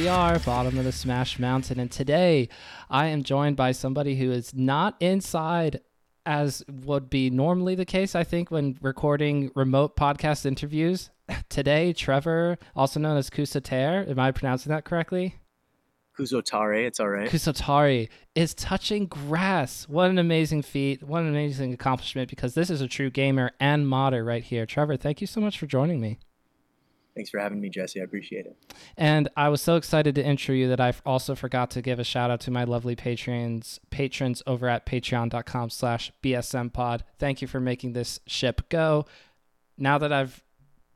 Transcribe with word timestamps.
we 0.00 0.08
are, 0.08 0.38
bottom 0.38 0.78
of 0.78 0.84
the 0.84 0.92
Smash 0.92 1.38
Mountain. 1.38 1.78
And 1.78 1.90
today 1.90 2.48
I 2.88 3.08
am 3.08 3.22
joined 3.22 3.56
by 3.56 3.72
somebody 3.72 4.16
who 4.16 4.32
is 4.32 4.54
not 4.54 4.96
inside 4.98 5.80
as 6.24 6.64
would 6.86 7.10
be 7.10 7.28
normally 7.28 7.74
the 7.74 7.84
case, 7.84 8.14
I 8.14 8.24
think, 8.24 8.50
when 8.50 8.78
recording 8.80 9.50
remote 9.54 9.96
podcast 9.96 10.46
interviews. 10.46 11.10
Today, 11.50 11.92
Trevor, 11.92 12.56
also 12.74 12.98
known 12.98 13.18
as 13.18 13.28
Kusotare, 13.28 14.08
am 14.08 14.18
I 14.18 14.30
pronouncing 14.30 14.70
that 14.70 14.86
correctly? 14.86 15.34
Kusotare, 16.18 16.86
it's 16.86 16.98
all 16.98 17.10
right. 17.10 17.28
Kusotari 17.28 18.08
is 18.34 18.54
touching 18.54 19.04
grass. 19.04 19.86
What 19.86 20.08
an 20.08 20.16
amazing 20.16 20.62
feat. 20.62 21.02
What 21.02 21.24
an 21.24 21.28
amazing 21.28 21.74
accomplishment 21.74 22.30
because 22.30 22.54
this 22.54 22.70
is 22.70 22.80
a 22.80 22.88
true 22.88 23.10
gamer 23.10 23.50
and 23.60 23.86
modder 23.86 24.24
right 24.24 24.42
here. 24.42 24.64
Trevor, 24.64 24.96
thank 24.96 25.20
you 25.20 25.26
so 25.26 25.42
much 25.42 25.58
for 25.58 25.66
joining 25.66 26.00
me. 26.00 26.20
Thanks 27.14 27.30
for 27.30 27.38
having 27.38 27.60
me, 27.60 27.68
Jesse. 27.68 28.00
I 28.00 28.04
appreciate 28.04 28.46
it. 28.46 28.56
And 28.96 29.28
I 29.36 29.48
was 29.48 29.60
so 29.60 29.76
excited 29.76 30.14
to 30.14 30.24
intro 30.24 30.54
you 30.54 30.68
that 30.68 30.80
I 30.80 30.92
also 31.04 31.34
forgot 31.34 31.70
to 31.72 31.82
give 31.82 31.98
a 31.98 32.04
shout 32.04 32.30
out 32.30 32.40
to 32.42 32.50
my 32.50 32.64
lovely 32.64 32.96
patrons 32.96 33.80
patrons 33.90 34.42
over 34.46 34.68
at 34.68 34.86
patreon.com 34.86 35.70
slash 35.70 36.12
bsmpod. 36.22 37.00
Thank 37.18 37.42
you 37.42 37.48
for 37.48 37.60
making 37.60 37.92
this 37.92 38.20
ship 38.26 38.68
go. 38.68 39.06
Now 39.76 39.98
that 39.98 40.12
I've 40.12 40.42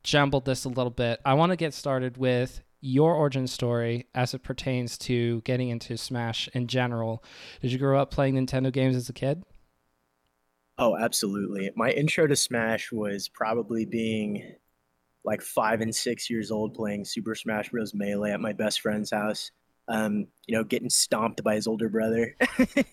jumbled 0.03 0.45
this 0.45 0.65
a 0.65 0.69
little 0.69 0.91
bit, 0.91 1.19
I 1.25 1.33
want 1.33 1.51
to 1.51 1.55
get 1.55 1.73
started 1.73 2.17
with 2.17 2.61
your 2.81 3.15
origin 3.15 3.47
story 3.47 4.05
as 4.13 4.33
it 4.33 4.43
pertains 4.43 4.97
to 4.99 5.41
getting 5.41 5.69
into 5.69 5.97
Smash 5.97 6.47
in 6.53 6.67
general. 6.67 7.23
Did 7.61 7.71
you 7.71 7.79
grow 7.79 7.99
up 7.99 8.11
playing 8.11 8.35
Nintendo 8.35 8.71
games 8.71 8.95
as 8.95 9.09
a 9.09 9.13
kid? 9.13 9.43
Oh, 10.77 10.95
absolutely. 10.95 11.71
My 11.75 11.89
intro 11.91 12.27
to 12.27 12.35
Smash 12.35 12.91
was 12.91 13.27
probably 13.27 13.85
being 13.85 14.55
like 15.25 15.41
five 15.41 15.81
and 15.81 15.93
six 15.93 16.29
years 16.29 16.51
old 16.51 16.73
playing 16.73 17.03
Super 17.03 17.35
Smash 17.35 17.69
Bros. 17.69 17.93
Melee 17.93 18.31
at 18.31 18.39
my 18.39 18.53
best 18.53 18.81
friend's 18.81 19.11
house. 19.11 19.51
Um, 19.87 20.27
you 20.47 20.55
know, 20.55 20.63
getting 20.63 20.89
stomped 20.89 21.43
by 21.43 21.55
his 21.55 21.67
older 21.67 21.89
brother, 21.89 22.35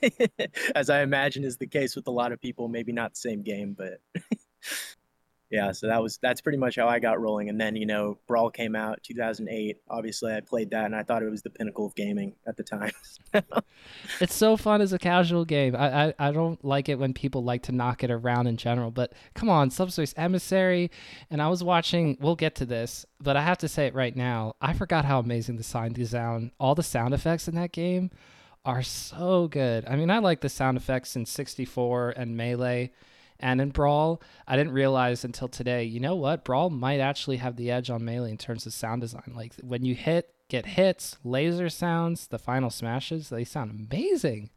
as 0.75 0.91
I 0.91 1.01
imagine 1.01 1.43
is 1.43 1.57
the 1.57 1.67
case 1.67 1.97
with 1.97 2.07
a 2.07 2.11
lot 2.11 2.33
of 2.33 2.41
people. 2.41 2.69
Maybe 2.69 2.93
not 2.93 3.13
the 3.15 3.21
same 3.21 3.43
game, 3.43 3.75
but 3.77 4.01
yeah, 5.53 5.71
so 5.71 5.87
that 5.87 6.03
was 6.03 6.19
that's 6.23 6.41
pretty 6.41 6.57
much 6.57 6.77
how 6.77 6.89
I 6.89 6.99
got 6.99 7.21
rolling. 7.21 7.51
And 7.51 7.61
then 7.61 7.77
you 7.77 7.85
know, 7.85 8.17
Brawl 8.27 8.51
came 8.51 8.75
out 8.75 9.03
2008. 9.03 9.77
Obviously, 9.91 10.33
I 10.33 10.41
played 10.41 10.71
that, 10.71 10.87
and 10.87 10.97
I 10.97 11.03
thought 11.03 11.23
it 11.23 11.29
was 11.29 11.43
the 11.43 11.51
pinnacle 11.51 11.85
of 11.85 11.95
gaming 11.95 12.35
at 12.47 12.57
the 12.57 12.63
time. 12.63 12.91
it's 14.21 14.35
so 14.35 14.57
fun 14.57 14.81
as 14.81 14.95
a 14.95 14.99
casual 14.99 15.45
game. 15.45 15.77
I, 15.77 16.07
I 16.07 16.15
I 16.19 16.33
don't 16.33 16.65
like 16.65 16.89
it 16.89 16.99
when 16.99 17.13
people 17.13 17.45
like 17.45 17.65
to 17.65 17.73
knock 17.73 18.03
it 18.03 18.11
around 18.11 18.47
in 18.47 18.57
general. 18.57 18.91
But 18.91 19.13
come 19.35 19.51
on, 19.51 19.71
Subspace 19.71 20.15
Emissary, 20.17 20.91
and 21.31 21.43
I 21.43 21.49
was 21.49 21.63
watching. 21.63 22.17
We'll 22.19 22.35
get 22.35 22.55
to 22.57 22.65
this, 22.65 23.05
but 23.21 23.37
I 23.37 23.43
have 23.43 23.59
to 23.59 23.69
say 23.69 23.87
it 23.87 23.95
right 23.95 24.17
now. 24.17 24.57
I 24.63 24.73
forgot 24.73 25.05
how 25.05 25.19
amazing 25.19 25.59
the 25.59 25.63
sound 25.63 25.97
design, 25.97 26.53
all 26.59 26.75
the 26.75 26.83
sound 26.83 27.13
effects 27.13 27.47
in 27.47 27.57
that 27.57 27.73
game, 27.73 28.11
are 28.65 28.83
so 28.83 29.49
good. 29.49 29.85
I 29.87 29.97
mean, 29.97 30.11
I 30.11 30.19
like 30.19 30.41
the 30.41 30.49
sound 30.49 30.79
effects 30.79 31.15
in 31.15 31.27
64 31.27 32.15
and 32.17 32.39
Melee 32.39 32.91
and 33.43 33.61
in 33.61 33.71
Brawl, 33.71 34.23
I 34.47 34.57
didn't 34.57 34.73
realize 34.73 35.25
until 35.25 35.49
today, 35.49 35.85
you 35.85 36.01
know 36.01 36.15
what? 36.15 36.45
Brawl 36.45 36.71
might 36.71 37.01
actually 37.01 37.39
have 37.39 37.57
the 37.57 37.71
edge 37.71 37.91
on 37.91 38.05
Melee 38.05 38.31
in 38.31 38.39
terms 38.39 38.65
of 38.65 38.73
sound 38.73 39.01
design. 39.01 39.33
Like 39.35 39.55
when 39.57 39.85
you 39.85 39.95
hit, 39.95 40.33
get 40.49 40.65
hits, 40.65 41.19
laser 41.25 41.69
sounds, 41.69 42.29
the 42.29 42.39
final 42.39 42.71
smashes, 42.71 43.29
they 43.29 43.45
sound 43.45 43.71
amazing. 43.91 44.51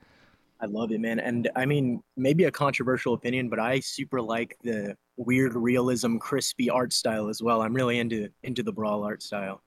I 0.62 0.68
love 0.68 0.92
it, 0.92 1.02
man. 1.02 1.20
And 1.20 1.50
I 1.56 1.66
mean, 1.66 2.02
maybe 2.16 2.46
a 2.46 2.52
controversial 2.52 3.14
opinion, 3.14 3.50
but 3.50 3.60
I 3.60 3.80
super 3.80 4.22
like 4.22 4.56
the 4.64 4.96
weird 5.18 5.56
realism, 5.56 6.18
crispy 6.18 6.70
art 6.70 6.94
style 6.94 7.28
as 7.28 7.42
well. 7.42 7.62
I'm 7.62 7.74
really 7.74 8.00
into 8.00 8.30
into 8.44 8.64
the 8.64 8.72
Brawl 8.72 9.04
art 9.04 9.22
style. 9.22 9.62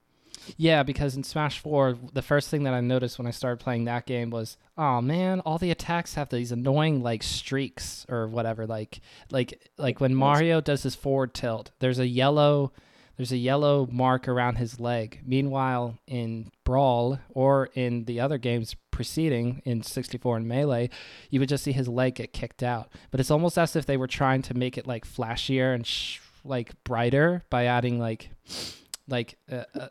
Yeah, 0.56 0.82
because 0.82 1.16
in 1.16 1.25
Smash 1.25 1.59
4, 1.60 1.97
the 2.12 2.22
first 2.22 2.48
thing 2.48 2.62
that 2.64 2.75
I 2.75 2.81
noticed 2.81 3.19
when 3.19 3.26
I 3.26 3.32
started 3.32 3.62
playing 3.62 3.84
that 3.84 4.06
game 4.06 4.31
was, 4.31 4.56
oh 4.76 5.00
man, 5.00 5.41
all 5.41 5.59
the 5.59 5.70
attacks 5.70 6.14
have 6.14 6.28
these 6.31 6.53
annoying 6.53 7.03
like 7.03 7.22
streaks 7.22 8.06
or 8.09 8.28
whatever. 8.28 8.66
Like 8.66 9.00
like 9.31 9.70
like 9.76 10.00
when 10.00 10.14
Mario 10.14 10.60
does 10.60 10.82
his 10.82 10.94
forward 10.94 11.34
tilt, 11.34 11.70
there's 11.81 11.98
a 11.98 12.06
yellow 12.06 12.72
there's 13.19 13.32
a 13.32 13.37
yellow 13.37 13.88
mark 13.91 14.28
around 14.28 14.56
his 14.56 14.78
leg. 14.78 15.20
Meanwhile, 15.26 15.98
in 16.06 16.53
Brawl 16.62 17.19
or 17.31 17.69
in 17.75 18.04
the 18.04 18.20
other 18.20 18.38
games 18.38 18.76
preceding 18.92 19.60
in 19.64 19.82
64 19.82 20.37
and 20.37 20.48
Melee, 20.48 20.88
you 21.28 21.41
would 21.41 21.48
just 21.48 21.64
see 21.64 21.72
his 21.72 21.88
leg 21.88 22.14
get 22.14 22.32
kicked 22.32 22.62
out. 22.62 22.91
But 23.10 23.19
it's 23.19 23.32
almost 23.32 23.58
as 23.58 23.75
if 23.75 23.87
they 23.87 23.97
were 23.97 24.06
trying 24.06 24.42
to 24.42 24.54
make 24.54 24.78
it 24.78 24.87
like 24.87 25.04
flashier 25.04 25.75
and 25.75 25.84
sh- 25.84 26.20
like 26.44 26.72
brighter 26.84 27.42
by 27.50 27.64
adding 27.64 27.98
like 27.98 28.31
like 29.08 29.37
uh, 29.50 29.64
uh, 29.75 29.88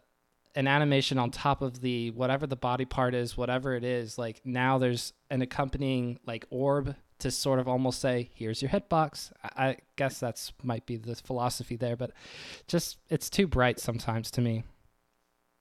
an 0.57 0.67
animation 0.67 1.19
on 1.19 1.29
top 1.29 1.61
of 1.61 1.81
the 1.81 2.09
whatever 2.11 2.47
the 2.47 2.55
body 2.55 2.83
part 2.83 3.13
is, 3.13 3.37
whatever 3.37 3.75
it 3.75 3.83
is. 3.83 4.17
Like 4.17 4.41
now 4.43 4.79
there's 4.79 5.13
an 5.29 5.43
accompanying 5.43 6.19
like 6.25 6.47
orb 6.49 6.95
to 7.19 7.29
sort 7.29 7.59
of 7.59 7.67
almost 7.67 7.99
say, 8.01 8.31
"Here's 8.33 8.59
your 8.63 8.71
hitbox." 8.71 9.31
I 9.43 9.77
guess 9.97 10.19
that's 10.19 10.53
might 10.63 10.87
be 10.87 10.97
the 10.97 11.15
philosophy 11.15 11.75
there, 11.75 11.95
but 11.95 12.11
just 12.67 12.97
it's 13.07 13.29
too 13.29 13.45
bright 13.45 13.79
sometimes 13.79 14.31
to 14.31 14.41
me. 14.41 14.63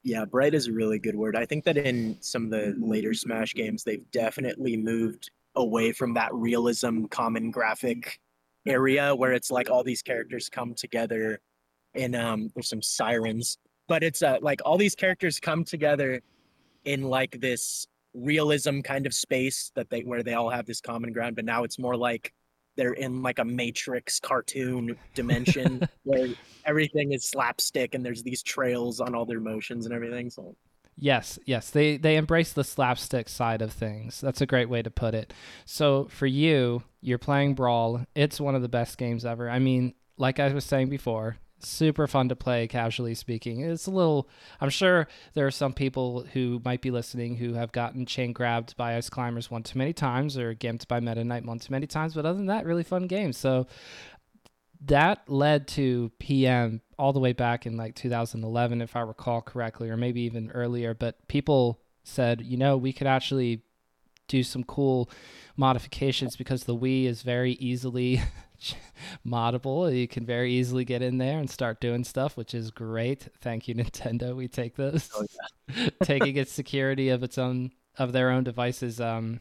Yeah, 0.03 0.25
bright 0.25 0.55
is 0.55 0.67
a 0.67 0.73
really 0.73 0.99
good 0.99 1.15
word. 1.15 1.37
I 1.37 1.45
think 1.45 1.65
that 1.65 1.77
in 1.77 2.17
some 2.23 2.47
of 2.47 2.51
the 2.51 2.75
later 2.79 3.12
Smash 3.12 3.53
games, 3.53 3.85
they've 3.85 4.11
definitely 4.12 4.79
moved 4.79 5.31
away 5.56 5.93
from 5.93 6.15
that 6.15 6.33
realism, 6.33 7.05
common 7.05 7.51
graphic 7.51 8.19
area 8.65 9.15
where 9.15 9.35
it's 9.35 9.51
like 9.51 9.69
all 9.69 9.85
these 9.85 10.03
characters 10.03 10.49
come 10.49 10.75
together 10.75 11.41
and 11.95 12.17
um, 12.17 12.51
there's 12.55 12.69
some 12.69 12.83
sirens 12.83 13.59
but 13.89 14.03
it's 14.03 14.23
uh, 14.23 14.39
like 14.41 14.61
all 14.65 14.79
these 14.79 14.95
characters 14.95 15.41
come 15.41 15.65
together 15.65 16.21
in 16.85 17.03
like 17.03 17.41
this 17.41 17.87
realism 18.15 18.81
kind 18.81 19.07
of 19.07 19.15
space 19.15 19.71
that 19.75 19.91
they 19.91 20.01
where 20.01 20.23
they 20.23 20.35
all 20.35 20.49
have 20.49 20.65
this 20.65 20.81
common 20.81 21.13
ground 21.13 21.37
but 21.37 21.45
now 21.45 21.65
it's 21.65 21.79
more 21.79 21.97
like 21.97 22.33
they're 22.77 22.95
in 22.95 23.23
like 23.23 23.39
a 23.39 23.45
matrix 23.45 24.19
cartoon 24.19 24.97
dimension 25.15 25.87
where 26.05 26.29
everything 26.65 27.13
is 27.13 27.29
slapstick 27.29 27.95
and 27.95 28.05
there's 28.05 28.23
these 28.23 28.43
trails 28.43 29.01
on 29.01 29.15
all 29.15 29.27
their 29.27 29.41
motions 29.41 29.85
and 29.85 29.95
everything 29.95 30.31
so 30.31 30.57
Yes, 30.99 31.39
yes. 31.45 31.71
They 31.71 31.99
they 31.99 32.17
embrace 32.17 32.53
the 32.53 32.65
slapstick 32.65 33.29
side 33.29 33.61
of 33.61 33.73
things. 33.73 34.21
That's 34.21 34.41
a 34.41 34.47
great 34.47 34.71
way 34.71 34.83
to 34.83 34.91
put 34.91 35.15
it. 35.15 35.33
So 35.67 36.07
for 36.11 36.27
you, 36.27 36.85
you're 37.03 37.19
playing 37.19 37.55
Brawl. 37.55 38.07
It's 38.15 38.41
one 38.41 38.55
of 38.55 38.63
the 38.63 38.69
best 38.69 38.97
games 38.97 39.25
ever. 39.25 39.51
I 39.51 39.59
mean, 39.59 39.95
like 40.17 40.41
I 40.41 40.49
was 40.53 40.65
saying 40.65 40.89
before, 40.89 41.37
super 41.59 42.06
fun 42.06 42.28
to 42.28 42.37
play 42.37 42.67
casually 42.67 43.15
speaking. 43.15 43.61
It's 43.61 43.87
a 43.87 43.91
little 43.91 44.28
i'm 44.61 44.71
sure 44.71 45.09
there 45.34 45.47
are 45.47 45.50
some 45.50 45.72
people 45.72 46.27
who 46.33 46.61
might 46.65 46.83
be 46.83 46.91
listening 46.91 47.37
who 47.37 47.55
have 47.55 47.72
gotten 47.72 48.06
chain 48.06 48.33
grabbed 48.33 48.77
by 48.77 48.97
ice 48.97 49.09
climbers 49.09 49.50
one 49.50 49.62
too 49.62 49.78
many 49.78 49.93
times 49.93 50.37
or 50.37 50.55
gimped 50.55 50.89
by 50.89 51.00
meta 51.00 51.25
knight 51.25 51.44
one 51.44 51.59
too 51.59 51.72
many 51.72 51.87
times 51.87 52.15
but 52.15 52.27
other 52.27 52.37
than 52.37 52.47
that 52.47 52.67
really 52.67 52.84
fun 52.84 53.06
game. 53.06 53.33
So 53.33 53.67
that 54.84 55.27
led 55.27 55.67
to 55.67 56.12
pm 56.19 56.83
all 56.99 57.15
the 57.15 57.21
way 57.21 57.33
back 57.33 57.65
in 57.65 57.78
like 57.78 57.94
2011 57.94 58.83
if 58.83 58.94
i 58.94 59.00
recall 59.00 59.41
correctly 59.41 59.88
or 59.88 59.97
maybe 59.97 60.21
even 60.21 60.50
earlier 60.50 60.93
but 60.93 61.27
people 61.28 61.81
said 62.05 62.43
you 62.43 62.59
know 62.59 62.77
we 62.77 62.93
could 62.93 63.06
actually 63.06 63.62
do 64.28 64.43
some 64.43 64.65
cool 64.65 65.11
modifications 65.56 66.37
because 66.37 66.65
the 66.65 66.77
Wii 66.77 67.06
is 67.06 67.23
very 67.23 67.53
easily 67.53 68.21
moddable. 69.27 69.94
You 69.94 70.09
can 70.09 70.25
very 70.25 70.53
easily 70.53 70.84
get 70.84 71.03
in 71.03 71.19
there 71.19 71.39
and 71.39 71.49
start 71.49 71.81
doing 71.81 72.05
stuff, 72.05 72.37
which 72.37 72.55
is 72.55 72.70
great. 72.70 73.29
Thank 73.41 73.69
you, 73.69 73.75
Nintendo. 73.76 74.35
We 74.35 74.49
take 74.49 74.76
those. 74.76 75.11
Oh, 75.14 75.25
yeah. 75.75 75.88
Taking 76.03 76.37
its 76.37 76.53
security 76.53 77.08
of 77.08 77.23
its 77.23 77.38
own 77.38 77.73
of 77.99 78.12
their 78.12 78.31
own 78.31 78.44
devices, 78.44 79.00
um, 79.00 79.41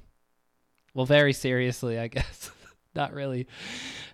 well, 0.93 1.05
very 1.05 1.33
seriously, 1.33 1.99
I 1.99 2.07
guess. 2.07 2.51
Not 2.95 3.13
really. 3.13 3.47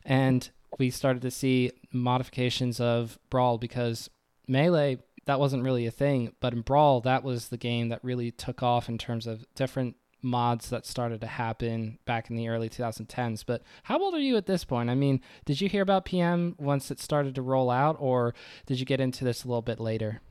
And 0.03 0.49
we 0.79 0.89
started 0.89 1.21
to 1.21 1.31
see 1.31 1.71
modifications 1.93 2.79
of 2.79 3.19
Brawl 3.29 3.59
because 3.59 4.09
Melee 4.47 4.97
that 5.25 5.39
wasn't 5.39 5.63
really 5.63 5.85
a 5.85 5.91
thing, 5.91 6.33
but 6.39 6.53
in 6.53 6.61
Brawl 6.61 7.01
that 7.01 7.23
was 7.23 7.49
the 7.49 7.57
game 7.57 7.89
that 7.89 8.03
really 8.03 8.31
took 8.31 8.63
off 8.63 8.89
in 8.89 8.97
terms 8.97 9.27
of 9.27 9.45
different 9.53 9.95
mods 10.21 10.69
that 10.69 10.85
started 10.85 11.21
to 11.21 11.27
happen 11.27 11.97
back 12.05 12.29
in 12.29 12.35
the 12.35 12.47
early 12.47 12.69
2010s. 12.69 13.43
But 13.45 13.63
how 13.83 13.99
old 13.99 14.13
are 14.13 14.19
you 14.19 14.37
at 14.37 14.45
this 14.45 14.63
point? 14.63 14.89
I 14.89 14.95
mean, 14.95 15.21
did 15.45 15.61
you 15.61 15.69
hear 15.69 15.81
about 15.81 16.05
PM 16.05 16.55
once 16.57 16.91
it 16.91 16.99
started 16.99 17.35
to 17.35 17.41
roll 17.41 17.69
out, 17.69 17.97
or 17.99 18.33
did 18.65 18.79
you 18.79 18.85
get 18.85 18.99
into 18.99 19.23
this 19.23 19.43
a 19.43 19.47
little 19.47 19.61
bit 19.61 19.79
later? 19.79 20.21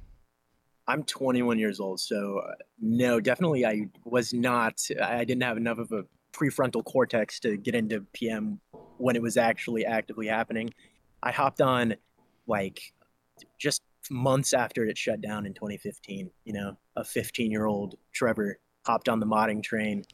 I'm 0.87 1.05
21 1.05 1.59
years 1.59 1.79
old, 1.79 2.01
so 2.01 2.39
uh, 2.39 2.55
no, 2.81 3.21
definitely 3.21 3.65
I 3.65 3.87
was 4.05 4.33
not. 4.33 4.81
I 5.01 5.25
didn't 5.25 5.43
have 5.43 5.57
enough 5.57 5.79
of 5.79 5.93
a 5.93 6.05
prefrontal 6.33 6.85
cortex 6.85 7.39
to 7.41 7.57
get 7.57 7.75
into 7.75 8.01
PM 8.13 8.61
when 8.99 9.17
it 9.17 9.23
was 9.23 9.37
actually 9.37 9.85
actively 9.87 10.27
happening. 10.27 10.73
I 11.23 11.31
hopped 11.31 11.61
on 11.61 11.95
like 12.47 12.93
just 13.59 13.83
months 14.11 14.53
after 14.53 14.85
it 14.85 14.99
shut 14.99 15.21
down 15.21 15.47
in 15.47 15.55
2015. 15.55 16.31
You 16.45 16.53
know, 16.53 16.77
a 16.97 17.05
15 17.05 17.51
year 17.51 17.67
old 17.67 17.97
Trevor 18.13 18.59
hopped 18.85 19.09
on 19.09 19.21
the 19.21 19.27
modding 19.27 19.63
train. 19.63 20.05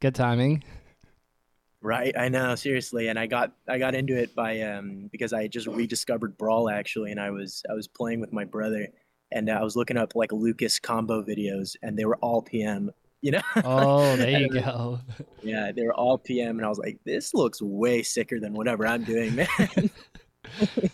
Good 0.00 0.14
timing. 0.14 0.64
Right, 1.82 2.14
I 2.16 2.28
know, 2.28 2.54
seriously, 2.56 3.08
and 3.08 3.18
I 3.18 3.26
got 3.26 3.52
I 3.66 3.78
got 3.78 3.94
into 3.94 4.14
it 4.14 4.34
by 4.34 4.60
um 4.60 5.08
because 5.10 5.32
I 5.32 5.46
just 5.46 5.66
rediscovered 5.66 6.36
Brawl 6.36 6.68
actually, 6.68 7.10
and 7.10 7.18
I 7.18 7.30
was 7.30 7.62
I 7.70 7.72
was 7.72 7.88
playing 7.88 8.20
with 8.20 8.34
my 8.34 8.44
brother, 8.44 8.86
and 9.32 9.48
I 9.50 9.62
was 9.62 9.76
looking 9.76 9.96
up 9.96 10.14
like 10.14 10.30
Lucas 10.30 10.78
combo 10.78 11.22
videos, 11.22 11.76
and 11.82 11.98
they 11.98 12.04
were 12.04 12.16
all 12.16 12.42
PM. 12.42 12.90
You 13.22 13.32
know? 13.32 13.40
Oh, 13.64 14.16
there 14.16 14.40
you 14.40 14.48
go. 14.48 15.00
Yeah, 15.42 15.72
they 15.72 15.82
were 15.82 15.94
all 15.94 16.18
PM, 16.18 16.58
and 16.58 16.64
I 16.64 16.68
was 16.68 16.78
like, 16.78 16.98
this 17.04 17.34
looks 17.34 17.60
way 17.60 18.02
sicker 18.02 18.40
than 18.40 18.54
whatever 18.54 18.86
I'm 18.86 19.04
doing, 19.04 19.34
man. 19.34 19.48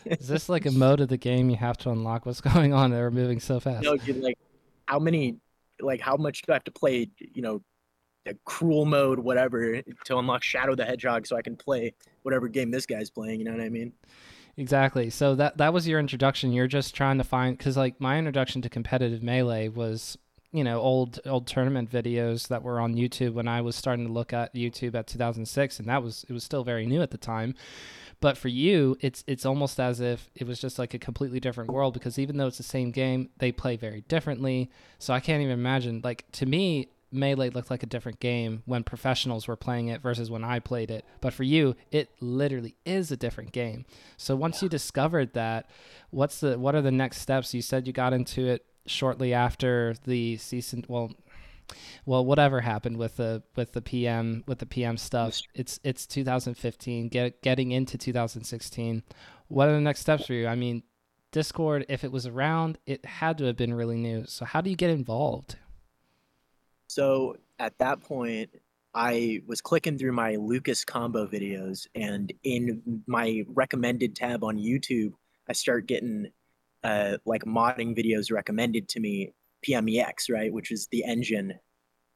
Is 0.05 0.29
this 0.29 0.49
like 0.49 0.67
a 0.67 0.73
mode 0.73 1.01
of 1.01 1.09
the 1.09 1.17
game 1.17 1.51
you 1.51 1.57
have 1.57 1.79
to 1.79 1.91
unlock? 1.91 2.27
What's 2.27 2.41
going 2.41 2.73
on? 2.73 2.91
They're 2.91 3.11
moving 3.11 3.41
so 3.41 3.61
fast. 3.61 3.85
No, 3.85 3.97
dude, 3.97 4.23
like 4.23 4.39
how 4.87 4.99
many, 4.99 5.39
like 5.81 6.01
how 6.01 6.17
much 6.17 6.43
do 6.43 6.53
I 6.53 6.57
have 6.57 6.65
to 6.65 6.71
play? 6.71 7.09
You 7.19 7.43
know, 7.43 7.63
the 8.25 8.37
cruel 8.45 8.85
mode, 8.85 9.19
whatever, 9.19 9.83
to 10.05 10.19
unlock 10.19 10.43
Shadow 10.43 10.75
the 10.75 10.85
Hedgehog, 10.85 11.27
so 11.27 11.37
I 11.37 11.43
can 11.43 11.57
play 11.57 11.95
whatever 12.23 12.49
game 12.49 12.71
this 12.71 12.87
guy's 12.87 13.11
playing. 13.11 13.41
You 13.41 13.47
know 13.47 13.53
what 13.53 13.61
I 13.61 13.69
mean? 13.69 13.93
Exactly. 14.57 15.11
So 15.11 15.35
that 15.35 15.59
that 15.59 15.73
was 15.73 15.87
your 15.87 16.01
introduction. 16.01 16.53
You're 16.53 16.67
just 16.67 16.95
trying 16.95 17.19
to 17.19 17.25
find 17.25 17.57
because 17.57 17.77
like 17.77 18.01
my 18.01 18.19
introduction 18.19 18.63
to 18.63 18.69
competitive 18.69 19.23
melee 19.23 19.69
was 19.69 20.17
you 20.53 20.65
know 20.65 20.81
old 20.81 21.21
old 21.27 21.47
tournament 21.47 21.91
videos 21.91 22.49
that 22.49 22.63
were 22.63 22.81
on 22.81 22.95
YouTube 22.95 23.35
when 23.35 23.49
I 23.49 23.61
was 23.61 23.77
starting 23.77 24.07
to 24.07 24.13
look 24.13 24.33
at 24.33 24.55
YouTube 24.55 24.95
at 24.95 25.07
2006, 25.07 25.79
and 25.79 25.89
that 25.89 26.03
was 26.03 26.25
it 26.29 26.33
was 26.33 26.43
still 26.43 26.65
very 26.65 26.87
new 26.87 27.03
at 27.03 27.11
the 27.11 27.19
time. 27.19 27.55
But 28.21 28.39
for 28.39 28.49
you, 28.49 28.97
it's 29.01 29.25
it's 29.27 29.45
almost 29.45 29.79
as 29.79 30.01
if 30.01 30.31
it 30.35 30.47
was 30.47 30.61
just 30.61 30.79
like 30.79 30.95
a 30.95 30.99
completely 30.99 31.41
different 31.41 31.71
world 31.71 31.95
because 31.95 32.19
even 32.19 32.37
though 32.37 32.47
it's 32.47 32.57
the 32.57 32.63
same 32.63 32.91
game, 32.91 33.29
they 33.39 33.53
play 33.53 33.77
very 33.77 34.03
differently. 34.03 34.71
So 34.99 35.13
I 35.13 35.21
can't 35.21 35.43
even 35.43 35.53
imagine. 35.53 36.01
Like 36.03 36.25
to 36.33 36.47
me, 36.47 36.89
Melee 37.13 37.51
looked 37.51 37.71
like 37.71 37.83
a 37.83 37.87
different 37.87 38.21
game 38.21 38.63
when 38.67 38.85
professionals 38.85 39.47
were 39.47 39.57
playing 39.57 39.89
it 39.89 40.01
versus 40.01 40.31
when 40.31 40.45
I 40.45 40.59
played 40.59 40.91
it. 40.91 41.05
But 41.21 41.33
for 41.33 41.45
you, 41.45 41.77
it 41.91 42.11
literally 42.21 42.75
is 42.85 43.11
a 43.11 43.17
different 43.17 43.53
game. 43.53 43.85
So 44.17 44.35
once 44.35 44.63
you 44.63 44.69
discovered 44.69 45.33
that, 45.35 45.69
what's 46.11 46.41
the 46.41 46.59
what 46.59 46.75
are 46.75 46.83
the 46.83 46.91
next 46.91 47.21
steps? 47.21 47.55
You 47.55 47.63
said 47.63 47.87
you 47.87 47.93
got 47.93 48.13
into 48.13 48.47
it 48.47 48.65
shortly 48.87 49.35
after 49.35 49.95
the 50.05 50.37
season. 50.37 50.85
Well, 50.89 51.13
well, 52.05 52.25
whatever 52.25 52.61
happened 52.61 52.97
with 52.97 53.17
the 53.17 53.43
with 53.55 53.73
the 53.73 53.83
PM 53.83 54.45
with 54.47 54.59
the 54.59 54.67
PM 54.67 54.97
stuff. 54.97 55.41
It's 55.55 55.81
it's 55.83 56.07
2015. 56.07 57.09
Get 57.09 57.43
getting 57.43 57.73
into 57.73 57.99
2016. 57.99 59.03
What 59.49 59.69
are 59.69 59.73
the 59.73 59.81
next 59.81 60.01
steps 60.01 60.27
for 60.27 60.33
you? 60.35 60.47
I 60.47 60.55
mean, 60.55 60.83
Discord, 61.33 61.87
if 61.89 62.05
it 62.05 62.13
was 62.13 62.27
around, 62.27 62.79
it 62.87 63.05
had 63.05 63.39
to 63.39 63.45
have 63.45 63.57
been 63.57 63.75
really 63.75 63.99
new. 63.99 64.25
So 64.27 64.45
how 64.45 64.61
do 64.61 64.71
you 64.71 64.77
get 64.77 64.91
involved? 64.91 65.57
So 66.89 67.37
at 67.59 67.79
that 67.79 68.03
point, 68.03 68.51
I 68.95 69.43
was 69.47 69.61
clicking 69.61 69.99
through 69.99 70.13
my 70.13 70.37
Lucas 70.37 70.85
combo 70.85 71.27
videos, 71.27 71.87
and 71.95 72.33
in 72.45 73.03
my 73.07 73.45
recommended 73.49 74.17
tab 74.17 74.43
on 74.43 74.57
YouTube, 74.57 75.13
I 75.49 75.53
start 75.53 75.87
getting 75.87 76.29
uh, 76.83 77.19
like 77.27 77.45
modding 77.45 77.97
videos 77.97 78.33
recommended 78.33 78.89
to 78.91 79.01
me, 79.01 79.33
PMEX, 79.67 80.31
right, 80.31 80.53
which 80.53 80.71
is 80.71 80.89
the 80.91 81.05
engine 81.05 81.55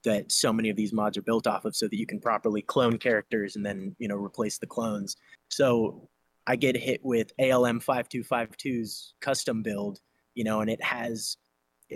that 0.05 0.32
so 0.32 0.52
many 0.52 0.70
of 0.70 0.76
these 0.76 0.93
mods 0.93 1.19
are 1.19 1.23
built 1.23 1.47
off 1.47 1.64
of, 1.64 1.76
so 1.76 1.87
that 1.87 1.97
you 1.97 2.06
can 2.06 2.20
properly 2.20 2.62
clone 2.62 2.99
characters 2.99 3.56
and 3.56 3.64
then 3.64 3.94
you 3.99 4.08
know 4.08 4.17
replace 4.17 4.58
the 4.58 4.67
clones. 4.67 5.17
So 5.49 6.08
I 6.47 6.56
get 6.56 6.76
hit 6.76 7.00
with 7.05 7.32
ALM 7.38 7.81
5252's 7.81 9.14
custom 9.20 9.62
build, 9.62 10.00
you 10.35 10.44
know, 10.44 10.61
and 10.61 10.70
it 10.70 10.82
has 10.82 11.37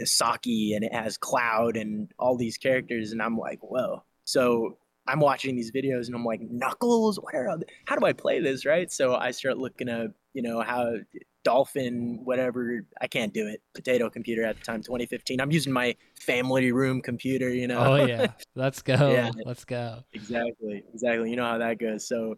Saki 0.04 0.74
and 0.74 0.84
it 0.84 0.92
has 0.92 1.16
Cloud 1.16 1.76
and 1.76 2.10
all 2.18 2.36
these 2.36 2.58
characters, 2.58 3.12
and 3.12 3.22
I'm 3.22 3.38
like, 3.38 3.60
whoa. 3.62 4.02
So 4.24 4.78
I'm 5.06 5.20
watching 5.20 5.54
these 5.54 5.70
videos 5.70 6.06
and 6.06 6.14
I'm 6.14 6.24
like, 6.24 6.40
Knuckles, 6.40 7.18
where? 7.20 7.48
Are 7.48 7.58
how 7.86 7.96
do 7.96 8.06
I 8.06 8.12
play 8.12 8.40
this, 8.40 8.64
right? 8.64 8.90
So 8.90 9.14
I 9.14 9.30
start 9.30 9.58
looking 9.58 9.88
up, 9.88 10.10
you 10.32 10.42
know, 10.42 10.60
how 10.60 10.94
Dolphin, 11.44 12.20
whatever. 12.24 12.84
I 13.00 13.06
can't 13.06 13.32
do 13.32 13.46
it. 13.46 13.62
Potato 13.74 14.10
computer 14.10 14.44
at 14.44 14.58
the 14.58 14.64
time, 14.64 14.82
2015. 14.82 15.40
I'm 15.40 15.52
using 15.52 15.72
my 15.72 15.94
family 16.18 16.72
room 16.72 17.00
computer, 17.00 17.50
you 17.50 17.68
know. 17.68 17.78
Oh 17.78 18.04
yeah, 18.04 18.28
let's 18.54 18.82
go. 18.82 18.94
yeah, 19.12 19.30
let's 19.44 19.64
go. 19.64 20.00
Exactly, 20.12 20.82
exactly. 20.92 21.30
You 21.30 21.36
know 21.36 21.44
how 21.44 21.58
that 21.58 21.78
goes. 21.78 22.08
So, 22.08 22.36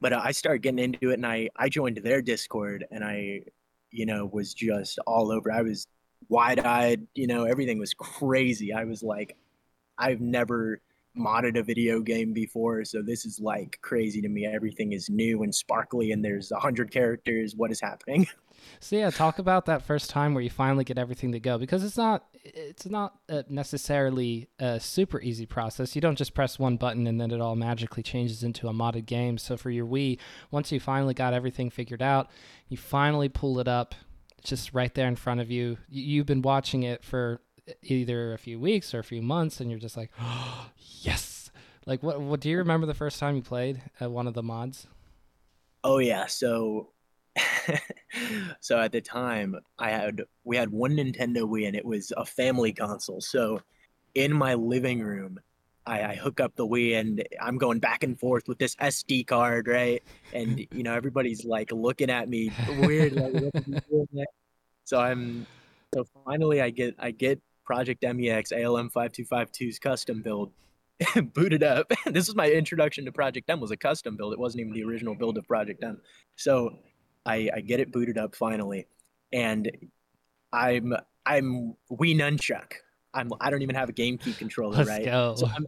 but 0.00 0.12
uh, 0.12 0.20
I 0.22 0.32
started 0.32 0.62
getting 0.62 0.80
into 0.80 1.10
it, 1.10 1.14
and 1.14 1.26
I 1.26 1.48
I 1.56 1.68
joined 1.68 1.98
their 1.98 2.20
Discord, 2.20 2.84
and 2.90 3.02
I, 3.02 3.42
you 3.90 4.04
know, 4.04 4.26
was 4.26 4.52
just 4.52 4.98
all 5.06 5.30
over. 5.30 5.50
I 5.50 5.62
was 5.62 5.86
wide 6.28 6.58
eyed. 6.58 7.06
You 7.14 7.28
know, 7.28 7.44
everything 7.44 7.78
was 7.78 7.94
crazy. 7.94 8.72
I 8.72 8.84
was 8.84 9.02
like, 9.02 9.36
I've 9.96 10.20
never 10.20 10.80
modded 11.16 11.58
a 11.58 11.62
video 11.62 12.00
game 12.00 12.32
before, 12.32 12.84
so 12.84 13.02
this 13.02 13.24
is 13.24 13.40
like 13.40 13.78
crazy 13.82 14.20
to 14.20 14.28
me. 14.28 14.46
Everything 14.46 14.92
is 14.92 15.08
new 15.10 15.42
and 15.42 15.54
sparkly, 15.54 16.12
and 16.12 16.24
there's 16.24 16.52
a 16.52 16.58
hundred 16.58 16.90
characters. 16.90 17.54
What 17.56 17.70
is 17.70 17.80
happening? 17.80 18.26
So 18.80 18.96
yeah, 18.96 19.10
talk 19.10 19.38
about 19.38 19.66
that 19.66 19.82
first 19.82 20.10
time 20.10 20.34
where 20.34 20.42
you 20.42 20.50
finally 20.50 20.84
get 20.84 20.98
everything 20.98 21.32
to 21.32 21.40
go 21.40 21.58
because 21.58 21.84
it's 21.84 21.96
not 21.96 22.24
it's 22.44 22.86
not 22.86 23.14
necessarily 23.48 24.48
a 24.58 24.80
super 24.80 25.20
easy 25.20 25.46
process. 25.46 25.94
You 25.94 26.00
don't 26.00 26.16
just 26.16 26.34
press 26.34 26.58
one 26.58 26.76
button 26.76 27.06
and 27.06 27.20
then 27.20 27.30
it 27.30 27.40
all 27.40 27.56
magically 27.56 28.02
changes 28.02 28.42
into 28.42 28.68
a 28.68 28.72
modded 28.72 29.06
game. 29.06 29.38
So 29.38 29.56
for 29.56 29.70
your 29.70 29.86
Wii, 29.86 30.18
once 30.50 30.72
you 30.72 30.80
finally 30.80 31.14
got 31.14 31.34
everything 31.34 31.70
figured 31.70 32.02
out, 32.02 32.28
you 32.68 32.76
finally 32.76 33.28
pull 33.28 33.58
it 33.58 33.68
up 33.68 33.94
just 34.42 34.72
right 34.72 34.94
there 34.94 35.08
in 35.08 35.16
front 35.16 35.40
of 35.40 35.50
you. 35.50 35.78
You've 35.88 36.26
been 36.26 36.42
watching 36.42 36.82
it 36.82 37.04
for 37.04 37.40
either 37.82 38.32
a 38.32 38.38
few 38.38 38.58
weeks 38.58 38.94
or 38.94 38.98
a 38.98 39.04
few 39.04 39.22
months, 39.22 39.60
and 39.60 39.70
you're 39.70 39.80
just 39.80 39.96
like, 39.96 40.10
oh, 40.20 40.70
yes. 40.78 41.50
Like, 41.86 42.02
what? 42.02 42.20
What 42.20 42.40
do 42.40 42.50
you 42.50 42.58
remember 42.58 42.86
the 42.86 42.94
first 42.94 43.20
time 43.20 43.36
you 43.36 43.42
played 43.42 43.80
at 44.00 44.10
one 44.10 44.26
of 44.26 44.34
the 44.34 44.42
mods? 44.42 44.88
Oh 45.84 45.98
yeah, 45.98 46.26
so 46.26 46.88
so 48.60 48.78
at 48.78 48.92
the 48.92 49.00
time 49.00 49.56
I 49.78 49.90
had 49.90 50.22
we 50.44 50.56
had 50.56 50.70
one 50.70 50.96
Nintendo 50.96 51.42
Wii 51.42 51.66
and 51.66 51.76
it 51.76 51.84
was 51.84 52.12
a 52.16 52.24
family 52.24 52.72
console. 52.72 53.20
So 53.20 53.60
in 54.14 54.32
my 54.32 54.54
living 54.54 55.00
room, 55.00 55.38
I, 55.86 56.02
I, 56.02 56.14
hook 56.14 56.40
up 56.40 56.56
the 56.56 56.66
Wii 56.66 56.98
and 56.98 57.22
I'm 57.40 57.58
going 57.58 57.78
back 57.78 58.02
and 58.02 58.18
forth 58.18 58.48
with 58.48 58.58
this 58.58 58.74
SD 58.76 59.26
card, 59.26 59.68
right? 59.68 60.02
And 60.32 60.66
you 60.72 60.82
know 60.82 60.94
everybody's 60.94 61.44
like 61.44 61.70
looking 61.70 62.10
at 62.10 62.28
me 62.28 62.50
weird. 62.80 63.12
Like, 63.12 64.26
so 64.84 64.98
I'm 64.98 65.46
so 65.94 66.04
finally 66.24 66.60
I 66.60 66.70
get 66.70 66.96
I 66.98 67.12
get 67.12 67.40
Project 67.66 68.02
MEX 68.02 68.52
ALM 68.52 68.90
5252's 68.90 69.78
custom 69.78 70.22
build 70.22 70.52
booted 71.34 71.62
up. 71.62 71.92
this 72.06 72.26
was 72.26 72.36
my 72.36 72.48
introduction 72.48 73.04
to 73.04 73.12
Project 73.12 73.50
M 73.50 73.60
was 73.60 73.70
a 73.70 73.76
custom 73.76 74.16
build. 74.16 74.32
It 74.32 74.38
wasn't 74.38 74.60
even 74.60 74.72
the 74.72 74.84
original 74.84 75.14
build 75.14 75.36
of 75.36 75.46
Project 75.46 75.82
M. 75.82 76.00
So 76.36 76.78
I, 77.26 77.50
I 77.54 77.60
get 77.60 77.80
it 77.80 77.92
booted 77.92 78.16
up 78.16 78.34
finally, 78.34 78.86
and 79.32 79.70
I'm 80.52 80.94
I'm 81.26 81.74
Wii 81.90 82.16
Nunchuck. 82.16 82.72
I'm 83.12 83.30
I 83.40 83.50
don't 83.50 83.62
even 83.62 83.74
have 83.74 83.88
a 83.88 83.92
GameCube 83.92 84.38
controller, 84.38 84.78
Let's 84.78 84.88
right? 84.88 85.04
Go. 85.04 85.34
So 85.36 85.48
I'm, 85.48 85.66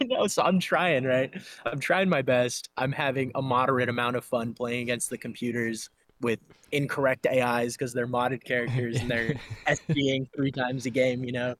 no, 0.04 0.26
so 0.26 0.42
I'm 0.42 0.60
trying, 0.60 1.04
right? 1.04 1.32
I'm 1.64 1.80
trying 1.80 2.08
my 2.08 2.22
best. 2.22 2.68
I'm 2.76 2.92
having 2.92 3.32
a 3.34 3.42
moderate 3.42 3.88
amount 3.88 4.16
of 4.16 4.24
fun 4.24 4.54
playing 4.54 4.82
against 4.82 5.10
the 5.10 5.18
computers 5.18 5.90
with 6.22 6.40
incorrect 6.72 7.26
AIs 7.26 7.76
because 7.76 7.92
they're 7.92 8.06
modded 8.06 8.42
characters 8.44 8.98
and 8.98 9.10
they're 9.10 9.34
SDing 9.66 10.26
three 10.34 10.50
times 10.50 10.86
a 10.86 10.90
game, 10.90 11.24
you 11.24 11.32
know. 11.32 11.54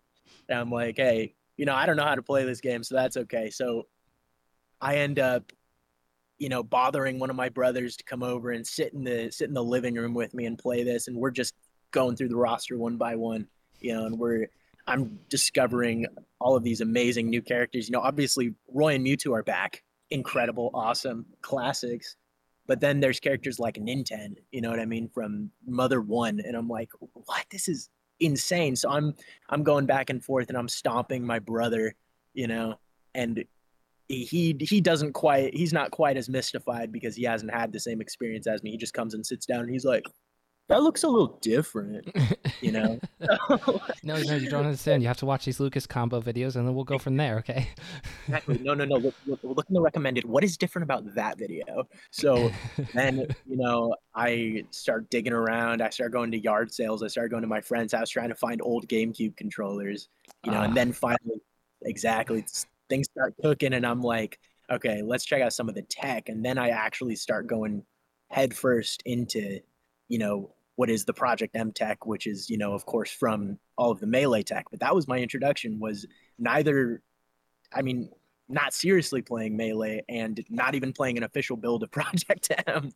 And 0.49 0.59
I'm 0.59 0.71
like, 0.71 0.97
hey, 0.97 1.35
you 1.57 1.67
know, 1.67 1.75
I 1.75 1.87
don't 1.87 1.97
know 1.97 2.05
how 2.05 2.15
to 2.15 2.23
play 2.23 2.45
this 2.45 2.61
game, 2.61 2.83
so 2.83 2.95
that's 2.95 3.17
okay. 3.17 3.51
So 3.51 3.87
I 4.81 4.97
end 4.97 5.19
up, 5.19 5.53
you 6.39 6.49
know, 6.49 6.63
bothering 6.63 7.19
one 7.19 7.31
of 7.31 7.37
my 7.37 7.49
brothers 7.51 7.97
to 7.99 8.05
come 8.05 8.23
over 8.23 8.51
and 8.51 8.67
sit 8.67 8.93
in 8.95 9.05
the 9.05 9.31
sit 9.31 9.49
in 9.49 9.55
the 9.55 9.63
living 9.63 9.95
room 9.95 10.15
with 10.15 10.35
me 10.35 10.47
and 10.47 10.59
play 10.59 10.83
this, 10.83 11.09
and 11.09 11.17
we're 11.17 11.31
just 11.31 11.55
going 11.91 12.17
through 12.17 12.31
the 12.31 12.37
roster 12.37 12.77
one 12.79 12.97
by 12.97 13.15
one, 13.15 13.47
you 13.81 13.93
know, 13.93 14.07
and 14.07 14.19
we're 14.19 14.49
I'm 14.87 15.21
discovering 15.29 16.07
all 16.41 16.57
of 16.57 16.65
these 16.65 16.81
amazing 16.81 17.31
new 17.31 17.43
characters. 17.43 17.89
You 17.89 17.93
know, 17.93 18.01
obviously 18.01 18.55
Roy 18.73 18.95
and 18.95 19.07
Mewtwo 19.07 19.39
are 19.39 19.43
back. 19.43 19.83
Incredible, 20.11 20.71
awesome 20.75 21.27
classics. 21.41 22.17
But 22.73 22.81
then 22.81 23.01
there's 23.01 23.21
characters 23.21 23.59
like 23.59 23.75
Ninten, 23.75 24.37
you 24.51 24.63
know 24.63 24.71
what 24.71 24.81
I 24.81 24.87
mean, 24.87 25.07
from 25.07 25.51
Mother 25.67 26.01
One, 26.01 26.41
and 26.41 26.57
I'm 26.57 26.69
like, 26.69 26.89
what? 27.13 27.45
This 27.51 27.69
is 27.69 27.91
insane. 28.19 28.77
So 28.77 28.89
I'm 28.89 29.15
I'm 29.51 29.63
going 29.63 29.85
back 29.85 30.09
and 30.09 30.25
forth, 30.25 30.49
and 30.49 30.57
I'm 30.57 30.71
stomping 30.71 31.23
my 31.23 31.39
brother, 31.39 31.95
you 32.33 32.47
know, 32.47 32.77
and 33.15 33.45
he 34.09 34.57
he 34.59 34.81
doesn't 34.81 35.13
quite 35.13 35.55
he's 35.55 35.75
not 35.75 35.91
quite 35.91 36.17
as 36.17 36.31
mystified 36.31 36.93
because 36.93 37.15
he 37.15 37.25
hasn't 37.25 37.53
had 37.53 37.75
the 37.75 37.79
same 37.79 38.01
experience 38.01 38.47
as 38.47 38.63
me. 38.63 38.71
He 38.71 38.79
just 38.79 38.95
comes 38.95 39.13
and 39.13 39.27
sits 39.27 39.45
down, 39.45 39.61
and 39.61 39.71
he's 39.71 39.85
like, 39.85 40.07
that 40.69 40.83
looks 40.83 41.03
a 41.03 41.09
little 41.09 41.39
different, 41.43 42.09
you 42.61 42.73
know. 42.73 42.99
no, 44.03 44.17
no, 44.17 44.17
you 44.17 44.49
don't 44.49 44.65
understand. 44.65 45.03
You 45.03 45.09
have 45.09 45.19
to 45.19 45.27
watch 45.27 45.45
these 45.45 45.61
Lucas 45.61 45.87
combo 45.87 46.21
videos, 46.21 46.57
and 46.57 46.67
then 46.67 46.75
we'll 46.75 46.85
go 46.85 46.99
from 46.99 47.17
there. 47.17 47.39
Okay. 47.39 47.69
exactly. 48.27 48.59
No, 48.59 48.73
no, 48.73 48.85
no. 48.85 48.97
Look, 48.97 49.15
look, 49.27 49.41
look 49.43 49.67
in 49.69 49.75
the 49.75 49.81
recommended. 49.81 50.25
What 50.25 50.45
is 50.45 50.57
different 50.57 50.85
about 50.85 51.15
that 51.15 51.39
video? 51.39 51.89
So 52.11 52.51
then, 52.95 53.27
you 53.47 53.57
know, 53.57 53.95
I 54.15 54.65
start 54.71 55.11
digging 55.11 55.33
around. 55.33 55.83
I 55.83 55.91
start 55.91 56.13
going 56.13 56.31
to 56.31 56.39
yard 56.39 56.73
sales. 56.73 57.03
I 57.03 57.09
start 57.09 57.31
going 57.31 57.43
to 57.43 57.49
my 57.49 57.61
friend's 57.61 57.93
house 57.93 58.09
trying 58.09 58.29
to 58.29 58.35
find 58.35 58.63
old 58.63 58.89
GameCube 58.89 59.37
controllers. 59.37 60.09
You 60.45 60.53
know, 60.53 60.61
uh. 60.61 60.65
and 60.65 60.77
then 60.77 60.93
finally, 60.93 61.43
exactly, 61.83 62.45
things 62.89 63.09
start 63.11 63.35
cooking, 63.43 63.75
and 63.75 63.87
I'm 63.87 64.01
like, 64.01 64.39
okay, 64.71 65.03
let's 65.03 65.25
check 65.25 65.43
out 65.43 65.53
some 65.53 65.69
of 65.69 65.75
the 65.75 65.83
tech, 65.83 66.29
and 66.29 66.45
then 66.45 66.57
I 66.57 66.71
actually 66.71 67.17
start 67.17 67.47
going 67.47 67.85
headfirst 68.31 69.03
into 69.05 69.61
you 70.13 70.19
know 70.19 70.55
what 70.77 70.91
is 70.91 71.07
the 71.07 71.15
Project 71.15 71.57
M 71.57 71.73
tech, 71.73 72.05
which 72.05 72.27
is, 72.27 72.51
you 72.51 72.59
know, 72.59 72.75
of 72.75 72.85
course, 72.85 73.11
from 73.11 73.59
all 73.79 73.91
of 73.91 73.99
the 73.99 74.07
melee 74.07 74.43
tech. 74.43 74.67
But 74.71 74.81
that 74.81 74.95
was 74.95 75.09
my 75.09 75.19
introduction. 75.19 75.81
Was 75.81 76.07
neither, 76.39 77.03
I 77.73 77.81
mean, 77.81 78.11
not 78.47 78.75
seriously 78.75 79.23
playing 79.23 79.57
melee 79.57 80.03
and 80.11 80.45
not 80.51 80.75
even 80.75 80.93
playing 80.93 81.17
an 81.17 81.23
official 81.25 81.57
build 81.57 81.83
of 81.83 81.91
Project 81.99 82.53
M. 82.67 82.93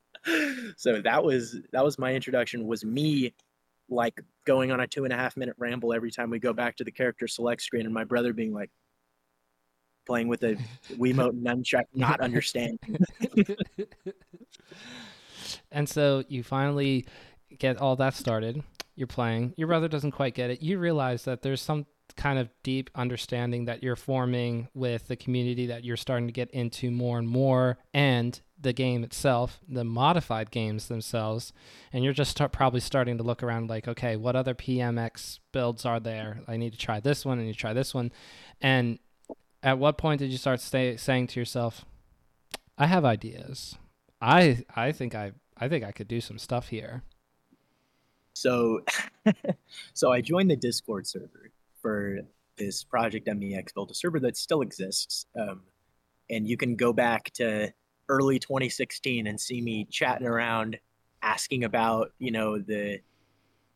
so 0.76 1.00
that 1.00 1.25
was 1.25 1.56
that 1.73 1.82
was 1.82 1.99
my 1.99 2.14
introduction. 2.14 2.66
Was 2.66 2.85
me 2.85 3.32
like 3.88 4.20
going 4.44 4.70
on 4.70 4.80
a 4.80 4.87
two 4.87 5.04
and 5.04 5.12
a 5.12 5.16
half 5.16 5.38
minute 5.38 5.54
ramble 5.56 5.94
every 5.94 6.11
time 6.11 6.28
we 6.28 6.38
go 6.38 6.52
back 6.52 6.76
to 6.76 6.85
the 6.85 6.92
character 6.92 7.26
select 7.26 7.62
screen, 7.62 7.87
and 7.87 7.94
my 7.94 8.04
brother 8.04 8.35
being 8.35 8.52
like 8.52 8.70
playing 10.06 10.28
with 10.28 10.42
a 10.42 10.56
Wiimote 10.92 11.42
nunchuck, 11.42 11.85
not 11.94 12.20
understanding. 12.20 12.99
and 15.76 15.87
so 15.87 16.25
you 16.28 16.42
finally 16.42 17.04
get 17.59 17.76
all 17.76 17.97
that 17.97 18.14
started. 18.14 18.62
You're 18.95 19.06
playing. 19.06 19.52
Your 19.59 19.68
brother 19.68 19.88
doesn't 19.88 20.12
quite 20.12 20.35
get 20.35 20.49
it. 20.49 20.62
You 20.62 20.78
realize 20.78 21.25
that 21.25 21.42
there's 21.42 21.61
some 21.61 21.85
kind 22.16 22.38
of 22.38 22.49
deep 22.62 22.88
understanding 22.95 23.66
that 23.66 23.83
you're 23.83 23.95
forming 23.95 24.68
with 24.73 25.06
the 25.09 25.16
community 25.16 25.66
that 25.66 25.85
you're 25.85 25.99
starting 25.99 26.26
to 26.26 26.33
get 26.33 26.50
into 26.52 26.90
more 26.90 27.18
and 27.18 27.28
more 27.28 27.76
and 27.92 28.40
the 28.59 28.73
game 28.73 29.04
itself 29.04 29.61
the 29.68 29.85
modified 29.85 30.50
games 30.50 30.88
themselves 30.88 31.52
and 31.92 32.02
you're 32.04 32.14
just 32.14 32.30
start, 32.30 32.52
probably 32.52 32.80
starting 32.80 33.18
to 33.18 33.23
look 33.25 33.42
around 33.42 33.68
like 33.68 33.87
okay 33.87 34.16
what 34.16 34.35
other 34.35 34.54
pmx 34.54 35.40
builds 35.52 35.85
are 35.85 36.00
there 36.00 36.40
i 36.49 36.56
need 36.56 36.73
to 36.73 36.78
try 36.78 37.00
this 37.00 37.26
one 37.26 37.38
and 37.38 37.49
you 37.49 37.52
try 37.52 37.75
this 37.75 37.92
one 37.92 38.11
and 38.62 38.99
at 39.62 39.78
what 39.78 39.99
point 39.99 40.21
did 40.21 40.30
you 40.30 40.38
start 40.38 40.61
stay, 40.61 40.97
saying 40.97 41.26
to 41.26 41.38
yourself 41.38 41.85
i 42.78 42.87
have 42.87 43.04
ideas 43.04 43.76
i 44.23 44.64
i 44.75 44.90
think 44.90 45.14
i 45.14 45.33
i 45.58 45.68
think 45.68 45.84
i 45.84 45.92
could 45.92 46.08
do 46.08 46.20
some 46.20 46.38
stuff 46.38 46.68
here 46.68 47.02
so 48.32 48.80
so 49.94 50.12
i 50.12 50.20
joined 50.20 50.50
the 50.50 50.56
discord 50.56 51.06
server 51.06 51.50
for 51.80 52.20
this 52.56 52.84
project 52.84 53.28
MEX 53.28 53.72
build 53.72 53.90
a 53.90 53.94
server 53.94 54.20
that 54.20 54.36
still 54.36 54.62
exists. 54.62 55.26
Um, 55.38 55.62
and 56.30 56.46
you 56.46 56.56
can 56.56 56.76
go 56.76 56.92
back 56.92 57.30
to 57.34 57.72
early 58.08 58.38
2016 58.38 59.26
and 59.26 59.40
see 59.40 59.60
me 59.60 59.86
chatting 59.90 60.26
around, 60.26 60.78
asking 61.22 61.64
about 61.64 62.12
you 62.18 62.30
know 62.30 62.58
the 62.58 63.00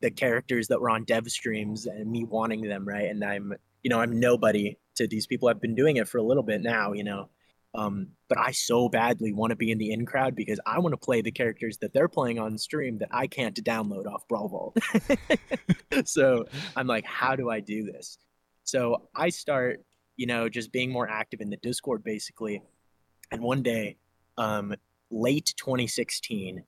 the 0.00 0.10
characters 0.10 0.68
that 0.68 0.80
were 0.80 0.90
on 0.90 1.04
dev 1.04 1.30
streams 1.30 1.86
and 1.86 2.10
me 2.10 2.24
wanting 2.24 2.62
them 2.62 2.86
right. 2.86 3.08
And 3.08 3.22
I'm 3.24 3.54
you 3.82 3.90
know 3.90 4.00
I'm 4.00 4.18
nobody 4.18 4.76
to 4.96 5.06
these 5.06 5.26
people. 5.26 5.48
I've 5.48 5.60
been 5.60 5.74
doing 5.74 5.96
it 5.96 6.08
for 6.08 6.18
a 6.18 6.22
little 6.22 6.42
bit 6.42 6.62
now, 6.62 6.92
you 6.92 7.04
know. 7.04 7.28
Um, 7.74 8.08
but 8.28 8.38
I 8.38 8.50
so 8.50 8.88
badly 8.88 9.32
want 9.32 9.50
to 9.50 9.56
be 9.56 9.70
in 9.70 9.78
the 9.78 9.92
in 9.92 10.04
crowd 10.04 10.34
because 10.34 10.58
I 10.66 10.80
want 10.80 10.92
to 10.92 10.96
play 10.96 11.22
the 11.22 11.30
characters 11.30 11.78
that 11.78 11.92
they're 11.92 12.08
playing 12.08 12.38
on 12.38 12.58
stream 12.58 12.98
that 12.98 13.08
I 13.12 13.26
can't 13.26 13.54
download 13.64 14.06
off 14.06 14.26
Brawl 14.28 14.48
Vault. 14.48 14.76
so 16.04 16.46
I'm 16.76 16.86
like, 16.86 17.04
how 17.04 17.36
do 17.36 17.48
I 17.48 17.60
do 17.60 17.84
this? 17.84 18.18
So 18.64 19.08
I 19.14 19.28
start, 19.28 19.84
you 20.16 20.26
know, 20.26 20.48
just 20.48 20.72
being 20.72 20.90
more 20.90 21.08
active 21.08 21.40
in 21.40 21.50
the 21.50 21.56
Discord 21.58 22.02
basically. 22.02 22.62
And 23.30 23.40
one 23.40 23.62
day, 23.62 23.96
um, 24.36 24.74
late 25.10 25.54
2016, 25.56 26.64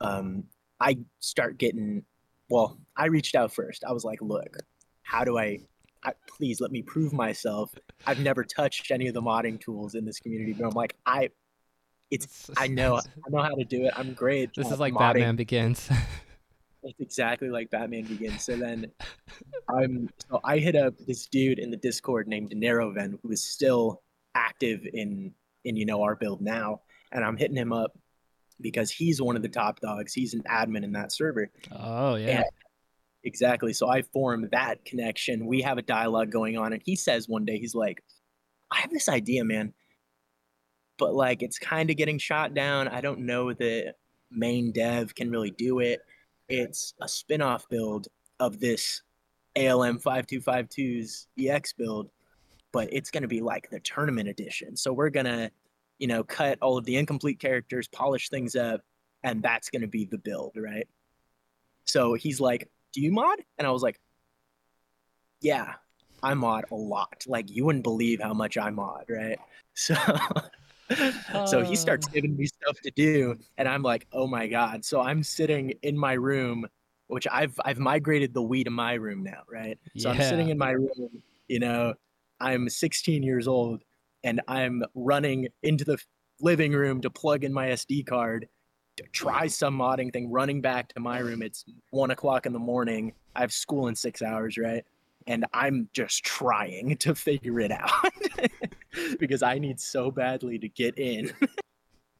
um, 0.00 0.44
I 0.80 0.98
start 1.20 1.58
getting, 1.58 2.04
well, 2.48 2.78
I 2.96 3.06
reached 3.06 3.34
out 3.34 3.52
first. 3.52 3.84
I 3.86 3.92
was 3.92 4.04
like, 4.04 4.20
look, 4.22 4.56
how 5.02 5.24
do 5.24 5.38
I 5.38 5.60
I, 6.04 6.12
please 6.26 6.60
let 6.60 6.72
me 6.72 6.82
prove 6.82 7.12
myself. 7.12 7.74
I've 8.06 8.20
never 8.20 8.44
touched 8.44 8.90
any 8.90 9.08
of 9.08 9.14
the 9.14 9.22
modding 9.22 9.60
tools 9.60 9.94
in 9.94 10.04
this 10.04 10.18
community, 10.18 10.52
but 10.52 10.66
I'm 10.66 10.74
like, 10.74 10.96
I, 11.06 11.30
it's, 12.10 12.50
I 12.56 12.66
know, 12.66 12.96
I 12.98 13.30
know 13.30 13.42
how 13.42 13.54
to 13.54 13.64
do 13.64 13.86
it. 13.86 13.92
I'm 13.96 14.12
great. 14.12 14.54
This 14.54 14.70
is 14.70 14.80
like 14.80 14.92
modding. 14.92 15.14
Batman 15.14 15.36
Begins. 15.36 15.88
it's 16.82 17.00
exactly 17.00 17.48
like 17.48 17.70
Batman 17.70 18.04
Begins. 18.04 18.42
So 18.42 18.56
then, 18.56 18.90
I'm, 19.68 20.08
so 20.28 20.40
I 20.44 20.58
hit 20.58 20.76
up 20.76 20.94
this 21.06 21.26
dude 21.26 21.58
in 21.58 21.70
the 21.70 21.76
Discord 21.76 22.26
named 22.26 22.50
Neroven, 22.50 23.18
who 23.22 23.30
is 23.30 23.42
still 23.42 24.02
active 24.34 24.86
in, 24.92 25.32
in 25.64 25.76
you 25.76 25.86
know 25.86 26.02
our 26.02 26.16
build 26.16 26.40
now, 26.40 26.80
and 27.12 27.24
I'm 27.24 27.36
hitting 27.36 27.56
him 27.56 27.72
up 27.72 27.96
because 28.60 28.90
he's 28.90 29.20
one 29.20 29.36
of 29.36 29.42
the 29.42 29.48
top 29.48 29.80
dogs. 29.80 30.12
He's 30.12 30.34
an 30.34 30.42
admin 30.42 30.84
in 30.84 30.92
that 30.92 31.12
server. 31.12 31.50
Oh 31.72 32.16
yeah. 32.16 32.38
And 32.38 32.44
Exactly. 33.24 33.72
So 33.72 33.88
I 33.88 34.02
form 34.02 34.48
that 34.52 34.84
connection. 34.84 35.46
We 35.46 35.62
have 35.62 35.78
a 35.78 35.82
dialogue 35.82 36.30
going 36.30 36.58
on, 36.58 36.72
and 36.72 36.82
he 36.84 36.96
says 36.96 37.28
one 37.28 37.44
day, 37.44 37.58
he's 37.58 37.74
like, 37.74 38.02
I 38.70 38.80
have 38.80 38.90
this 38.90 39.08
idea, 39.08 39.44
man, 39.44 39.74
but 40.98 41.14
like 41.14 41.42
it's 41.42 41.58
kind 41.58 41.90
of 41.90 41.96
getting 41.96 42.18
shot 42.18 42.54
down. 42.54 42.88
I 42.88 43.00
don't 43.00 43.20
know 43.20 43.52
the 43.52 43.94
main 44.30 44.72
dev 44.72 45.14
can 45.14 45.30
really 45.30 45.50
do 45.50 45.80
it. 45.80 46.00
It's 46.48 46.94
a 47.00 47.08
spin 47.08 47.42
off 47.42 47.68
build 47.68 48.08
of 48.40 48.58
this 48.60 49.02
ALM 49.56 49.98
5252's 49.98 51.28
EX 51.38 51.72
build, 51.74 52.10
but 52.72 52.88
it's 52.92 53.10
going 53.10 53.22
to 53.22 53.28
be 53.28 53.40
like 53.40 53.68
the 53.70 53.80
tournament 53.80 54.28
edition. 54.28 54.76
So 54.76 54.92
we're 54.92 55.10
going 55.10 55.26
to, 55.26 55.50
you 55.98 56.06
know, 56.06 56.24
cut 56.24 56.58
all 56.60 56.78
of 56.78 56.84
the 56.84 56.96
incomplete 56.96 57.38
characters, 57.38 57.88
polish 57.88 58.30
things 58.30 58.56
up, 58.56 58.80
and 59.22 59.42
that's 59.42 59.70
going 59.70 59.82
to 59.82 59.88
be 59.88 60.06
the 60.06 60.18
build, 60.18 60.52
right? 60.56 60.88
So 61.84 62.14
he's 62.14 62.40
like, 62.40 62.68
do 62.92 63.00
you 63.00 63.12
mod? 63.12 63.38
And 63.58 63.66
I 63.66 63.70
was 63.70 63.82
like, 63.82 64.00
yeah, 65.40 65.74
I 66.22 66.34
mod 66.34 66.64
a 66.70 66.74
lot. 66.74 67.24
Like 67.26 67.50
you 67.50 67.64
wouldn't 67.64 67.84
believe 67.84 68.20
how 68.20 68.34
much 68.34 68.56
I 68.56 68.70
mod, 68.70 69.04
right? 69.08 69.38
So 69.74 69.94
so 71.46 71.62
he 71.62 71.76
starts 71.76 72.06
uh. 72.06 72.10
giving 72.12 72.36
me 72.36 72.44
stuff 72.44 72.78
to 72.82 72.90
do 72.90 73.38
and 73.56 73.66
I'm 73.66 73.82
like, 73.82 74.06
"Oh 74.12 74.26
my 74.26 74.46
god." 74.46 74.84
So 74.84 75.00
I'm 75.00 75.22
sitting 75.22 75.72
in 75.82 75.96
my 75.96 76.12
room, 76.12 76.66
which 77.06 77.26
I've 77.32 77.58
I've 77.64 77.78
migrated 77.78 78.34
the 78.34 78.42
Wii 78.42 78.64
to 78.64 78.70
my 78.70 78.92
room 78.94 79.22
now, 79.22 79.42
right? 79.50 79.78
So 79.96 80.10
yeah. 80.10 80.16
I'm 80.16 80.20
sitting 80.20 80.50
in 80.50 80.58
my 80.58 80.72
room, 80.72 81.22
you 81.48 81.58
know, 81.58 81.94
I'm 82.38 82.68
16 82.68 83.22
years 83.22 83.48
old 83.48 83.82
and 84.24 84.42
I'm 84.46 84.82
running 84.94 85.48
into 85.62 85.86
the 85.86 85.96
living 86.40 86.72
room 86.72 87.00
to 87.00 87.08
plug 87.08 87.44
in 87.44 87.52
my 87.52 87.68
SD 87.68 88.06
card 88.06 88.48
try 89.12 89.46
some 89.46 89.78
modding 89.78 90.12
thing, 90.12 90.30
running 90.30 90.60
back 90.60 90.88
to 90.94 91.00
my 91.00 91.18
room. 91.18 91.42
It's 91.42 91.64
one 91.90 92.10
o'clock 92.10 92.46
in 92.46 92.52
the 92.52 92.58
morning. 92.58 93.12
I 93.34 93.40
have 93.40 93.52
school 93.52 93.88
in 93.88 93.94
six 93.94 94.22
hours, 94.22 94.58
right? 94.58 94.84
And 95.26 95.46
I'm 95.54 95.88
just 95.92 96.24
trying 96.24 96.96
to 96.98 97.14
figure 97.14 97.60
it 97.60 97.70
out 97.70 98.12
because 99.18 99.42
I 99.42 99.58
need 99.58 99.80
so 99.80 100.10
badly 100.10 100.58
to 100.58 100.68
get 100.68 100.98
in. 100.98 101.32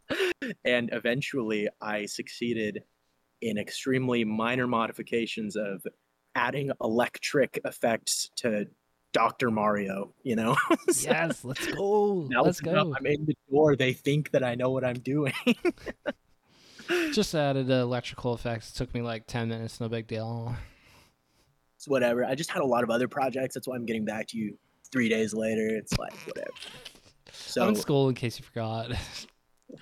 and 0.65 0.91
eventually 0.93 1.69
I 1.81 2.07
succeeded 2.07 2.85
in 3.41 3.59
extremely 3.59 4.25
minor 4.25 4.67
modifications 4.67 5.57
of 5.57 5.85
adding 6.35 6.71
electric 6.81 7.61
effects 7.65 8.31
to 8.37 8.67
Dr. 9.13 9.51
Mario, 9.51 10.15
you 10.23 10.37
know? 10.37 10.57
so 10.91 11.11
yes, 11.11 11.45
let's 11.45 11.67
go. 11.67 12.27
Now 12.31 12.43
let's 12.43 12.61
go. 12.61 12.95
I'm 12.97 13.07
in 13.07 13.27
the 13.27 13.37
door. 13.51 13.77
They 13.77 13.93
think 13.93 14.31
that 14.31 14.43
I 14.43 14.55
know 14.55 14.71
what 14.71 14.85
I'm 14.85 15.01
doing. 15.01 15.35
Just 17.13 17.35
added 17.35 17.67
the 17.67 17.81
electrical 17.81 18.35
effects. 18.35 18.71
It 18.71 18.77
took 18.77 18.95
me 18.95 19.03
like 19.03 19.27
10 19.27 19.49
minutes. 19.49 19.81
No 19.81 19.89
big 19.89 20.07
deal. 20.07 20.55
It's 21.77 21.89
whatever. 21.89 22.25
I 22.25 22.35
just 22.35 22.51
had 22.51 22.63
a 22.63 22.67
lot 22.67 22.85
of 22.85 22.91
other 22.91 23.09
projects. 23.09 23.55
That's 23.55 23.67
why 23.67 23.77
I'm 23.77 23.87
getting 23.87 24.05
back 24.05 24.29
to 24.29 24.39
you 24.39 24.57
three 24.91 25.09
days 25.09 25.35
later. 25.35 25.67
It's 25.69 25.99
like, 25.99 26.15
whatever. 26.27 26.51
So, 27.33 27.63
I'm 27.63 27.71
in 27.71 27.77
school 27.77 28.09
in 28.09 28.15
case 28.15 28.39
you 28.39 28.45
forgot. 28.45 28.93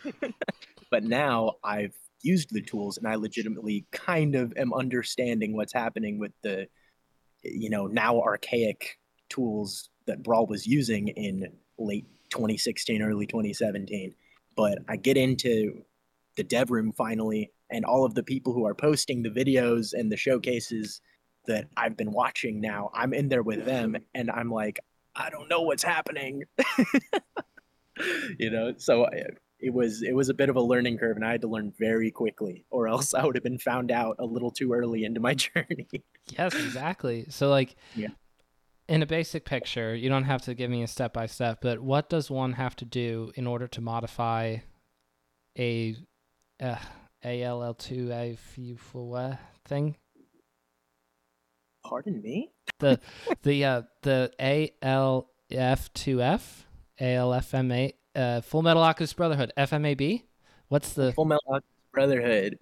but 0.90 1.04
now 1.04 1.54
I've 1.62 1.95
used 2.23 2.52
the 2.52 2.62
tools 2.62 2.99
and 2.99 3.07
I 3.07 3.16
legitimately 3.16 3.87
kind 3.92 4.35
of 4.35 4.52
am 4.57 4.73
understanding 4.73 5.57
what's 5.57 5.73
happening 5.73 6.19
with 6.19 6.33
the, 6.42 6.69
you 7.42 7.71
know, 7.71 7.87
now 7.87 8.21
archaic 8.21 8.99
tools 9.28 9.90
that 10.07 10.23
Brawl 10.23 10.47
was 10.47 10.66
using 10.66 11.09
in 11.09 11.52
late 11.78 12.07
2016, 12.30 13.02
early 13.02 13.26
2017. 13.26 14.14
But 14.57 14.78
I 14.88 14.97
get 14.97 15.16
into 15.16 15.83
the 16.40 16.44
dev 16.44 16.70
room 16.70 16.90
finally, 16.90 17.52
and 17.68 17.85
all 17.85 18.06
of 18.06 18.14
the 18.14 18.23
people 18.23 18.54
who 18.54 18.66
are 18.66 18.75
posting 18.75 19.23
the 19.23 19.28
videos 19.28 19.92
and 19.92 20.11
the 20.11 20.16
showcases 20.16 21.02
that 21.47 21.68
I've 21.76 21.99
been 21.99 22.12
watching 22.12 22.62
now, 22.62 22.90
I'm 22.94 23.12
in 23.12 23.28
there 23.28 23.42
with 23.42 23.66
them, 23.66 23.94
and 24.14 24.30
I'm 24.30 24.50
like, 24.50 24.80
I 25.14 25.28
don't 25.28 25.50
know 25.50 25.61
what's 25.61 25.82
happening. 25.82 26.44
you 28.38 28.49
know, 28.49 28.73
so 28.78 29.04
uh, 29.04 29.11
it 29.59 29.75
was 29.75 30.02
it 30.02 30.14
was 30.14 30.30
a 30.30 30.35
bit 30.35 30.49
of 30.49 30.56
a 30.56 30.62
learning 30.62 30.97
curve, 30.97 31.16
and 31.16 31.26
I 31.26 31.32
had 31.32 31.42
to 31.42 31.49
learn 31.49 31.75
very 31.78 32.11
quickly, 32.11 32.64
or 32.70 32.88
else 32.88 33.12
I 33.12 33.23
would 33.26 33.37
have 33.37 33.44
been 33.44 33.59
found 33.59 33.90
out 33.90 34.16
a 34.18 34.25
little 34.25 34.50
too 34.50 34.73
early 34.73 35.04
into 35.04 35.20
my 35.20 35.35
journey. 35.47 35.88
yes, 36.38 36.54
exactly. 36.54 37.26
So 37.28 37.50
like, 37.50 37.76
yeah. 37.94 38.09
In 38.88 39.02
a 39.02 39.06
basic 39.06 39.44
picture, 39.44 39.94
you 39.94 40.09
don't 40.09 40.25
have 40.25 40.40
to 40.42 40.54
give 40.54 40.70
me 40.70 40.82
a 40.82 40.88
step 40.88 41.12
by 41.12 41.26
step, 41.26 41.59
but 41.61 41.80
what 41.80 42.09
does 42.09 42.30
one 42.30 42.54
have 42.54 42.75
to 42.76 42.87
do 42.87 43.30
in 43.35 43.47
order 43.47 43.68
to 43.68 43.80
modify 43.82 44.56
a 45.59 45.97
uh, 46.61 46.76
ALL2 47.25 48.11
A 48.11 48.37
thing. 49.64 49.97
Pardon 51.85 52.23
me? 52.23 52.52
The 52.79 53.00
the 53.43 53.64
uh 53.64 53.83
the 54.02 54.31
ALF2F 54.40 56.43
ALFMA 57.00 57.95
uh 58.14 58.40
Full 58.43 58.62
Metal 58.62 58.83
Alchemist 58.83 59.17
Brotherhood 59.17 59.52
FMAB. 59.57 60.23
What's 60.69 60.93
the 60.93 61.12
Full 61.12 61.25
Metal 61.25 61.43
Alchemist 61.47 61.67
Brotherhood? 61.93 62.59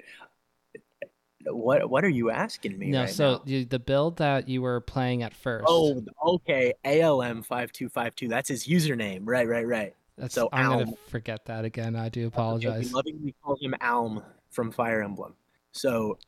what 1.52 1.88
what 1.88 2.05
are 2.05 2.09
you 2.09 2.31
asking 2.31 2.78
me? 2.78 2.88
No, 2.88 3.00
right 3.00 3.11
so 3.11 3.43
you, 3.45 3.64
the 3.64 3.78
build 3.78 4.19
that 4.19 4.49
you 4.49 4.62
were 4.62 4.81
playing 4.81 5.23
at 5.23 5.35
first. 5.35 5.67
Oh, 5.69 6.02
okay. 6.26 6.75
ALM 6.85 7.43
five 7.43 7.73
two 7.73 7.88
five 7.88 8.14
two. 8.14 8.28
That's 8.28 8.49
his 8.49 8.67
username. 8.67 9.23
Right, 9.25 9.49
right, 9.49 9.67
right. 9.67 9.95
That's, 10.19 10.35
so 10.35 10.49
I'm 10.53 10.69
gonna 10.69 10.93
forget 11.09 11.45
that 11.47 11.65
again. 11.65 11.97
I 11.97 12.09
do 12.09 12.27
apologize. 12.27 12.93
Lovingly 12.93 13.35
call 13.43 13.57
him 13.61 13.75
Alm 13.81 14.23
from 14.51 14.71
Fire 14.71 15.03
Emblem. 15.03 15.35
So, 15.73 16.19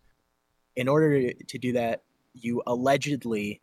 in 0.76 0.88
order 0.88 1.32
to 1.32 1.58
do 1.58 1.72
that, 1.72 2.02
you 2.34 2.62
allegedly, 2.66 3.60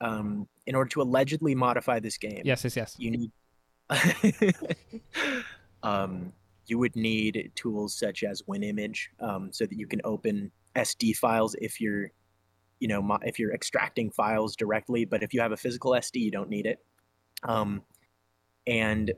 um, 0.00 0.48
in 0.66 0.74
order 0.74 0.88
to 0.90 1.02
allegedly 1.02 1.54
modify 1.54 2.00
this 2.00 2.18
game, 2.18 2.42
Yes, 2.44 2.64
yes, 2.64 2.76
yes. 2.76 2.96
you 2.98 3.10
need, 3.12 3.30
um, 5.82 6.32
you 6.66 6.78
would 6.78 6.96
need 6.96 7.52
tools 7.54 7.94
such 7.96 8.22
as 8.24 8.42
WinImage, 8.42 9.08
um, 9.20 9.52
so 9.52 9.66
that 9.66 9.76
you 9.76 9.86
can 9.86 10.00
open 10.04 10.50
SD 10.76 11.16
files 11.16 11.54
if 11.60 11.80
you're, 11.80 12.10
you 12.80 12.88
know, 12.88 13.02
mo- 13.02 13.18
if 13.22 13.38
you're 13.38 13.52
extracting 13.52 14.10
files 14.10 14.56
directly. 14.56 15.04
But 15.04 15.22
if 15.22 15.34
you 15.34 15.40
have 15.40 15.52
a 15.52 15.56
physical 15.56 15.92
SD, 15.92 16.16
you 16.16 16.30
don't 16.30 16.48
need 16.48 16.66
it. 16.66 16.78
Um, 17.42 17.82
and 18.66 19.12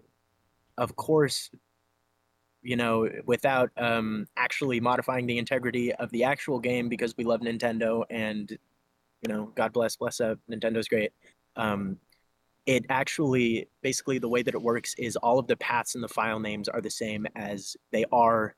of 0.79 0.97
course, 0.97 1.51
you 2.63 2.77
know, 2.77 3.09
without 3.27 3.71
um, 3.77 4.27
actually 4.37 4.81
modifying 4.81 5.27
the 5.27 5.39
integrity 5.39 5.93
of 5.95 6.11
the 6.11 6.25
actual 6.25 6.61
game 6.61 6.89
because 6.89 7.17
we 7.17 7.25
love 7.25 7.41
Nintendo 7.41 8.05
and, 8.09 8.51
you 9.21 9.29
know, 9.33 9.53
God 9.55 9.73
bless, 9.73 9.97
bless 9.97 10.21
up, 10.21 10.39
Nintendo's 10.51 10.89
great. 10.89 11.13
Um, 11.57 11.99
it 12.67 12.85
actually, 12.89 13.69
basically, 13.83 14.19
the 14.19 14.29
way 14.29 14.43
that 14.43 14.55
it 14.55 14.63
works 14.63 14.95
is 14.97 15.17
all 15.17 15.39
of 15.39 15.49
the 15.49 15.57
paths 15.57 15.97
and 15.97 16.05
the 16.05 16.09
file 16.09 16.39
names 16.39 16.69
are 16.69 16.81
the 16.81 16.91
same 16.91 17.27
as 17.35 17.77
they 17.91 18.05
are 18.13 18.55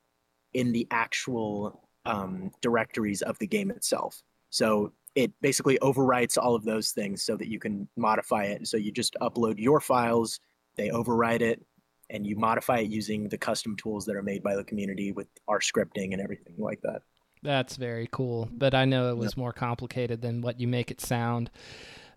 in 0.52 0.72
the 0.72 0.86
actual 0.90 1.88
um, 2.04 2.50
directories 2.60 3.22
of 3.22 3.38
the 3.38 3.46
game 3.46 3.70
itself. 3.70 4.22
So 4.50 4.92
it 5.14 5.32
basically 5.40 5.78
overwrites 5.78 6.36
all 6.36 6.54
of 6.54 6.64
those 6.64 6.90
things 6.90 7.22
so 7.22 7.36
that 7.36 7.48
you 7.48 7.58
can 7.58 7.88
modify 7.96 8.44
it. 8.44 8.68
So 8.68 8.76
you 8.76 8.92
just 8.92 9.16
upload 9.22 9.58
your 9.58 9.80
files, 9.80 10.40
they 10.76 10.88
overwrite 10.88 11.40
it, 11.40 11.64
and 12.10 12.26
you 12.26 12.36
modify 12.36 12.78
it 12.78 12.90
using 12.90 13.28
the 13.28 13.38
custom 13.38 13.76
tools 13.76 14.04
that 14.06 14.16
are 14.16 14.22
made 14.22 14.42
by 14.42 14.56
the 14.56 14.64
community 14.64 15.12
with 15.12 15.26
our 15.48 15.60
scripting 15.60 16.12
and 16.12 16.20
everything 16.20 16.54
like 16.58 16.80
that. 16.82 17.02
That's 17.42 17.76
very 17.76 18.08
cool. 18.10 18.48
But 18.52 18.74
I 18.74 18.84
know 18.84 19.10
it 19.10 19.16
was 19.16 19.36
more 19.36 19.52
complicated 19.52 20.22
than 20.22 20.40
what 20.40 20.60
you 20.60 20.66
make 20.66 20.90
it 20.90 21.00
sound. 21.00 21.50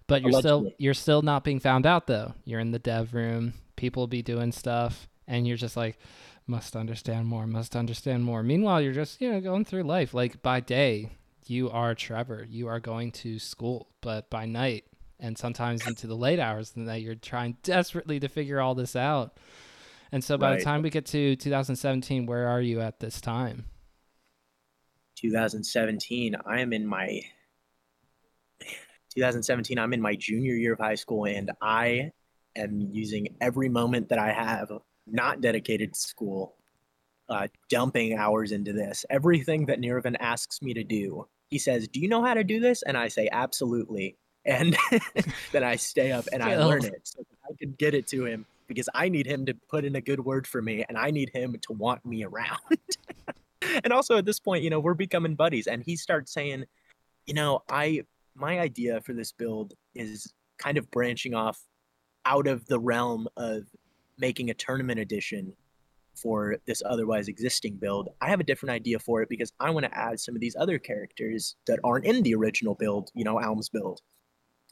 But 0.08 0.22
you're 0.22 0.40
still 0.40 0.72
you're 0.78 0.94
still 0.94 1.22
not 1.22 1.44
being 1.44 1.60
found 1.60 1.86
out 1.86 2.08
though. 2.08 2.34
You're 2.46 2.62
in 2.62 2.72
the 2.72 2.80
dev 2.80 3.14
room, 3.14 3.54
people 3.76 4.02
will 4.02 4.08
be 4.08 4.22
doing 4.22 4.54
stuff, 4.54 5.10
and 5.28 5.46
you're 5.46 5.58
just 5.58 5.76
like, 5.76 6.00
must 6.48 6.78
understand 6.78 7.28
more, 7.28 7.46
must 7.46 7.76
understand 7.76 8.24
more. 8.24 8.42
Meanwhile, 8.42 8.82
you're 8.82 8.94
just, 8.94 9.20
you 9.22 9.32
know, 9.32 9.42
going 9.42 9.66
through 9.66 9.84
life. 9.84 10.14
Like 10.14 10.42
by 10.42 10.62
day, 10.62 11.10
you 11.46 11.70
are 11.70 11.94
Trevor. 11.94 12.46
You 12.50 12.68
are 12.68 12.80
going 12.80 13.12
to 13.12 13.38
school. 13.38 13.90
But 14.02 14.30
by 14.30 14.46
night 14.46 14.86
and 15.20 15.38
sometimes 15.38 15.86
into 15.86 16.08
the 16.08 16.16
late 16.16 16.40
hours 16.40 16.70
of 16.70 16.76
the 16.76 16.82
night, 16.82 17.04
you're 17.04 17.16
trying 17.16 17.58
desperately 17.64 18.20
to 18.22 18.30
figure 18.30 18.62
all 18.62 18.76
this 18.76 18.96
out. 18.96 19.38
And 20.12 20.24
so 20.24 20.38
by 20.38 20.56
the 20.56 20.64
time 20.64 20.82
we 20.82 20.90
get 20.90 21.06
to 21.08 21.36
2017, 21.36 22.26
where 22.26 22.48
are 22.48 22.62
you 22.62 22.82
at 22.82 23.00
this 23.00 23.20
time? 23.20 23.66
2017, 25.16 26.36
I 26.46 26.62
am 26.62 26.74
in 26.74 26.86
my 26.86 27.22
2017, 29.14 29.80
I'm 29.80 29.94
in 29.94 30.02
my 30.02 30.16
junior 30.16 30.54
year 30.54 30.74
of 30.74 30.80
high 30.80 30.96
school, 30.96 31.26
and 31.26 31.52
I 31.62 32.12
am 32.56 32.90
using 32.92 33.36
every 33.42 33.68
moment 33.68 34.10
that 34.10 34.20
I 34.20 34.32
have 34.32 34.72
not 35.08 35.42
dedicated 35.42 35.94
to 35.94 36.00
school, 36.00 36.56
uh, 37.28 37.48
dumping 37.70 38.16
hours 38.16 38.52
into 38.52 38.74
this. 38.74 39.06
Everything 39.10 39.66
that 39.66 39.80
Niravan 39.80 40.16
asks 40.20 40.62
me 40.62 40.74
to 40.76 40.84
do, 40.84 41.28
he 41.50 41.58
says, 41.58 41.88
"Do 41.88 42.00
you 42.00 42.08
know 42.08 42.24
how 42.24 42.36
to 42.36 42.44
do 42.44 42.60
this?" 42.60 42.84
And 42.84 42.96
I 42.96 43.08
say, 43.08 43.28
"Absolutely." 43.32 44.18
And 44.46 44.78
then 45.52 45.64
I 45.64 45.78
stay 45.78 46.12
up 46.12 46.26
and 46.32 46.44
I 46.44 46.64
learn 46.64 46.86
it 46.86 47.02
so 47.04 47.20
that 47.20 47.38
I 47.50 47.56
can 47.60 47.74
get 47.74 47.94
it 47.96 48.08
to 48.08 48.26
him 48.26 48.46
because 48.68 48.90
I 48.94 49.10
need 49.10 49.26
him 49.26 49.46
to 49.46 49.54
put 49.70 49.86
in 49.86 49.96
a 49.96 50.02
good 50.02 50.20
word 50.20 50.48
for 50.48 50.62
me, 50.62 50.86
and 50.88 50.98
I 50.98 51.12
need 51.12 51.32
him 51.34 51.56
to 51.62 51.74
want 51.74 52.06
me 52.06 52.24
around. 52.24 52.60
and 53.84 53.94
also 53.94 54.18
at 54.18 54.26
this 54.26 54.40
point, 54.40 54.64
you 54.64 54.70
know, 54.70 54.80
we're 54.80 54.94
becoming 54.94 55.36
buddies, 55.36 55.68
and 55.68 55.84
he 55.84 55.96
starts 55.96 56.34
saying, 56.34 56.66
"You 57.26 57.34
know, 57.34 57.64
I 57.70 58.02
my 58.36 58.60
idea 58.60 59.02
for 59.02 59.14
this 59.14 59.32
build 59.32 59.74
is 59.96 60.34
kind 60.58 60.78
of 60.78 60.90
branching 60.92 61.34
off 61.34 61.60
out 62.26 62.48
of 62.48 62.66
the 62.68 62.80
realm 62.80 63.28
of 63.38 63.64
making 64.18 64.50
a 64.50 64.54
tournament 64.54 65.00
edition 65.00 65.54
for 66.16 66.58
this 66.66 66.82
otherwise 66.86 67.28
existing 67.28 67.76
build. 67.76 68.10
I 68.22 68.30
have 68.30 68.40
a 68.40 68.44
different 68.44 68.72
idea 68.72 69.00
for 69.00 69.22
it 69.22 69.30
because 69.30 69.54
I 69.60 69.70
want 69.70 69.86
to 69.86 69.98
add 69.98 70.20
some 70.20 70.36
of 70.36 70.42
these 70.42 70.56
other 70.60 70.80
characters 70.80 71.56
that 71.68 71.80
aren't 71.84 72.06
in 72.06 72.24
the 72.24 72.34
original 72.34 72.76
build, 72.76 73.12
you 73.14 73.24
know, 73.24 73.40
Alm's 73.40 73.70
build. 73.70 74.02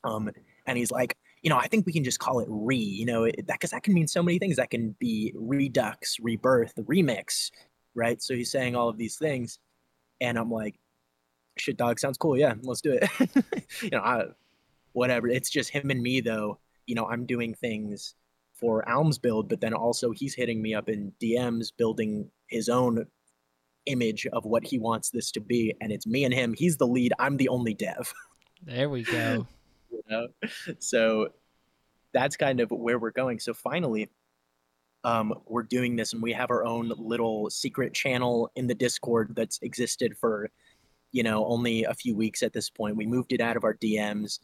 Um, 0.03 0.29
and 0.65 0.77
he's 0.77 0.91
like, 0.91 1.15
you 1.45 1.49
know, 1.49 1.57
I 1.57 1.67
think 1.67 1.85
we 1.85 1.93
can 1.93 2.03
just 2.03 2.17
call 2.17 2.39
it 2.39 2.47
re, 2.49 2.75
you 2.75 3.05
know, 3.05 3.25
it, 3.25 3.45
that 3.45 3.59
because 3.59 3.69
that 3.69 3.83
can 3.83 3.93
mean 3.93 4.07
so 4.07 4.23
many 4.23 4.39
things. 4.39 4.55
That 4.55 4.71
can 4.71 4.95
be 4.97 5.31
redux, 5.35 6.17
rebirth, 6.19 6.73
remix, 6.75 7.51
right? 7.93 8.19
So 8.19 8.33
he's 8.33 8.49
saying 8.49 8.75
all 8.75 8.89
of 8.89 8.97
these 8.97 9.15
things, 9.15 9.59
and 10.19 10.39
I'm 10.39 10.49
like, 10.49 10.79
shit, 11.59 11.77
dog, 11.77 11.99
sounds 11.99 12.17
cool. 12.17 12.35
Yeah, 12.35 12.55
let's 12.63 12.81
do 12.81 12.97
it. 12.99 13.07
you 13.83 13.91
know, 13.91 13.99
I, 13.99 14.23
whatever. 14.93 15.27
It's 15.27 15.51
just 15.51 15.69
him 15.69 15.91
and 15.91 16.01
me 16.01 16.19
though. 16.19 16.57
You 16.87 16.95
know, 16.95 17.05
I'm 17.05 17.27
doing 17.27 17.53
things 17.53 18.15
for 18.59 18.87
Alm's 18.89 19.19
build, 19.19 19.47
but 19.47 19.61
then 19.61 19.75
also 19.75 20.09
he's 20.09 20.33
hitting 20.33 20.63
me 20.63 20.73
up 20.73 20.89
in 20.89 21.13
DMs, 21.21 21.67
building 21.77 22.31
his 22.47 22.69
own 22.69 23.05
image 23.85 24.25
of 24.33 24.45
what 24.45 24.65
he 24.65 24.79
wants 24.79 25.11
this 25.11 25.29
to 25.33 25.41
be, 25.41 25.75
and 25.79 25.91
it's 25.91 26.07
me 26.07 26.23
and 26.23 26.33
him. 26.33 26.55
He's 26.57 26.77
the 26.77 26.87
lead. 26.87 27.13
I'm 27.19 27.37
the 27.37 27.49
only 27.49 27.75
dev. 27.75 28.11
There 28.63 28.89
we 28.89 29.03
go. 29.03 29.45
You 29.95 30.03
know? 30.09 30.27
So 30.79 31.29
that's 32.13 32.37
kind 32.37 32.59
of 32.59 32.71
where 32.71 32.97
we're 32.99 33.11
going. 33.11 33.39
So 33.39 33.53
finally 33.53 34.09
um, 35.03 35.33
we're 35.45 35.63
doing 35.63 35.95
this 35.95 36.13
and 36.13 36.21
we 36.21 36.33
have 36.33 36.49
our 36.49 36.65
own 36.65 36.91
little 36.97 37.49
secret 37.49 37.93
channel 37.93 38.49
in 38.55 38.67
the 38.67 38.73
discord 38.73 39.33
that's 39.35 39.59
existed 39.61 40.17
for 40.17 40.49
you 41.11 41.23
know 41.23 41.45
only 41.45 41.83
a 41.83 41.93
few 41.93 42.15
weeks 42.15 42.41
at 42.41 42.53
this 42.53 42.69
point. 42.69 42.97
We 42.97 43.05
moved 43.05 43.31
it 43.31 43.39
out 43.39 43.55
of 43.55 43.63
our 43.63 43.75
dms 43.75 44.39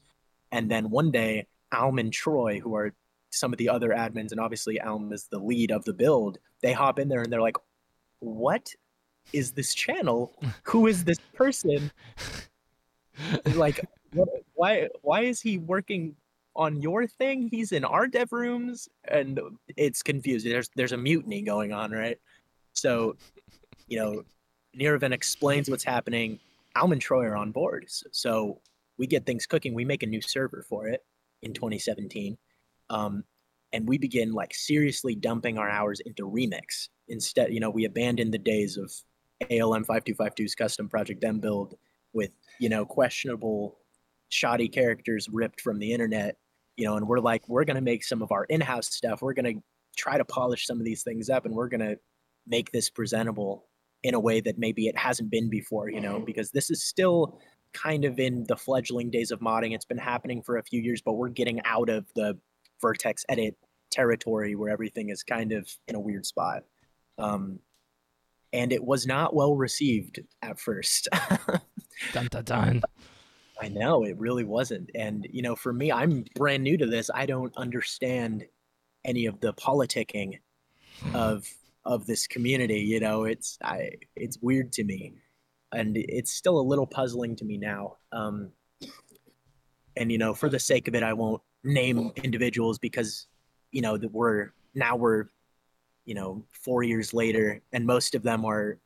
and 0.52 0.70
then 0.70 0.90
one 0.90 1.10
day 1.12 1.48
alm 1.72 1.98
and 1.98 2.14
troy 2.14 2.60
who 2.60 2.76
are 2.76 2.94
some 3.32 3.52
of 3.52 3.58
the 3.58 3.70
other 3.70 3.90
admins 3.90 4.32
and 4.32 4.40
obviously 4.40 4.80
alm 4.82 5.12
is 5.12 5.28
the 5.32 5.40
lead 5.40 5.72
of 5.72 5.84
the 5.86 5.94
build 5.94 6.38
they 6.62 6.74
hop 6.74 7.00
in 7.00 7.10
there 7.10 7.22
and 7.22 7.34
they're 7.34 7.42
like 7.42 7.58
what 8.20 8.72
is 9.34 9.52
this 9.52 9.74
channel? 9.74 10.34
Who 10.64 10.88
is 10.88 11.04
this 11.04 11.20
person? 11.34 11.92
Like 13.54 13.86
what, 14.14 14.30
why 14.62 14.88
why 15.02 15.22
is 15.22 15.42
he 15.42 15.58
working 15.58 16.16
on 16.56 16.80
your 16.80 17.08
thing? 17.08 17.48
He's 17.50 17.72
in 17.72 17.84
our 17.84 18.06
dev 18.06 18.32
rooms 18.32 18.88
and 19.08 19.40
it's 19.76 20.04
confusing. 20.04 20.52
There's 20.52 20.70
there's 20.76 20.92
a 20.92 20.98
mutiny 20.98 21.42
going 21.42 21.74
on 21.74 21.90
right? 21.90 22.20
So 22.74 23.16
you 23.88 23.98
know 23.98 24.24
Niravan 24.80 25.14
explains 25.14 25.68
what's 25.68 25.84
happening. 25.84 26.40
Alm 26.76 26.92
and 26.92 27.02
Troy 27.02 27.26
are 27.26 27.36
on 27.36 27.52
board. 27.52 27.86
So, 28.12 28.62
we 28.98 29.06
get 29.08 29.26
things 29.26 29.46
cooking. 29.46 29.74
We 29.74 29.84
make 29.84 30.04
a 30.04 30.06
new 30.06 30.22
server 30.22 30.64
for 30.70 30.88
it 30.88 31.02
in 31.42 31.54
2017 31.54 32.38
um, 32.92 33.24
and 33.74 33.88
we 33.88 33.98
begin 33.98 34.32
like 34.32 34.54
seriously 34.54 35.16
dumping 35.16 35.58
our 35.58 35.70
hours 35.70 36.02
into 36.02 36.30
remix. 36.30 36.90
Instead 37.08 37.52
you 37.52 37.60
know 37.60 37.72
we 37.72 37.86
abandon 37.86 38.30
the 38.30 38.38
days 38.38 38.78
of 38.78 38.94
alm 39.50 39.84
5252's 39.84 40.54
custom 40.54 40.88
project 40.88 41.24
m 41.24 41.40
build 41.40 41.74
with 42.14 42.30
you 42.60 42.70
know 42.70 42.86
questionable 42.86 43.81
shoddy 44.32 44.68
characters 44.68 45.28
ripped 45.30 45.62
from 45.62 45.78
the 45.78 45.92
internet 45.92 46.38
you 46.78 46.86
know 46.86 46.96
and 46.96 47.08
we're 47.08 47.20
like 47.20 47.48
we're 47.48 47.64
going 47.66 47.76
to 47.76 47.82
make 47.82 48.04
some 48.04 48.22
of 48.22 48.32
our 48.32 48.46
in-house 48.46 48.88
stuff. 48.88 49.22
We're 49.22 49.34
going 49.34 49.56
to 49.56 49.62
try 49.96 50.18
to 50.18 50.26
polish 50.26 50.66
some 50.66 50.80
of 50.80 50.86
these 50.86 51.04
things 51.04 51.30
up 51.30 51.46
and 51.46 51.54
we're 51.54 51.68
going 51.68 51.82
to 51.82 51.98
make 52.48 52.72
this 52.72 52.90
presentable 52.90 53.68
in 54.04 54.16
a 54.16 54.20
way 54.20 54.42
that 54.42 54.58
maybe 54.58 54.88
it 54.88 54.98
hasn't 54.98 55.30
been 55.30 55.50
before 55.50 55.90
you 55.90 56.02
know 56.02 56.20
because 56.20 56.52
this 56.52 56.72
is 56.72 56.84
still 56.84 57.40
kind 57.74 58.04
of 58.04 58.20
in 58.20 58.44
the 58.48 58.56
fledgling 58.56 59.10
days 59.10 59.32
of 59.32 59.40
modding. 59.40 59.74
It's 59.74 59.86
been 59.86 59.98
happening 59.98 60.42
for 60.42 60.58
a 60.58 60.64
few 60.64 60.82
years 60.82 61.02
but 61.02 61.14
we're 61.14 61.30
getting 61.30 61.62
out 61.66 61.90
of 61.90 62.06
the 62.16 62.38
vertex 62.82 63.26
edit 63.30 63.56
territory 63.92 64.56
where 64.56 64.72
everything 64.72 65.10
is 65.10 65.24
kind 65.24 65.52
of 65.52 65.70
in 65.88 65.96
a 65.96 66.00
weird 66.00 66.26
spot. 66.26 66.64
Um, 67.18 67.60
and 68.54 68.74
it 68.74 68.84
was 68.84 69.06
not 69.06 69.36
well 69.36 69.56
received 69.56 70.20
at 70.42 70.60
first. 70.60 71.08
Dun 72.14 72.28
dun 72.32 72.44
dun. 72.44 72.82
I 73.62 73.68
know 73.68 74.04
it 74.04 74.18
really 74.18 74.44
wasn't. 74.44 74.90
And 74.96 75.28
you 75.32 75.42
know, 75.42 75.56
for 75.56 75.72
me, 75.72 75.92
I'm 75.92 76.26
brand 76.36 76.64
new 76.64 76.78
to 76.78 76.88
this. 76.88 77.10
I 77.14 77.26
don't 77.26 77.56
understand 77.56 78.46
any 79.06 79.28
of 79.28 79.40
the 79.40 79.54
politicking 79.54 80.40
of 81.14 81.48
of 81.86 82.06
this 82.08 82.28
community. 82.28 82.80
You 82.80 83.00
know, 83.00 83.26
it's 83.26 83.60
I 83.64 83.92
it's 84.16 84.40
weird 84.42 84.72
to 84.74 84.84
me, 84.84 85.14
and 85.72 85.96
it's 85.96 86.32
still 86.32 86.60
a 86.60 86.62
little 86.62 86.88
puzzling 86.88 87.36
to 87.38 87.46
me 87.46 87.58
now. 87.58 87.98
Um, 88.12 88.52
and 89.96 90.12
you 90.12 90.18
know, 90.18 90.34
for 90.34 90.50
the 90.50 90.60
sake 90.60 90.88
of 90.88 90.96
it, 90.96 91.04
I 91.04 91.14
won't 91.14 91.42
name 91.64 92.12
individuals 92.24 92.80
because 92.80 93.28
you 93.72 93.82
know 93.82 93.96
that 93.96 94.12
we're 94.12 94.50
now 94.74 94.96
we're 94.96 95.26
you 96.06 96.16
know 96.16 96.44
four 96.52 96.82
years 96.82 97.14
later, 97.14 97.62
and 97.74 97.86
most 97.86 98.16
of 98.16 98.24
them 98.24 98.44
are 98.44 98.80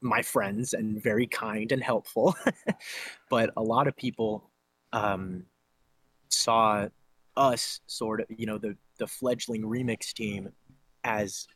my 0.00 0.22
friends 0.22 0.72
and 0.72 1.02
very 1.02 1.26
kind 1.26 1.72
and 1.72 1.82
helpful. 1.82 2.34
but 3.30 3.50
a 3.56 3.62
lot 3.62 3.86
of 3.86 3.96
people 3.96 4.50
um, 4.92 5.44
saw 6.28 6.88
us 7.36 7.80
sort 7.86 8.20
of, 8.20 8.26
you 8.30 8.46
know, 8.46 8.58
the 8.58 8.76
the 8.98 9.06
fledgling 9.06 9.62
remix 9.62 10.12
team 10.12 10.48
as 11.04 11.46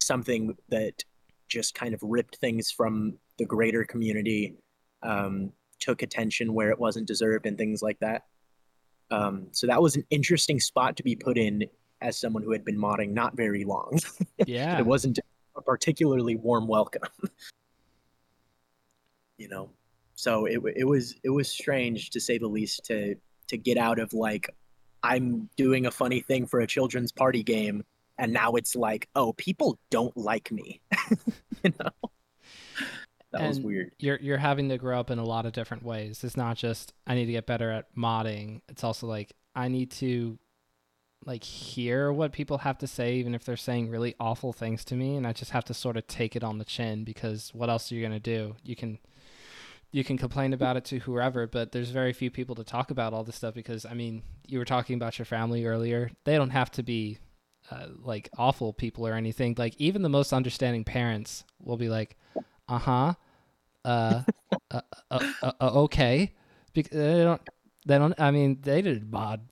something 0.00 0.56
that 0.70 1.04
just 1.48 1.74
kind 1.74 1.94
of 1.94 2.00
ripped 2.02 2.36
things 2.36 2.70
from 2.70 3.18
the 3.38 3.44
greater 3.44 3.84
community, 3.84 4.54
um, 5.02 5.52
took 5.80 6.02
attention 6.02 6.54
where 6.54 6.70
it 6.70 6.78
wasn't 6.78 7.06
deserved, 7.06 7.46
and 7.46 7.58
things 7.58 7.82
like 7.82 7.98
that. 8.00 8.22
Um, 9.10 9.48
so 9.52 9.66
that 9.66 9.80
was 9.80 9.96
an 9.96 10.04
interesting 10.10 10.60
spot 10.60 10.96
to 10.96 11.02
be 11.02 11.16
put 11.16 11.38
in 11.38 11.64
as 12.00 12.18
someone 12.18 12.42
who 12.42 12.52
had 12.52 12.64
been 12.64 12.78
modding 12.78 13.10
not 13.10 13.36
very 13.36 13.64
long. 13.64 13.98
Yeah. 14.46 14.78
it 14.78 14.86
wasn't 14.86 15.18
a 15.56 15.62
particularly 15.62 16.36
warm 16.36 16.68
welcome. 16.68 17.02
You 19.38 19.48
know, 19.48 19.70
so 20.14 20.46
it 20.46 20.60
it 20.76 20.84
was 20.84 21.14
it 21.22 21.30
was 21.30 21.48
strange 21.48 22.10
to 22.10 22.20
say 22.20 22.38
the 22.38 22.46
least 22.46 22.84
to 22.84 23.14
to 23.48 23.56
get 23.56 23.78
out 23.78 23.98
of 23.98 24.12
like 24.12 24.54
I'm 25.02 25.48
doing 25.56 25.86
a 25.86 25.90
funny 25.90 26.20
thing 26.20 26.46
for 26.46 26.60
a 26.60 26.66
children's 26.66 27.12
party 27.12 27.42
game 27.42 27.84
and 28.18 28.32
now 28.32 28.52
it's 28.52 28.74
like 28.74 29.08
oh 29.14 29.32
people 29.34 29.78
don't 29.90 30.16
like 30.16 30.50
me 30.50 30.80
you 31.64 31.72
know 31.78 32.10
that 33.32 33.46
was 33.46 33.60
weird 33.60 33.92
You're 33.98 34.18
you're 34.20 34.38
having 34.38 34.68
to 34.70 34.78
grow 34.78 34.98
up 34.98 35.10
in 35.10 35.18
a 35.18 35.24
lot 35.24 35.44
of 35.44 35.52
different 35.52 35.82
ways. 35.82 36.24
It's 36.24 36.36
not 36.36 36.56
just 36.56 36.94
I 37.06 37.14
need 37.14 37.26
to 37.26 37.32
get 37.32 37.46
better 37.46 37.70
at 37.70 37.94
modding. 37.94 38.62
It's 38.68 38.82
also 38.82 39.06
like 39.06 39.34
I 39.54 39.68
need 39.68 39.90
to 39.92 40.38
like 41.26 41.44
hear 41.44 42.10
what 42.10 42.32
people 42.32 42.58
have 42.58 42.78
to 42.78 42.86
say 42.86 43.16
even 43.16 43.34
if 43.34 43.44
they're 43.44 43.56
saying 43.56 43.90
really 43.90 44.14
awful 44.18 44.52
things 44.52 44.84
to 44.86 44.94
me 44.94 45.16
and 45.16 45.26
I 45.26 45.32
just 45.32 45.50
have 45.50 45.64
to 45.66 45.74
sort 45.74 45.96
of 45.96 46.06
take 46.06 46.36
it 46.36 46.44
on 46.44 46.58
the 46.58 46.64
chin 46.64 47.04
because 47.04 47.50
what 47.52 47.68
else 47.68 47.92
are 47.92 47.96
you 47.96 48.00
going 48.00 48.12
to 48.12 48.20
do? 48.20 48.56
You 48.62 48.76
can 48.76 48.98
you 49.90 50.04
can 50.04 50.18
complain 50.18 50.52
about 50.52 50.76
it 50.76 50.84
to 50.86 50.98
whoever, 50.98 51.46
but 51.46 51.72
there's 51.72 51.90
very 51.90 52.12
few 52.12 52.30
people 52.30 52.54
to 52.56 52.64
talk 52.64 52.90
about 52.90 53.12
all 53.12 53.24
this 53.24 53.36
stuff 53.36 53.54
because 53.54 53.86
I 53.86 53.94
mean, 53.94 54.22
you 54.46 54.58
were 54.58 54.64
talking 54.64 54.96
about 54.96 55.18
your 55.18 55.26
family 55.26 55.64
earlier. 55.64 56.10
They 56.24 56.36
don't 56.36 56.50
have 56.50 56.70
to 56.72 56.82
be 56.82 57.18
uh, 57.70 57.86
like 58.02 58.28
awful 58.36 58.72
people 58.72 59.06
or 59.06 59.14
anything. 59.14 59.54
Like 59.56 59.74
even 59.78 60.02
the 60.02 60.08
most 60.08 60.32
understanding 60.32 60.84
parents 60.84 61.44
will 61.58 61.76
be 61.76 61.88
like, 61.88 62.16
"Uh-huh. 62.68 63.14
Uh 63.84 64.22
uh, 64.70 64.80
uh, 65.10 65.32
uh, 65.42 65.52
uh 65.60 65.70
okay." 65.82 66.34
Because 66.74 66.92
they 66.92 67.24
don't 67.24 67.40
they 67.86 67.98
don't 67.98 68.14
I 68.20 68.30
mean, 68.30 68.58
they 68.60 68.82
did 68.82 69.10
mod 69.10 69.48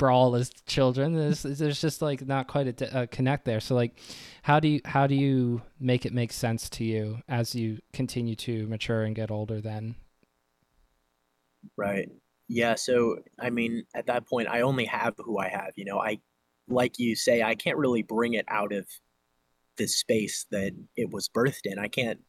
brawl 0.00 0.34
as 0.34 0.50
children. 0.66 1.14
There's, 1.14 1.42
there's 1.42 1.80
just 1.80 2.00
like 2.00 2.26
not 2.26 2.48
quite 2.48 2.80
a, 2.82 3.06
connect 3.06 3.44
there. 3.44 3.60
So 3.60 3.74
like 3.74 4.00
how 4.42 4.58
do 4.58 4.66
you 4.66 4.80
how 4.84 5.06
do 5.06 5.14
you 5.14 5.62
make 5.78 6.06
it 6.06 6.12
make 6.12 6.32
sense 6.32 6.68
to 6.70 6.84
you 6.84 7.18
as 7.28 7.54
you 7.54 7.78
continue 7.92 8.34
to 8.36 8.66
mature 8.66 9.02
and 9.02 9.14
get 9.14 9.30
older 9.30 9.60
then? 9.60 9.94
right 11.76 12.08
yeah 12.48 12.74
so 12.74 13.16
i 13.38 13.50
mean 13.50 13.84
at 13.94 14.06
that 14.06 14.26
point 14.26 14.48
i 14.48 14.60
only 14.60 14.84
have 14.84 15.14
who 15.18 15.38
i 15.38 15.48
have 15.48 15.70
you 15.76 15.84
know 15.84 15.98
i 16.00 16.18
like 16.68 16.98
you 16.98 17.14
say 17.14 17.42
i 17.42 17.54
can't 17.54 17.76
really 17.76 18.02
bring 18.02 18.34
it 18.34 18.44
out 18.48 18.72
of 18.72 18.86
the 19.76 19.86
space 19.86 20.46
that 20.50 20.72
it 20.96 21.10
was 21.10 21.28
birthed 21.28 21.64
in 21.64 21.78
i 21.78 21.88
can't 21.88 22.20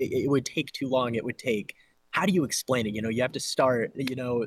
it, 0.00 0.24
it 0.24 0.30
would 0.30 0.44
take 0.44 0.70
too 0.72 0.88
long 0.88 1.14
it 1.14 1.24
would 1.24 1.38
take 1.38 1.74
how 2.10 2.26
do 2.26 2.32
you 2.32 2.44
explain 2.44 2.86
it 2.86 2.94
you 2.94 3.02
know 3.02 3.08
you 3.08 3.22
have 3.22 3.32
to 3.32 3.40
start 3.40 3.92
you 3.96 4.16
know 4.16 4.46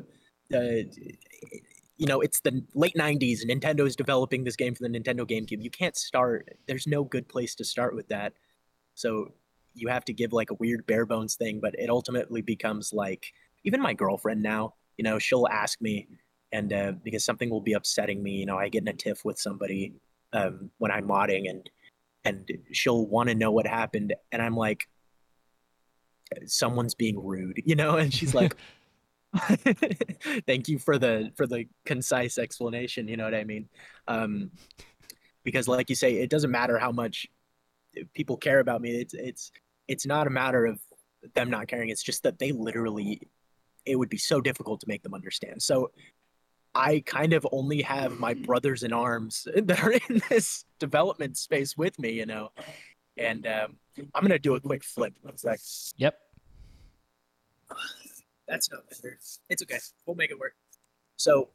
you 1.99 2.07
know 2.07 2.21
it's 2.21 2.39
the 2.41 2.63
late 2.73 2.95
90s 2.97 3.45
Nintendo 3.45 3.85
is 3.85 3.95
developing 3.95 4.43
this 4.43 4.55
game 4.55 4.73
for 4.73 4.83
the 4.83 4.89
nintendo 4.89 5.21
gamecube. 5.21 5.61
You 5.61 5.69
can't 5.69 5.95
start 5.95 6.57
there's 6.67 6.87
no 6.87 7.03
good 7.03 7.27
place 7.29 7.53
to 7.55 7.63
start 7.63 7.95
with 7.95 8.07
that. 8.07 8.33
So 8.95 9.33
you 9.73 9.87
have 9.87 10.05
to 10.05 10.13
give 10.13 10.33
like 10.33 10.51
a 10.51 10.55
weird 10.55 10.85
bare 10.85 11.05
bones 11.05 11.35
thing 11.35 11.59
but 11.61 11.73
it 11.77 11.89
ultimately 11.89 12.41
becomes 12.41 12.93
like 12.93 13.31
even 13.63 13.81
my 13.81 13.93
girlfriend 13.93 14.41
now 14.41 14.73
you 14.97 15.03
know 15.03 15.19
she'll 15.19 15.47
ask 15.47 15.81
me 15.81 16.07
and 16.51 16.73
uh, 16.73 16.91
because 17.03 17.23
something 17.23 17.49
will 17.49 17.61
be 17.61 17.73
upsetting 17.73 18.21
me 18.21 18.31
you 18.31 18.45
know 18.45 18.57
i 18.57 18.67
get 18.67 18.81
in 18.81 18.87
a 18.87 18.93
tiff 18.93 19.23
with 19.23 19.39
somebody 19.39 19.93
um, 20.33 20.69
when 20.77 20.91
i'm 20.91 21.07
modding 21.07 21.49
and 21.49 21.69
and 22.25 22.49
she'll 22.71 23.07
want 23.07 23.29
to 23.29 23.35
know 23.35 23.51
what 23.51 23.67
happened 23.67 24.13
and 24.31 24.41
i'm 24.41 24.55
like 24.55 24.87
someone's 26.45 26.93
being 26.93 27.23
rude 27.23 27.61
you 27.65 27.75
know 27.75 27.95
and 27.97 28.13
she's 28.13 28.33
like 28.33 28.55
thank 30.47 30.67
you 30.67 30.79
for 30.79 30.97
the 30.97 31.31
for 31.35 31.45
the 31.45 31.65
concise 31.85 32.37
explanation 32.37 33.07
you 33.07 33.15
know 33.15 33.25
what 33.25 33.35
i 33.35 33.43
mean? 33.43 33.69
Um 34.07 34.51
because 35.43 35.67
like 35.67 35.89
you 35.89 35.95
say 35.95 36.15
it 36.15 36.29
doesn't 36.29 36.51
matter 36.51 36.77
how 36.77 36.91
much 36.91 37.27
people 38.13 38.37
care 38.37 38.59
about 38.59 38.81
me 38.81 38.91
it's 38.91 39.13
it's 39.13 39.51
it's 39.87 40.05
not 40.05 40.27
a 40.27 40.29
matter 40.29 40.65
of 40.65 40.79
them 41.35 41.49
not 41.49 41.67
caring 41.67 41.89
it's 41.89 42.03
just 42.03 42.23
that 42.23 42.39
they 42.39 42.51
literally 42.51 43.21
it 43.85 43.95
would 43.95 44.09
be 44.09 44.17
so 44.17 44.41
difficult 44.41 44.79
to 44.81 44.87
make 44.87 45.03
them 45.03 45.13
understand. 45.13 45.61
So 45.61 45.91
i 46.75 47.01
kind 47.07 47.33
of 47.33 47.47
only 47.51 47.81
have 47.81 48.19
my 48.19 48.35
brothers 48.35 48.83
in 48.83 48.93
arms 48.93 49.47
that 49.55 49.83
are 49.83 49.91
in 49.91 50.21
this 50.29 50.65
development 50.77 51.35
space 51.35 51.75
with 51.75 51.97
me 51.97 52.11
you 52.11 52.25
know? 52.27 52.51
And 53.17 53.47
um, 53.47 53.77
i'm 54.13 54.21
gonna 54.21 54.39
do 54.39 54.55
a 54.55 54.59
quick 54.59 54.83
flip. 54.83 55.13
One 55.21 55.37
sec. 55.37 55.59
Yep. 55.97 56.17
That's 58.49 58.69
not 58.71 58.81
better. 58.89 59.17
It's 59.49 59.63
okay. 59.63 59.77
We'll 60.05 60.15
make 60.15 60.31
it 60.31 60.39
work. 60.39 60.53
So 61.17 61.49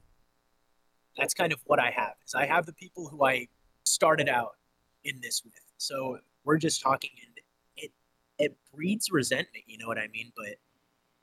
that's 1.16 1.34
kind 1.34 1.52
of 1.52 1.60
what 1.64 1.80
I 1.80 1.90
have. 1.90 2.14
Is 2.26 2.34
I 2.34 2.46
have 2.46 2.66
the 2.66 2.72
people 2.72 3.08
who 3.08 3.24
I 3.24 3.48
started 3.84 4.28
out 4.28 4.52
in 5.04 5.20
this 5.20 5.42
with. 5.44 5.54
So 5.76 6.18
we're 6.44 6.58
just 6.58 6.80
talking, 6.80 7.10
and 7.26 7.38
it 7.76 7.92
it 8.38 8.56
breeds 8.72 9.10
resentment. 9.10 9.64
You 9.66 9.78
know 9.78 9.88
what 9.88 9.98
I 9.98 10.08
mean? 10.08 10.32
But 10.36 10.56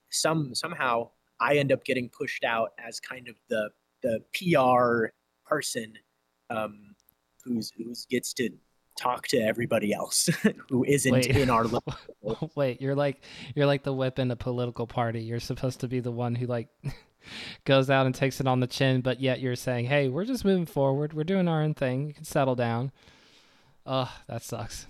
some 0.10 0.53
somehow 0.53 1.10
I 1.39 1.55
end 1.55 1.71
up 1.71 1.84
getting 1.86 2.10
pushed 2.10 2.43
out 2.43 2.71
as 2.86 2.99
kind 2.99 3.27
of 3.27 3.36
the 3.49 3.69
the 4.03 4.19
PR 4.34 5.13
person 5.45 5.93
um, 6.49 6.95
who's 7.43 7.71
who's 7.77 8.05
gets 8.10 8.34
to 8.34 8.49
talk 9.02 9.28
to 9.28 9.38
everybody 9.38 9.94
else 9.94 10.30
who 10.70 10.84
isn't 10.84 11.12
Wait. 11.12 11.28
in 11.28 11.50
our 11.50 11.64
little 11.64 12.52
Wait, 12.56 12.82
you're 12.82 12.96
like 12.96 13.22
you're 13.56 13.66
like 13.66 13.84
the 13.84 13.94
whip 13.94 14.20
in 14.20 14.30
a 14.32 14.36
political 14.36 14.88
party. 14.88 15.22
You're 15.22 15.40
supposed 15.40 15.80
to 15.82 15.88
be 15.88 16.00
the 16.00 16.12
one 16.12 16.36
who 16.36 16.46
like 16.46 16.68
goes 17.66 17.90
out 17.90 18.06
and 18.06 18.14
takes 18.14 18.40
it 18.40 18.48
on 18.48 18.60
the 18.60 18.68
chin, 18.68 19.02
but 19.02 19.20
yet 19.20 19.40
you're 19.40 19.56
saying, 19.56 19.86
"Hey, 19.86 20.08
we're 20.10 20.26
just 20.26 20.46
moving 20.46 20.66
forward. 20.66 21.14
We're 21.14 21.24
doing 21.24 21.48
our 21.48 21.62
own 21.62 21.74
thing. 21.74 22.08
You 22.08 22.14
can 22.14 22.24
settle 22.24 22.56
down." 22.56 22.92
Oh, 23.86 24.12
that 24.28 24.44
sucks. 24.44 24.86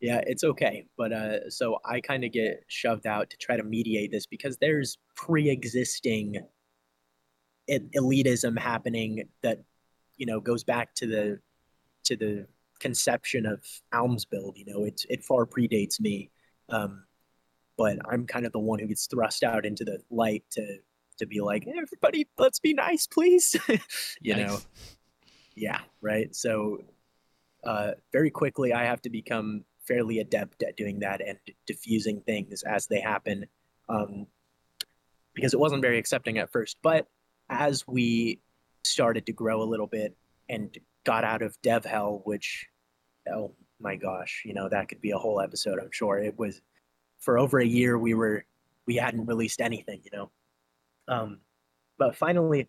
Yeah, 0.00 0.20
it's 0.26 0.42
okay. 0.42 0.86
But 0.96 1.12
uh, 1.12 1.50
so 1.50 1.78
I 1.84 2.00
kind 2.00 2.24
of 2.24 2.32
get 2.32 2.64
shoved 2.66 3.06
out 3.06 3.30
to 3.30 3.36
try 3.36 3.56
to 3.56 3.62
mediate 3.62 4.10
this 4.10 4.26
because 4.26 4.56
there's 4.56 4.98
pre-existing 5.14 6.38
elitism 7.68 8.58
happening 8.58 9.28
that 9.42 9.62
you 10.16 10.26
know 10.26 10.40
goes 10.40 10.64
back 10.64 10.92
to 10.96 11.06
the 11.06 11.38
to 12.02 12.16
the 12.16 12.46
conception 12.80 13.46
of 13.46 13.62
Almsbuild. 13.94 14.56
You 14.56 14.64
know, 14.66 14.84
it 14.84 15.02
it 15.08 15.24
far 15.24 15.46
predates 15.46 16.00
me, 16.00 16.30
um, 16.68 17.04
but 17.76 17.98
I'm 18.10 18.26
kind 18.26 18.46
of 18.46 18.52
the 18.52 18.58
one 18.58 18.78
who 18.78 18.86
gets 18.86 19.06
thrust 19.06 19.42
out 19.42 19.64
into 19.64 19.84
the 19.84 19.98
light 20.10 20.44
to 20.52 20.78
to 21.18 21.26
be 21.26 21.40
like, 21.40 21.64
"Hey, 21.64 21.74
everybody, 21.80 22.26
let's 22.38 22.58
be 22.58 22.74
nice, 22.74 23.06
please. 23.06 23.54
you 24.20 24.34
know, 24.36 24.58
yeah, 25.54 25.80
right. 26.00 26.34
So 26.34 26.78
uh, 27.64 27.92
very 28.12 28.30
quickly, 28.30 28.72
I 28.72 28.84
have 28.84 29.02
to 29.02 29.10
become 29.10 29.64
fairly 29.86 30.18
adept 30.20 30.62
at 30.62 30.76
doing 30.76 31.00
that 31.00 31.20
and 31.26 31.38
diffusing 31.66 32.20
things 32.22 32.62
as 32.62 32.86
they 32.86 33.00
happen, 33.00 33.46
um, 33.88 34.26
because 35.34 35.52
it 35.52 35.60
wasn't 35.60 35.82
very 35.82 35.98
accepting 35.98 36.38
at 36.38 36.50
first. 36.50 36.78
But 36.82 37.06
as 37.48 37.86
we 37.86 38.40
started 38.84 39.26
to 39.26 39.32
grow 39.32 39.62
a 39.62 39.64
little 39.64 39.86
bit 39.86 40.16
and 40.48 40.76
got 41.04 41.24
out 41.24 41.42
of 41.42 41.60
dev 41.62 41.84
hell, 41.84 42.22
which, 42.24 42.66
oh 43.32 43.54
my 43.80 43.96
gosh, 43.96 44.42
you 44.44 44.54
know 44.54 44.68
that 44.68 44.88
could 44.88 45.00
be 45.00 45.10
a 45.10 45.18
whole 45.18 45.40
episode. 45.40 45.78
I'm 45.80 45.90
sure 45.92 46.18
it 46.18 46.38
was 46.38 46.60
for 47.18 47.38
over 47.38 47.58
a 47.58 47.66
year. 47.66 47.98
We 47.98 48.14
were 48.14 48.44
we 48.86 48.96
hadn't 48.96 49.26
released 49.26 49.60
anything, 49.60 50.00
you 50.04 50.10
know. 50.12 50.30
Um, 51.08 51.40
but 51.98 52.16
finally, 52.16 52.68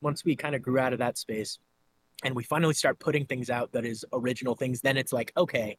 once 0.00 0.24
we 0.24 0.36
kind 0.36 0.54
of 0.54 0.62
grew 0.62 0.78
out 0.78 0.92
of 0.92 0.98
that 0.98 1.18
space, 1.18 1.58
and 2.24 2.34
we 2.34 2.44
finally 2.44 2.74
start 2.74 2.98
putting 2.98 3.26
things 3.26 3.50
out 3.50 3.72
that 3.72 3.84
is 3.84 4.04
original 4.12 4.54
things, 4.54 4.80
then 4.80 4.96
it's 4.96 5.12
like 5.12 5.32
okay, 5.36 5.78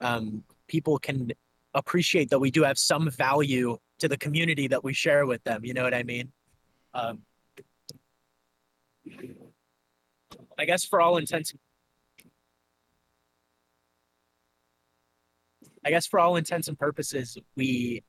um, 0.00 0.44
people 0.68 0.98
can 0.98 1.32
appreciate 1.74 2.30
that 2.30 2.38
we 2.38 2.50
do 2.50 2.62
have 2.62 2.78
some 2.78 3.10
value 3.10 3.78
to 3.98 4.08
the 4.08 4.16
community 4.16 4.68
that 4.68 4.82
we 4.82 4.92
share 4.92 5.26
with 5.26 5.42
them. 5.44 5.64
You 5.64 5.74
know 5.74 5.82
what 5.82 5.94
I 5.94 6.02
mean? 6.02 6.32
Um, 6.94 7.20
I 10.58 10.64
guess 10.64 10.84
for 10.84 11.00
all 11.00 11.16
intents, 11.16 11.54
I 15.84 15.90
guess 15.90 16.06
for 16.06 16.20
all 16.20 16.36
intents 16.36 16.68
and 16.68 16.78
purposes, 16.78 17.36
we 17.56 18.02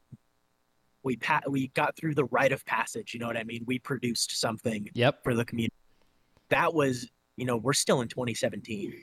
we 1.03 1.17
pa- 1.17 1.41
we 1.49 1.67
got 1.69 1.95
through 1.97 2.15
the 2.15 2.25
rite 2.25 2.51
of 2.51 2.65
passage. 2.65 3.13
You 3.13 3.19
know 3.19 3.27
what 3.27 3.38
I 3.38 3.43
mean? 3.43 3.63
We 3.65 3.79
produced 3.79 4.39
something 4.39 4.89
Yep. 4.93 5.23
for 5.23 5.33
the 5.36 5.43
community. 5.43 5.73
That 6.49 6.73
was, 6.73 7.09
you 7.36 7.45
know, 7.45 7.57
we're 7.57 7.73
still 7.73 8.01
in 8.01 8.07
2017, 8.07 8.93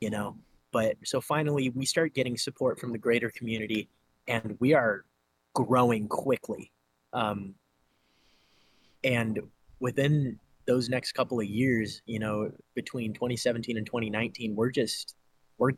you 0.00 0.10
know, 0.10 0.36
but 0.70 0.96
so 1.04 1.20
finally 1.20 1.68
we 1.70 1.84
start 1.84 2.14
getting 2.14 2.36
support 2.38 2.78
from 2.80 2.92
the 2.92 2.98
greater 2.98 3.28
community 3.30 3.88
and 4.28 4.56
we 4.60 4.72
are 4.72 5.04
growing 5.54 6.08
quickly. 6.08 6.70
Um, 7.12 7.54
and 9.04 9.40
within 9.80 10.38
those 10.66 10.88
next 10.88 11.12
couple 11.12 11.38
of 11.40 11.46
years, 11.46 12.00
you 12.06 12.18
know, 12.18 12.50
between 12.74 13.12
2017 13.12 13.76
and 13.76 13.84
2019, 13.84 14.54
we're 14.54 14.70
just 14.70 15.16
we're 15.58 15.72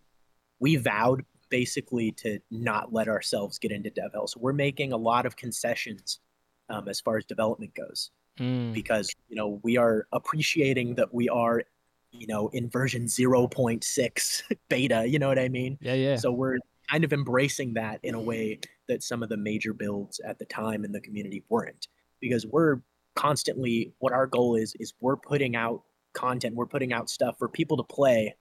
we 0.61 0.77
vowed 0.77 1.25
basically 1.45 2.13
to 2.13 2.39
not 2.51 2.93
let 2.93 3.09
ourselves 3.09 3.59
get 3.59 3.73
into 3.73 3.91
dev 3.91 4.13
hell. 4.13 4.27
So 4.27 4.41
we're 4.41 4.53
making 4.53 4.93
a 4.93 4.97
lot 4.97 5.27
of 5.27 5.37
concessions 5.37 6.21
um, 6.69 6.89
as 6.89 7.01
far 7.01 7.17
as 7.17 7.25
development 7.25 7.75
goes, 7.75 8.11
Mm. 8.41 8.73
because 8.73 9.15
you 9.29 9.37
know 9.37 9.61
we 9.63 9.77
are 9.77 10.09
appreciating 10.13 10.97
that 10.97 11.15
we 11.15 11.29
are, 11.29 11.63
you 12.11 12.27
know, 12.27 12.49
in 12.49 12.69
version 12.69 13.05
0.6 13.07 14.43
beta. 14.69 15.07
You 15.07 15.19
know 15.21 15.29
what 15.29 15.39
I 15.39 15.49
mean? 15.49 15.79
Yeah, 15.81 15.95
yeah. 15.95 16.17
So 16.17 16.33
we're 16.33 16.59
kind 16.91 17.05
of 17.05 17.13
embracing 17.13 17.75
that 17.75 18.01
in 18.03 18.15
a 18.15 18.21
way 18.21 18.59
that 18.89 19.03
some 19.03 19.23
of 19.23 19.29
the 19.29 19.37
major 19.37 19.73
builds 19.73 20.21
at 20.21 20.39
the 20.39 20.45
time 20.47 20.85
in 20.85 20.91
the 20.93 21.01
community 21.01 21.45
weren't, 21.49 21.87
because 22.21 22.45
we're 22.47 22.81
constantly 23.15 23.93
what 23.99 24.13
our 24.13 24.27
goal 24.27 24.57
is 24.57 24.75
is 24.81 24.93
we're 25.01 25.17
putting 25.17 25.55
out 25.55 25.83
content, 26.13 26.55
we're 26.57 26.67
putting 26.67 26.93
out 26.93 27.09
stuff 27.09 27.37
for 27.39 27.49
people 27.49 27.77
to 27.77 27.85
play 27.85 28.35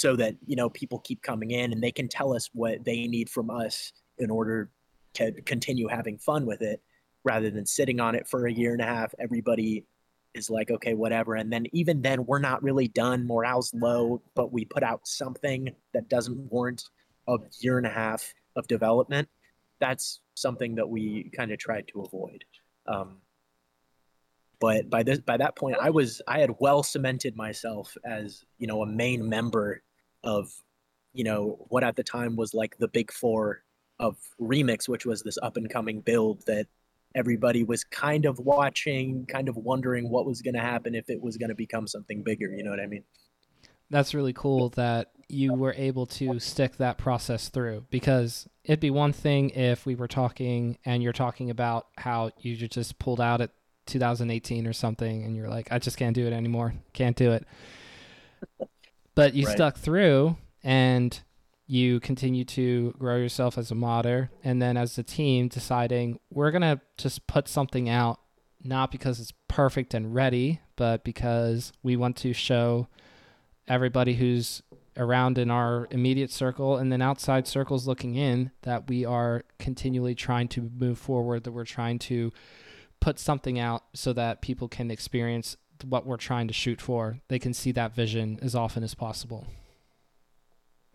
so 0.00 0.16
that 0.16 0.34
you 0.46 0.56
know 0.56 0.70
people 0.70 0.98
keep 1.00 1.20
coming 1.20 1.50
in 1.50 1.74
and 1.74 1.82
they 1.82 1.92
can 1.92 2.08
tell 2.08 2.32
us 2.34 2.48
what 2.54 2.82
they 2.86 3.06
need 3.06 3.28
from 3.28 3.50
us 3.50 3.92
in 4.16 4.30
order 4.30 4.70
to 5.12 5.30
continue 5.42 5.88
having 5.88 6.16
fun 6.16 6.46
with 6.46 6.62
it 6.62 6.80
rather 7.22 7.50
than 7.50 7.66
sitting 7.66 8.00
on 8.00 8.14
it 8.14 8.26
for 8.26 8.46
a 8.46 8.52
year 8.52 8.72
and 8.72 8.80
a 8.80 8.86
half. 8.86 9.14
Everybody 9.18 9.84
is 10.32 10.48
like 10.48 10.70
okay 10.70 10.94
whatever. 10.94 11.34
And 11.34 11.52
then 11.52 11.66
even 11.74 12.00
then 12.00 12.24
we're 12.24 12.38
not 12.38 12.62
really 12.62 12.88
done. 12.88 13.26
Morale's 13.26 13.74
low 13.74 14.22
but 14.34 14.54
we 14.54 14.64
put 14.64 14.82
out 14.82 15.06
something 15.06 15.68
that 15.92 16.08
doesn't 16.08 16.50
warrant 16.50 16.82
a 17.28 17.36
year 17.58 17.76
and 17.76 17.86
a 17.86 17.90
half 17.90 18.32
of 18.56 18.66
development. 18.68 19.28
That's 19.80 20.20
something 20.34 20.76
that 20.76 20.88
we 20.88 21.30
kind 21.36 21.52
of 21.52 21.58
tried 21.58 21.88
to 21.88 22.00
avoid. 22.00 22.42
Um, 22.86 23.18
but 24.60 24.88
by 24.88 25.02
this 25.02 25.18
by 25.20 25.38
that 25.38 25.56
point 25.56 25.74
i 25.80 25.88
was 25.88 26.20
i 26.28 26.38
had 26.38 26.54
well 26.58 26.82
cemented 26.82 27.34
myself 27.34 27.96
as 28.04 28.44
you 28.58 28.66
know 28.66 28.82
a 28.82 28.86
main 28.86 29.26
member 29.26 29.82
of 30.24 30.50
you 31.12 31.24
know 31.24 31.64
what 31.68 31.84
at 31.84 31.96
the 31.96 32.02
time 32.02 32.36
was 32.36 32.54
like 32.54 32.76
the 32.78 32.88
big 32.88 33.12
four 33.12 33.62
of 33.98 34.16
remix 34.40 34.88
which 34.88 35.06
was 35.06 35.22
this 35.22 35.38
up 35.42 35.56
and 35.56 35.70
coming 35.70 36.00
build 36.00 36.42
that 36.46 36.66
everybody 37.14 37.64
was 37.64 37.82
kind 37.84 38.24
of 38.24 38.38
watching 38.38 39.26
kind 39.26 39.48
of 39.48 39.56
wondering 39.56 40.08
what 40.08 40.26
was 40.26 40.42
going 40.42 40.54
to 40.54 40.60
happen 40.60 40.94
if 40.94 41.10
it 41.10 41.20
was 41.20 41.36
going 41.36 41.48
to 41.48 41.54
become 41.54 41.86
something 41.86 42.22
bigger 42.22 42.50
you 42.54 42.62
know 42.62 42.70
what 42.70 42.80
i 42.80 42.86
mean 42.86 43.04
That's 43.90 44.14
really 44.14 44.32
cool 44.32 44.68
that 44.70 45.10
you 45.28 45.54
were 45.54 45.74
able 45.76 46.06
to 46.06 46.38
stick 46.38 46.76
that 46.76 46.98
process 46.98 47.48
through 47.48 47.86
because 47.90 48.48
it'd 48.64 48.80
be 48.80 48.90
one 48.90 49.12
thing 49.12 49.50
if 49.50 49.86
we 49.86 49.94
were 49.94 50.08
talking 50.08 50.78
and 50.84 51.02
you're 51.02 51.12
talking 51.12 51.50
about 51.50 51.86
how 51.96 52.30
you 52.38 52.56
just 52.56 52.98
pulled 52.98 53.20
out 53.20 53.40
at 53.40 53.50
2018 53.86 54.66
or 54.66 54.72
something 54.72 55.24
and 55.24 55.36
you're 55.36 55.48
like, 55.48 55.68
I 55.70 55.78
just 55.78 55.96
can't 55.96 56.14
do 56.14 56.26
it 56.26 56.32
anymore. 56.32 56.74
Can't 56.92 57.16
do 57.16 57.32
it. 57.32 57.46
But 59.20 59.34
you 59.34 59.44
Right. 59.44 59.54
stuck 59.54 59.76
through 59.76 60.38
and 60.64 61.20
you 61.66 62.00
continue 62.00 62.42
to 62.46 62.94
grow 62.98 63.16
yourself 63.16 63.58
as 63.58 63.70
a 63.70 63.74
modder 63.74 64.30
and 64.42 64.62
then 64.62 64.78
as 64.78 64.96
a 64.96 65.02
team 65.02 65.48
deciding 65.48 66.18
we're 66.30 66.50
going 66.50 66.62
to 66.62 66.80
just 66.96 67.26
put 67.26 67.46
something 67.46 67.86
out 67.86 68.18
not 68.64 68.90
because 68.90 69.20
it's 69.20 69.34
perfect 69.46 69.92
and 69.92 70.14
ready, 70.14 70.60
but 70.74 71.04
because 71.04 71.70
we 71.82 71.96
want 71.96 72.16
to 72.16 72.32
show 72.32 72.88
everybody 73.68 74.14
who's 74.14 74.62
around 74.96 75.36
in 75.36 75.50
our 75.50 75.86
immediate 75.90 76.30
circle 76.30 76.78
and 76.78 76.90
then 76.90 77.02
outside 77.02 77.46
circles 77.46 77.86
looking 77.86 78.14
in 78.14 78.50
that 78.62 78.88
we 78.88 79.04
are 79.04 79.44
continually 79.58 80.14
trying 80.14 80.48
to 80.48 80.70
move 80.78 80.98
forward 80.98 81.44
that 81.44 81.52
we're 81.52 81.64
trying 81.66 81.98
to 81.98 82.32
put 83.00 83.18
something 83.18 83.58
out 83.58 83.84
so 83.92 84.14
that 84.14 84.40
people 84.40 84.66
can 84.66 84.90
experience 84.90 85.58
what 85.84 86.06
we're 86.06 86.16
trying 86.16 86.48
to 86.48 86.54
shoot 86.54 86.80
for 86.80 87.18
they 87.28 87.38
can 87.38 87.54
see 87.54 87.72
that 87.72 87.94
vision 87.94 88.38
as 88.42 88.54
often 88.54 88.82
as 88.82 88.94
possible 88.94 89.46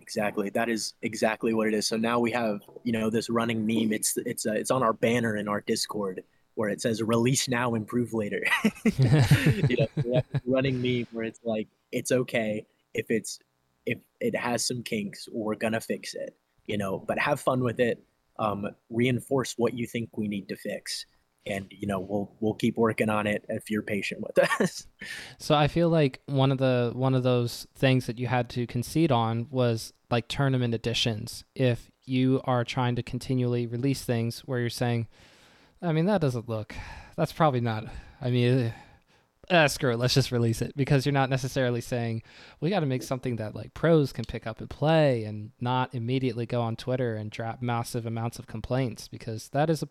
Exactly. 0.06 0.52
That 0.52 0.69
is 0.69 0.93
exactly 1.02 1.56
what 1.56 1.67
it 1.67 1.74
is. 1.74 1.88
So 1.88 1.98
now 1.98 2.19
we 2.19 2.30
have, 2.30 2.62
you 2.84 2.91
know, 2.91 3.10
this 3.10 3.28
running 3.28 3.65
meme. 3.65 3.91
It's 3.91 4.15
it's 4.17 4.45
uh, 4.45 4.52
it's 4.52 4.69
on 4.69 4.84
our 4.84 4.93
banner 4.93 5.36
in 5.36 5.48
our 5.48 5.62
Discord 5.62 6.24
where 6.54 6.69
it 6.69 6.80
says 6.80 7.02
"release 7.02 7.48
now, 7.48 7.74
improve 7.74 8.13
later." 8.13 8.43
you 8.84 9.88
know, 9.95 10.21
running 10.45 10.80
meme 10.80 11.08
where 11.12 11.26
it's 11.26 11.39
like 11.43 11.67
it's 11.91 12.12
okay 12.12 12.67
if 12.93 13.08
it's 13.10 13.39
if 13.88 13.98
it 14.19 14.36
has 14.36 14.63
some 14.63 14.84
kinks, 14.84 15.28
we're 15.32 15.56
gonna 15.56 15.82
fix 15.82 16.13
it. 16.13 16.36
You 16.67 16.78
know, 16.78 17.00
but 17.00 17.17
have 17.17 17.39
fun 17.39 17.63
with 17.63 17.80
it. 17.80 18.04
Um, 18.38 18.67
reinforce 18.91 19.56
what 19.58 19.74
you 19.74 19.88
think 19.88 20.17
we 20.17 20.28
need 20.28 20.50
to 20.50 20.56
fix, 20.56 21.08
and 21.45 21.67
you 21.69 21.88
know, 21.88 21.99
we'll 21.99 22.31
we'll 22.39 22.53
keep 22.53 22.77
working 22.77 23.10
on 23.10 23.27
it 23.27 23.45
if 23.49 23.69
you're 23.69 23.81
patient 23.81 24.21
with 24.21 24.39
us. 24.62 24.88
So 25.38 25.53
I 25.53 25.67
feel 25.67 25.89
like 25.89 26.21
one 26.25 26.51
of 26.51 26.58
the 26.58 26.91
one 26.95 27.13
of 27.13 27.21
those 27.23 27.67
things 27.75 28.08
that 28.08 28.17
you 28.17 28.25
had 28.27 28.49
to 28.51 28.65
concede 28.65 29.12
on 29.12 29.47
was 29.51 29.93
like 30.10 30.27
tournament 30.27 30.73
editions. 30.73 31.43
If 31.53 31.91
you 32.05 32.41
are 32.45 32.63
trying 32.63 32.95
to 32.95 33.03
continually 33.03 33.67
release 33.67 34.03
things 34.03 34.39
where 34.41 34.60
you're 34.60 34.69
saying, 34.69 35.08
I 35.81 35.91
mean 35.91 36.05
that 36.05 36.21
doesn't 36.21 36.49
look, 36.49 36.73
that's 37.15 37.34
probably 37.34 37.62
not. 37.62 37.86
I 38.19 38.31
mean, 38.31 38.73
uh, 39.49 39.67
screw 39.67 39.91
it, 39.91 39.97
let's 39.97 40.15
just 40.15 40.31
release 40.31 40.62
it 40.62 40.75
because 40.75 41.05
you're 41.05 41.13
not 41.13 41.29
necessarily 41.29 41.81
saying 41.81 42.23
we 42.62 42.69
got 42.69 42.79
to 42.79 42.88
make 42.88 43.03
something 43.03 43.36
that 43.36 43.53
like 43.53 43.73
pros 43.73 44.12
can 44.12 44.25
pick 44.25 44.47
up 44.47 44.60
and 44.60 44.69
play 44.69 45.23
and 45.23 45.51
not 45.60 45.93
immediately 45.93 46.45
go 46.45 46.62
on 46.62 46.75
Twitter 46.75 47.15
and 47.15 47.29
drop 47.29 47.62
massive 47.62 48.05
amounts 48.05 48.39
of 48.39 48.47
complaints 48.47 49.08
because 49.08 49.49
that 49.49 49.69
is 49.69 49.84
a 49.84 49.88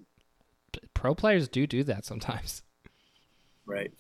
pro 0.95 1.15
players 1.15 1.49
do 1.49 1.67
do 1.67 1.85
that 1.85 2.05
sometimes. 2.05 2.63
Right. 3.67 3.93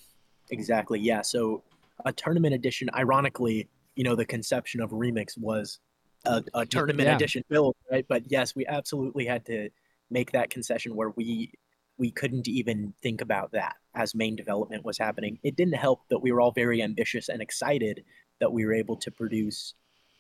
Exactly. 0.51 1.01
Yeah. 1.01 1.23
So 1.23 1.63
a 2.05 2.13
tournament 2.13 2.55
edition, 2.55 2.91
ironically, 2.95 3.67
you 3.97 4.05
know, 4.05 4.15
the 4.15 4.27
conception 4.27 4.83
of 4.83 4.91
Remix 4.91 5.39
was 5.39 5.79
a, 6.27 6.45
a 6.53 6.67
tournament 6.67 7.07
Yeah. 7.09 7.17
edition 7.17 7.45
build, 7.49 7.75
right? 7.91 8.05
But 8.07 8.31
yes, 8.31 8.55
we 8.55 8.67
absolutely 8.67 9.25
had 9.25 9.47
to 9.47 9.71
make 10.11 10.33
that 10.33 10.51
concession 10.51 10.95
where 10.95 11.11
we 11.17 11.51
we 11.97 12.11
couldn't 12.11 12.47
even 12.47 12.93
think 13.03 13.23
about 13.23 13.53
that 13.53 13.77
as 13.95 14.15
main 14.15 14.37
development 14.37 14.85
was 14.85 14.99
happening. 14.99 15.39
It 15.43 15.57
didn't 15.57 15.77
help 15.77 16.03
that 16.11 16.19
we 16.19 16.31
were 16.31 16.43
all 16.43 16.53
very 16.53 16.83
ambitious 16.83 17.31
and 17.31 17.41
excited 17.41 18.05
that 18.41 18.53
we 18.53 18.67
were 18.67 18.75
able 18.75 18.97
to 18.97 19.11
produce 19.11 19.73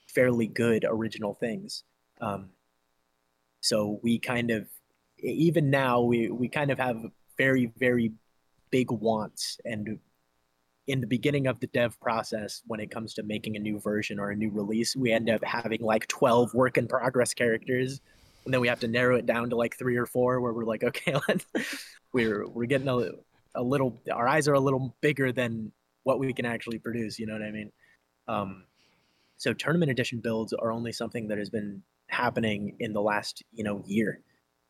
fairly 0.06 0.46
good 0.46 0.86
original 0.88 1.34
things. 1.34 1.84
Um, 2.20 2.48
so 3.60 3.98
we 4.02 4.18
kind 4.18 4.50
of 4.50 4.68
even 5.24 5.70
now 5.70 6.00
we 6.00 6.30
we 6.30 6.48
kind 6.48 6.70
of 6.70 6.78
have 6.78 7.02
very 7.36 7.72
very 7.78 8.12
big 8.70 8.90
wants. 8.90 9.58
And 9.64 9.98
in 10.86 11.00
the 11.00 11.06
beginning 11.06 11.46
of 11.46 11.60
the 11.60 11.66
dev 11.68 11.98
process 12.00 12.62
when 12.66 12.80
it 12.80 12.90
comes 12.90 13.14
to 13.14 13.22
making 13.22 13.56
a 13.56 13.60
new 13.60 13.80
version 13.80 14.18
or 14.18 14.30
a 14.30 14.36
new 14.36 14.50
release 14.50 14.94
we 14.94 15.12
end 15.12 15.30
up 15.30 15.42
having 15.42 15.80
like 15.80 16.06
12 16.08 16.52
work 16.52 16.76
in 16.76 16.86
progress 16.86 17.32
characters. 17.32 18.00
And 18.44 18.52
then 18.52 18.60
we 18.60 18.68
have 18.68 18.80
to 18.80 18.88
narrow 18.88 19.16
it 19.16 19.24
down 19.24 19.48
to 19.50 19.56
like 19.56 19.78
three 19.78 19.96
or 19.96 20.04
four 20.04 20.40
where 20.40 20.52
we're 20.52 20.64
like 20.64 20.84
okay 20.84 21.14
let's, 21.28 21.46
we're 22.12 22.46
we're 22.48 22.66
getting 22.66 22.88
a, 22.88 23.10
a 23.54 23.62
little 23.62 24.02
our 24.12 24.28
eyes 24.28 24.48
are 24.48 24.54
a 24.54 24.60
little 24.60 24.94
bigger 25.00 25.32
than 25.32 25.72
what 26.02 26.18
we 26.18 26.32
can 26.32 26.44
actually 26.44 26.78
produce 26.78 27.18
you 27.18 27.26
know 27.26 27.32
what 27.32 27.42
i 27.42 27.50
mean? 27.50 27.72
Um, 28.26 28.64
so 29.36 29.52
tournament 29.52 29.90
edition 29.90 30.20
builds 30.20 30.52
are 30.52 30.72
only 30.72 30.92
something 30.92 31.28
that 31.28 31.38
has 31.38 31.50
been 31.50 31.82
happening 32.08 32.76
in 32.80 32.92
the 32.92 33.00
last 33.00 33.42
you 33.52 33.64
know 33.64 33.82
year 33.86 34.20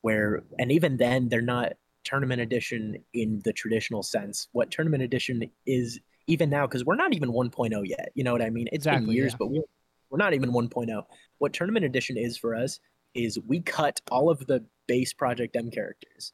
where 0.05 0.43
and 0.59 0.71
even 0.71 0.97
then 0.97 1.29
they're 1.29 1.41
not 1.41 1.73
tournament 2.05 2.41
edition 2.41 2.97
in 3.15 3.41
the 3.45 3.53
traditional 3.53 4.03
sense. 4.03 4.49
What 4.53 4.71
tournament 4.71 5.03
edition 5.03 5.51
is 5.67 5.99
even 6.27 6.51
now 6.51 6.67
because 6.67 6.85
we're 6.85 6.97
not 6.97 7.15
even 7.15 7.31
1.0 7.31 7.87
yet 7.87 8.11
you 8.15 8.25
know 8.25 8.33
what 8.33 8.43
i 8.43 8.51
mean? 8.51 8.69
It's 8.73 8.87
been 8.87 9.09
years 9.09 9.33
yeah. 9.33 9.37
but 9.39 9.51
we're, 9.51 9.63
we're 10.11 10.19
not 10.19 10.35
even 10.35 10.53
1.0 10.53 11.03
what 11.39 11.53
tournament 11.53 11.85
edition 11.85 12.17
is 12.17 12.37
for 12.37 12.55
us 12.55 12.81
is 13.15 13.39
we 13.47 13.61
cut 13.61 14.01
all 14.11 14.31
of 14.31 14.47
the 14.47 14.65
base 14.87 15.13
project 15.13 15.57
m 15.57 15.71
characters 15.71 16.33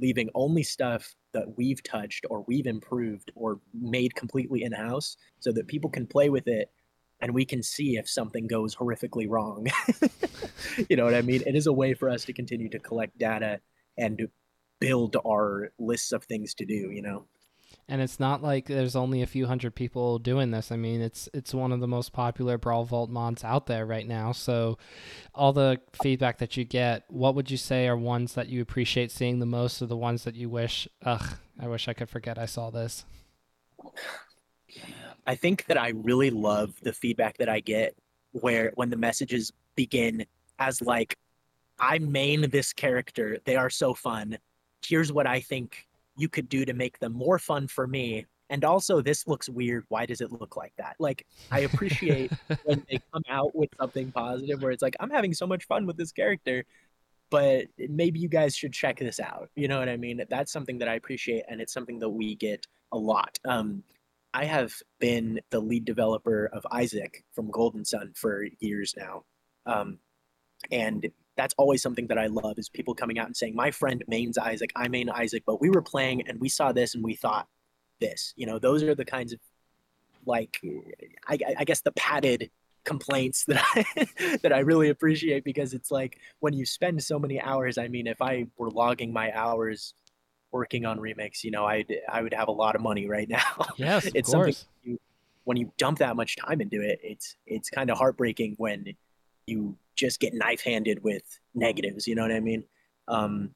leaving 0.00 0.30
only 0.34 0.62
stuff 0.62 1.14
that 1.32 1.56
we've 1.56 1.82
touched 1.82 2.24
or 2.30 2.44
we've 2.46 2.66
improved 2.66 3.32
or 3.34 3.60
made 3.74 4.14
completely 4.14 4.62
in-house 4.62 5.16
so 5.40 5.52
that 5.52 5.66
people 5.66 5.90
can 5.90 6.06
play 6.06 6.28
with 6.28 6.46
it 6.46 6.70
and 7.20 7.34
we 7.34 7.44
can 7.44 7.62
see 7.62 7.96
if 7.96 8.08
something 8.08 8.46
goes 8.46 8.74
horrifically 8.76 9.26
wrong 9.28 9.66
you 10.88 10.96
know 10.96 11.04
what 11.04 11.14
i 11.14 11.22
mean 11.22 11.42
it 11.46 11.54
is 11.54 11.66
a 11.66 11.72
way 11.72 11.94
for 11.94 12.08
us 12.08 12.24
to 12.24 12.32
continue 12.32 12.68
to 12.68 12.78
collect 12.78 13.16
data 13.18 13.60
and 13.96 14.28
build 14.80 15.16
our 15.26 15.72
lists 15.78 16.12
of 16.12 16.24
things 16.24 16.54
to 16.54 16.64
do 16.64 16.90
you 16.90 17.02
know 17.02 17.24
and 17.90 18.02
it's 18.02 18.20
not 18.20 18.42
like 18.42 18.66
there's 18.66 18.96
only 18.96 19.22
a 19.22 19.26
few 19.26 19.46
hundred 19.46 19.74
people 19.74 20.18
doing 20.18 20.50
this. 20.50 20.70
I 20.70 20.76
mean, 20.76 21.00
it's 21.00 21.26
it's 21.32 21.54
one 21.54 21.72
of 21.72 21.80
the 21.80 21.88
most 21.88 22.12
popular 22.12 22.58
Brawl 22.58 22.84
Vault 22.84 23.08
mods 23.08 23.42
out 23.44 23.66
there 23.66 23.86
right 23.86 24.06
now. 24.06 24.32
So, 24.32 24.76
all 25.34 25.54
the 25.54 25.80
feedback 26.02 26.36
that 26.38 26.54
you 26.56 26.64
get, 26.64 27.04
what 27.08 27.34
would 27.34 27.50
you 27.50 27.56
say 27.56 27.88
are 27.88 27.96
ones 27.96 28.34
that 28.34 28.48
you 28.48 28.60
appreciate 28.60 29.10
seeing 29.10 29.38
the 29.38 29.46
most, 29.46 29.80
or 29.80 29.86
the 29.86 29.96
ones 29.96 30.24
that 30.24 30.34
you 30.34 30.50
wish, 30.50 30.86
ugh, 31.02 31.38
I 31.58 31.66
wish 31.66 31.88
I 31.88 31.94
could 31.94 32.10
forget 32.10 32.38
I 32.38 32.44
saw 32.46 32.68
this. 32.70 33.06
I 35.28 35.34
think 35.34 35.66
that 35.66 35.76
I 35.76 35.90
really 35.90 36.30
love 36.30 36.74
the 36.80 36.92
feedback 36.92 37.36
that 37.36 37.50
I 37.50 37.60
get 37.60 37.94
where 38.32 38.72
when 38.76 38.88
the 38.88 38.96
messages 38.96 39.52
begin 39.76 40.24
as 40.58 40.80
like 40.80 41.18
I 41.78 41.98
main 41.98 42.48
this 42.48 42.72
character. 42.72 43.36
They 43.44 43.54
are 43.54 43.68
so 43.68 43.92
fun. 43.92 44.38
Here's 44.84 45.12
what 45.12 45.26
I 45.26 45.40
think 45.40 45.86
you 46.16 46.30
could 46.30 46.48
do 46.48 46.64
to 46.64 46.72
make 46.72 46.98
them 46.98 47.12
more 47.12 47.38
fun 47.38 47.68
for 47.68 47.86
me. 47.86 48.24
And 48.48 48.64
also, 48.64 49.02
this 49.02 49.26
looks 49.26 49.50
weird. 49.50 49.84
Why 49.90 50.06
does 50.06 50.22
it 50.22 50.32
look 50.32 50.56
like 50.56 50.72
that? 50.78 50.96
Like, 50.98 51.26
I 51.50 51.60
appreciate 51.60 52.32
when 52.64 52.82
they 52.90 52.98
come 53.12 53.22
out 53.28 53.54
with 53.54 53.68
something 53.78 54.10
positive 54.10 54.62
where 54.62 54.72
it's 54.72 54.82
like, 54.82 54.96
I'm 54.98 55.10
having 55.10 55.34
so 55.34 55.46
much 55.46 55.66
fun 55.66 55.84
with 55.84 55.98
this 55.98 56.10
character, 56.10 56.64
but 57.28 57.66
maybe 57.76 58.18
you 58.18 58.28
guys 58.28 58.56
should 58.56 58.72
check 58.72 58.98
this 58.98 59.20
out. 59.20 59.50
You 59.56 59.68
know 59.68 59.78
what 59.78 59.90
I 59.90 59.98
mean? 59.98 60.22
That's 60.30 60.50
something 60.50 60.78
that 60.78 60.88
I 60.88 60.94
appreciate, 60.94 61.44
and 61.50 61.60
it's 61.60 61.74
something 61.74 61.98
that 61.98 62.08
we 62.08 62.34
get 62.34 62.66
a 62.92 62.96
lot. 62.96 63.38
Um, 63.44 63.84
I 64.34 64.44
have 64.44 64.74
been 65.00 65.40
the 65.50 65.60
lead 65.60 65.84
developer 65.84 66.46
of 66.52 66.66
Isaac 66.70 67.24
from 67.32 67.50
Golden 67.50 67.84
Sun 67.84 68.12
for 68.14 68.46
years 68.60 68.94
now. 68.96 69.24
Um, 69.66 69.98
and 70.70 71.08
that's 71.36 71.54
always 71.56 71.82
something 71.82 72.08
that 72.08 72.18
I 72.18 72.26
love 72.26 72.58
is 72.58 72.68
people 72.68 72.94
coming 72.94 73.18
out 73.18 73.26
and 73.26 73.36
saying, 73.36 73.54
my 73.54 73.70
friend 73.70 74.04
mains 74.08 74.36
Isaac, 74.36 74.70
I 74.76 74.88
main 74.88 75.08
Isaac, 75.08 75.44
but 75.46 75.60
we 75.60 75.70
were 75.70 75.82
playing 75.82 76.28
and 76.28 76.40
we 76.40 76.48
saw 76.48 76.72
this 76.72 76.94
and 76.94 77.04
we 77.04 77.14
thought 77.14 77.46
this. 78.00 78.34
You 78.36 78.46
know, 78.46 78.58
those 78.58 78.82
are 78.82 78.94
the 78.94 79.04
kinds 79.04 79.32
of 79.32 79.40
like, 80.26 80.60
I, 81.26 81.38
I 81.58 81.64
guess 81.64 81.80
the 81.80 81.92
padded 81.92 82.50
complaints 82.84 83.44
that 83.44 83.62
I 83.74 84.36
that 84.42 84.52
I 84.52 84.60
really 84.60 84.88
appreciate 84.88 85.44
because 85.44 85.74
it's 85.74 85.90
like 85.90 86.18
when 86.40 86.54
you 86.54 86.64
spend 86.64 87.02
so 87.02 87.18
many 87.18 87.40
hours. 87.40 87.78
I 87.78 87.88
mean, 87.88 88.06
if 88.06 88.20
I 88.22 88.46
were 88.56 88.70
logging 88.70 89.12
my 89.12 89.30
hours 89.36 89.94
working 90.52 90.86
on 90.86 90.98
remakes, 90.98 91.44
you 91.44 91.50
know, 91.50 91.66
I'd 91.66 91.92
I 92.10 92.22
would 92.22 92.34
have 92.34 92.48
a 92.48 92.52
lot 92.52 92.74
of 92.74 92.82
money 92.82 93.06
right 93.06 93.28
now. 93.28 93.66
Yes, 93.76 94.08
it's 94.14 94.30
something 94.30 94.54
you, 94.82 94.98
when 95.44 95.56
you 95.56 95.72
dump 95.78 95.98
that 95.98 96.16
much 96.16 96.36
time 96.36 96.60
into 96.60 96.80
it. 96.80 97.00
It's 97.02 97.36
it's 97.46 97.70
kind 97.70 97.90
of 97.90 97.98
heartbreaking 97.98 98.54
when 98.58 98.86
you 99.46 99.76
just 99.94 100.20
get 100.20 100.34
knife 100.34 100.62
handed 100.62 101.02
with 101.02 101.22
negatives. 101.54 102.06
You 102.06 102.14
know 102.14 102.22
what 102.22 102.32
I 102.32 102.40
mean? 102.40 102.64
Um, 103.08 103.50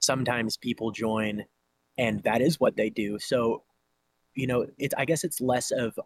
sometimes 0.00 0.56
people 0.56 0.90
join, 0.90 1.44
and 1.98 2.22
that 2.22 2.40
is 2.40 2.60
what 2.60 2.76
they 2.76 2.90
do. 2.90 3.18
So, 3.18 3.62
you 4.34 4.46
know, 4.46 4.66
it's 4.78 4.94
I 4.96 5.04
guess 5.04 5.24
it's 5.24 5.40
less 5.40 5.70
of 5.70 5.98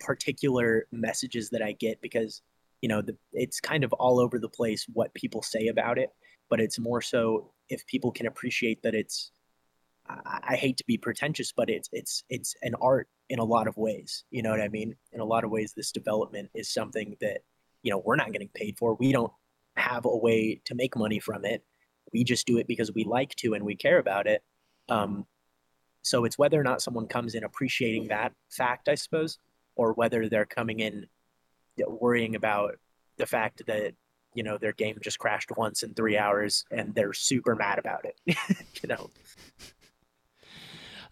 particular 0.00 0.86
messages 0.92 1.50
that 1.50 1.62
I 1.62 1.72
get 1.72 2.00
because 2.00 2.42
you 2.80 2.88
know 2.88 3.02
the, 3.02 3.16
it's 3.32 3.60
kind 3.60 3.82
of 3.82 3.92
all 3.94 4.20
over 4.20 4.38
the 4.38 4.48
place 4.48 4.86
what 4.92 5.12
people 5.14 5.42
say 5.42 5.66
about 5.66 5.98
it 5.98 6.10
but 6.50 6.60
it's 6.60 6.78
more 6.78 7.00
so 7.00 7.50
if 7.68 7.86
people 7.86 8.10
can 8.10 8.26
appreciate 8.26 8.82
that 8.82 8.94
it's 8.94 9.32
I, 10.08 10.40
I 10.50 10.56
hate 10.56 10.76
to 10.78 10.84
be 10.86 10.96
pretentious 10.98 11.52
but 11.52 11.68
it's 11.70 11.88
it's 11.92 12.24
it's 12.28 12.54
an 12.62 12.74
art 12.80 13.08
in 13.28 13.38
a 13.38 13.44
lot 13.44 13.68
of 13.68 13.76
ways 13.76 14.24
you 14.30 14.42
know 14.42 14.50
what 14.50 14.60
i 14.60 14.68
mean? 14.68 14.94
In 15.12 15.20
a 15.20 15.24
lot 15.24 15.44
of 15.44 15.50
ways 15.50 15.72
this 15.76 15.92
development 15.92 16.50
is 16.54 16.72
something 16.72 17.16
that 17.20 17.40
you 17.82 17.90
know 17.90 18.02
we're 18.04 18.16
not 18.16 18.32
getting 18.32 18.50
paid 18.54 18.76
for. 18.78 18.94
We 18.94 19.12
don't 19.12 19.32
have 19.76 20.04
a 20.04 20.16
way 20.16 20.60
to 20.64 20.74
make 20.74 20.96
money 20.96 21.20
from 21.20 21.44
it. 21.44 21.64
We 22.12 22.24
just 22.24 22.46
do 22.46 22.58
it 22.58 22.66
because 22.66 22.92
we 22.92 23.04
like 23.04 23.34
to 23.36 23.54
and 23.54 23.64
we 23.64 23.76
care 23.76 23.98
about 23.98 24.26
it. 24.26 24.42
Um, 24.88 25.26
so 26.02 26.24
it's 26.24 26.38
whether 26.38 26.58
or 26.58 26.64
not 26.64 26.82
someone 26.82 27.06
comes 27.06 27.34
in 27.34 27.44
appreciating 27.44 28.08
that 28.08 28.32
fact 28.50 28.88
i 28.88 28.94
suppose 28.94 29.38
or 29.76 29.92
whether 29.92 30.28
they're 30.28 30.46
coming 30.46 30.80
in 30.80 31.06
worrying 31.86 32.34
about 32.34 32.76
the 33.18 33.26
fact 33.26 33.62
that 33.66 33.92
you 34.34 34.42
know 34.42 34.58
their 34.58 34.72
game 34.72 34.96
just 35.02 35.18
crashed 35.18 35.50
once 35.56 35.82
in 35.82 35.94
three 35.94 36.16
hours 36.16 36.64
and 36.70 36.94
they're 36.94 37.12
super 37.12 37.54
mad 37.54 37.78
about 37.78 38.04
it 38.04 38.16
you 38.82 38.88
know? 38.88 39.10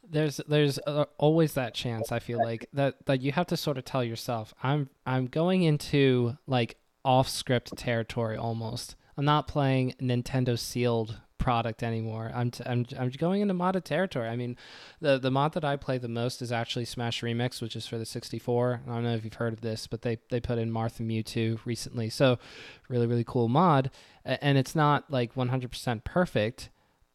There's 0.08 0.40
there's 0.46 0.78
uh, 0.86 1.06
always 1.18 1.54
that 1.54 1.74
chance 1.74 2.12
i 2.12 2.20
feel 2.20 2.38
like 2.38 2.68
that 2.72 3.04
that 3.06 3.22
you 3.22 3.32
have 3.32 3.46
to 3.48 3.56
sort 3.56 3.76
of 3.76 3.84
tell 3.84 4.04
yourself 4.04 4.54
i'm 4.62 4.88
i'm 5.04 5.26
going 5.26 5.64
into 5.64 6.36
like 6.46 6.76
off 7.06 7.28
script 7.28 7.74
territory 7.76 8.36
almost. 8.36 8.96
I'm 9.16 9.24
not 9.24 9.46
playing 9.46 9.94
nintendo 10.02 10.58
sealed 10.58 11.20
product 11.38 11.82
anymore. 11.82 12.30
I'm, 12.34 12.50
t- 12.50 12.64
I'm, 12.66 12.86
I'm 12.98 13.10
going 13.10 13.40
into 13.42 13.54
modded 13.54 13.84
territory. 13.84 14.28
I 14.28 14.36
mean, 14.36 14.56
the 15.00 15.18
the 15.18 15.30
mod 15.30 15.54
that 15.54 15.64
I 15.64 15.76
play 15.76 15.98
the 15.98 16.08
most 16.08 16.42
is 16.42 16.52
actually 16.52 16.84
Smash 16.84 17.22
Remix, 17.22 17.60
which 17.60 17.76
is 17.76 17.86
for 17.86 17.98
the 17.98 18.06
64. 18.06 18.82
I 18.86 18.90
don't 18.90 19.04
know 19.04 19.14
if 19.14 19.24
you've 19.24 19.34
heard 19.34 19.52
of 19.52 19.60
this, 19.60 19.86
but 19.86 20.02
they 20.02 20.18
they 20.30 20.40
put 20.40 20.58
in 20.58 20.70
Marth 20.70 21.00
and 21.00 21.10
Mewtwo 21.10 21.58
recently. 21.64 22.10
So, 22.10 22.38
really 22.88 23.06
really 23.06 23.24
cool 23.24 23.48
mod, 23.48 23.90
and 24.24 24.58
it's 24.58 24.74
not 24.74 25.10
like 25.10 25.34
100% 25.34 26.04
perfect. 26.04 26.70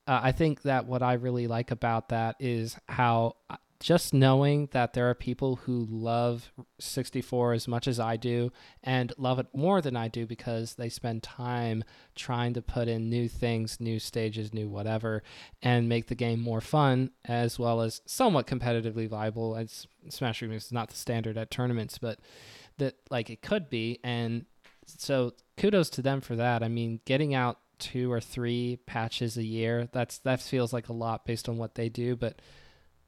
Uh, 0.07 0.19
I 0.23 0.31
think 0.31 0.63
that 0.63 0.87
what 0.87 1.03
I 1.03 1.13
really 1.13 1.47
like 1.47 1.71
about 1.71 2.09
that 2.09 2.35
is 2.39 2.77
how 2.89 3.35
uh, 3.49 3.57
just 3.81 4.13
knowing 4.13 4.69
that 4.73 4.93
there 4.93 5.09
are 5.09 5.15
people 5.15 5.55
who 5.57 5.87
love 5.89 6.53
64 6.79 7.53
as 7.53 7.67
much 7.67 7.87
as 7.87 7.99
I 7.99 8.15
do 8.15 8.51
and 8.83 9.11
love 9.17 9.39
it 9.39 9.47
more 9.53 9.81
than 9.81 9.97
I 9.97 10.07
do 10.07 10.27
because 10.27 10.75
they 10.75 10.87
spend 10.87 11.23
time 11.23 11.83
trying 12.15 12.53
to 12.53 12.61
put 12.61 12.87
in 12.87 13.09
new 13.09 13.27
things, 13.27 13.79
new 13.79 13.97
stages, 13.97 14.53
new 14.53 14.69
whatever, 14.69 15.23
and 15.63 15.89
make 15.89 16.07
the 16.07 16.15
game 16.15 16.39
more 16.39 16.61
fun 16.61 17.09
as 17.25 17.57
well 17.57 17.81
as 17.81 18.01
somewhat 18.05 18.45
competitively 18.45 19.09
viable. 19.09 19.55
As 19.55 19.87
Smash 20.09 20.41
Remix 20.41 20.57
is 20.57 20.71
not 20.71 20.89
the 20.89 20.95
standard 20.95 21.35
at 21.35 21.49
tournaments, 21.49 21.97
but 21.97 22.19
that 22.77 22.97
like 23.09 23.31
it 23.31 23.41
could 23.41 23.67
be. 23.67 23.99
And 24.03 24.45
so 24.85 25.33
kudos 25.57 25.89
to 25.91 26.03
them 26.03 26.21
for 26.21 26.35
that. 26.35 26.61
I 26.61 26.67
mean, 26.67 27.01
getting 27.05 27.33
out 27.33 27.57
two 27.79 28.11
or 28.11 28.21
three 28.21 28.77
patches 28.85 29.37
a 29.37 29.43
year, 29.43 29.89
that's 29.91 30.19
that 30.19 30.39
feels 30.39 30.71
like 30.71 30.87
a 30.87 30.93
lot 30.93 31.25
based 31.25 31.49
on 31.49 31.57
what 31.57 31.73
they 31.73 31.89
do, 31.89 32.15
but 32.15 32.39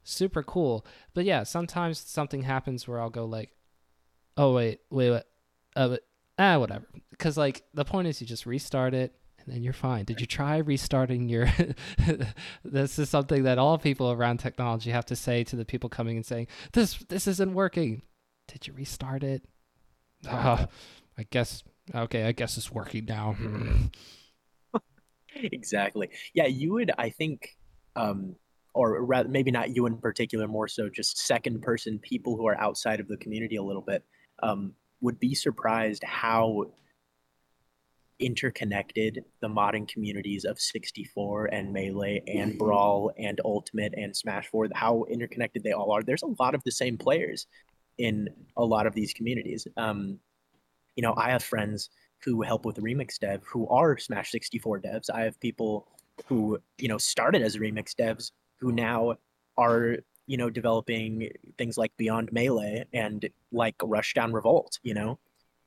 super 0.04 0.42
cool. 0.42 0.86
But 1.14 1.24
yeah, 1.24 1.42
sometimes 1.42 1.98
something 1.98 2.42
happens 2.42 2.86
where 2.86 3.00
I'll 3.00 3.10
go 3.10 3.24
like, 3.24 3.50
oh 4.36 4.54
wait, 4.54 4.80
wait, 4.90 5.10
wait, 5.10 5.22
uh, 5.74 5.88
but, 5.88 6.04
ah, 6.38 6.58
whatever. 6.58 6.86
Because 7.10 7.36
like 7.36 7.64
the 7.74 7.84
point 7.84 8.08
is, 8.08 8.20
you 8.20 8.26
just 8.26 8.46
restart 8.46 8.94
it 8.94 9.14
and 9.44 9.54
then 9.54 9.62
you're 9.62 9.72
fine. 9.72 10.04
Did 10.04 10.20
you 10.20 10.26
try 10.26 10.58
restarting 10.58 11.28
your? 11.28 11.48
this 12.64 12.98
is 12.98 13.08
something 13.08 13.42
that 13.44 13.58
all 13.58 13.78
people 13.78 14.10
around 14.10 14.38
technology 14.38 14.90
have 14.90 15.06
to 15.06 15.16
say 15.16 15.44
to 15.44 15.56
the 15.56 15.64
people 15.64 15.88
coming 15.88 16.16
and 16.16 16.26
saying 16.26 16.46
this 16.72 16.98
this 17.08 17.26
isn't 17.26 17.54
working. 17.54 18.02
Did 18.48 18.66
you 18.66 18.74
restart 18.74 19.22
it? 19.22 19.42
Uh, 20.28 20.66
I 21.18 21.26
guess 21.30 21.62
okay. 21.94 22.24
I 22.24 22.32
guess 22.32 22.56
it's 22.56 22.70
working 22.70 23.04
now. 23.06 23.36
exactly. 25.34 26.10
Yeah, 26.32 26.46
you 26.46 26.72
would. 26.72 26.90
I 26.96 27.10
think. 27.10 27.56
Um, 27.96 28.36
or 28.74 29.02
rather 29.04 29.28
maybe 29.28 29.50
not 29.50 29.74
you 29.74 29.86
in 29.86 29.96
particular 29.96 30.46
more 30.48 30.68
so 30.68 30.88
just 30.88 31.18
second 31.18 31.62
person 31.62 31.98
people 31.98 32.36
who 32.36 32.46
are 32.46 32.60
outside 32.60 33.00
of 33.00 33.08
the 33.08 33.16
community 33.16 33.56
a 33.56 33.62
little 33.62 33.82
bit 33.82 34.04
um, 34.42 34.72
would 35.00 35.18
be 35.18 35.34
surprised 35.34 36.02
how 36.04 36.64
interconnected 38.20 39.24
the 39.40 39.48
modding 39.48 39.88
communities 39.88 40.44
of 40.44 40.60
64 40.60 41.46
and 41.46 41.72
melee 41.72 42.22
and 42.28 42.50
mm-hmm. 42.50 42.58
brawl 42.58 43.10
and 43.18 43.40
ultimate 43.44 43.92
and 43.96 44.16
smash 44.16 44.46
4 44.48 44.68
how 44.74 45.04
interconnected 45.10 45.64
they 45.64 45.72
all 45.72 45.90
are. 45.90 46.02
There's 46.02 46.22
a 46.22 46.34
lot 46.38 46.54
of 46.54 46.62
the 46.64 46.70
same 46.70 46.96
players 46.96 47.46
in 47.98 48.28
a 48.56 48.64
lot 48.64 48.86
of 48.86 48.94
these 48.94 49.12
communities. 49.12 49.66
Um, 49.76 50.20
you 50.96 51.02
know 51.02 51.14
i 51.16 51.30
have 51.30 51.42
friends 51.42 51.90
who 52.24 52.42
help 52.42 52.64
with 52.64 52.76
remix 52.76 53.18
dev 53.18 53.42
who 53.44 53.68
are 53.68 53.98
smash 53.98 54.30
64 54.30 54.80
devs. 54.80 55.10
I 55.10 55.22
have 55.22 55.38
people 55.40 55.88
who 56.26 56.58
you 56.78 56.88
know 56.88 56.98
started 56.98 57.42
as 57.42 57.56
remix 57.56 57.94
devs 57.94 58.30
who 58.60 58.72
now 58.72 59.16
are 59.56 59.96
you 60.26 60.36
know 60.36 60.50
developing 60.50 61.30
things 61.58 61.76
like 61.76 61.92
Beyond 61.96 62.32
Melee 62.32 62.84
and 62.92 63.28
like 63.52 63.76
Rushdown 63.78 64.32
Revolt. 64.32 64.78
You 64.82 64.94
know, 64.94 65.18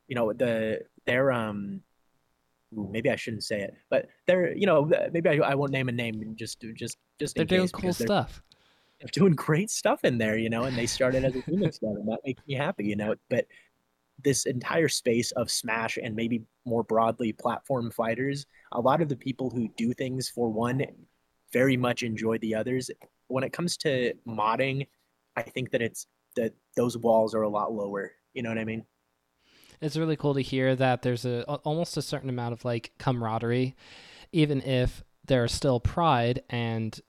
you 0.08 0.14
know 0.14 0.32
the 0.32 0.80
they're 1.06 1.32
um 1.32 1.82
ooh, 2.76 2.88
maybe 2.90 3.10
I 3.10 3.16
shouldn't 3.16 3.44
say 3.44 3.60
it, 3.60 3.74
but 3.90 4.08
they're 4.26 4.52
you 4.54 4.66
know 4.66 4.90
maybe 5.12 5.28
I, 5.28 5.50
I 5.50 5.54
won't 5.54 5.72
name 5.72 5.88
a 5.88 5.92
name 5.92 6.34
just 6.36 6.64
just 6.74 6.96
just 7.18 7.36
they're 7.36 7.44
doing 7.44 7.68
cool 7.68 7.92
stuff. 7.92 8.42
They're 9.00 9.08
doing 9.12 9.34
great 9.34 9.70
stuff 9.70 10.04
in 10.04 10.18
there, 10.18 10.36
you 10.36 10.50
know, 10.50 10.64
and 10.64 10.76
they 10.76 10.86
started 10.86 11.24
as 11.24 11.36
a 11.36 11.42
Phoenix 11.42 11.78
dev, 11.78 11.90
and 11.90 12.08
that 12.08 12.18
makes 12.24 12.42
me 12.48 12.54
happy, 12.54 12.84
you 12.84 12.96
know. 12.96 13.14
But 13.30 13.46
this 14.24 14.46
entire 14.46 14.88
space 14.88 15.30
of 15.32 15.50
Smash 15.50 15.98
and 16.02 16.16
maybe 16.16 16.42
more 16.64 16.82
broadly 16.82 17.32
platform 17.32 17.92
fighters, 17.92 18.46
a 18.72 18.80
lot 18.80 19.00
of 19.00 19.08
the 19.08 19.16
people 19.16 19.50
who 19.50 19.68
do 19.76 19.92
things 19.92 20.28
for 20.28 20.48
one 20.48 20.84
very 21.52 21.76
much 21.76 22.02
enjoy 22.02 22.38
the 22.38 22.54
others. 22.54 22.90
When 23.28 23.44
it 23.44 23.52
comes 23.52 23.76
to 23.78 24.14
modding, 24.26 24.86
I 25.36 25.42
think 25.42 25.70
that 25.70 25.82
it's 25.82 26.06
that 26.36 26.54
those 26.76 26.96
walls 26.96 27.34
are 27.34 27.42
a 27.42 27.48
lot 27.48 27.72
lower. 27.72 28.12
You 28.34 28.42
know 28.42 28.50
what 28.50 28.58
I 28.58 28.64
mean? 28.64 28.84
It's 29.80 29.96
really 29.96 30.16
cool 30.16 30.34
to 30.34 30.40
hear 30.40 30.74
that 30.76 31.02
there's 31.02 31.24
a 31.24 31.44
almost 31.44 31.96
a 31.96 32.02
certain 32.02 32.28
amount 32.28 32.52
of 32.52 32.64
like 32.64 32.92
camaraderie, 32.98 33.76
even 34.32 34.60
if 34.62 35.04
there's 35.26 35.52
still 35.52 35.78
pride 35.78 36.42
and 36.50 37.00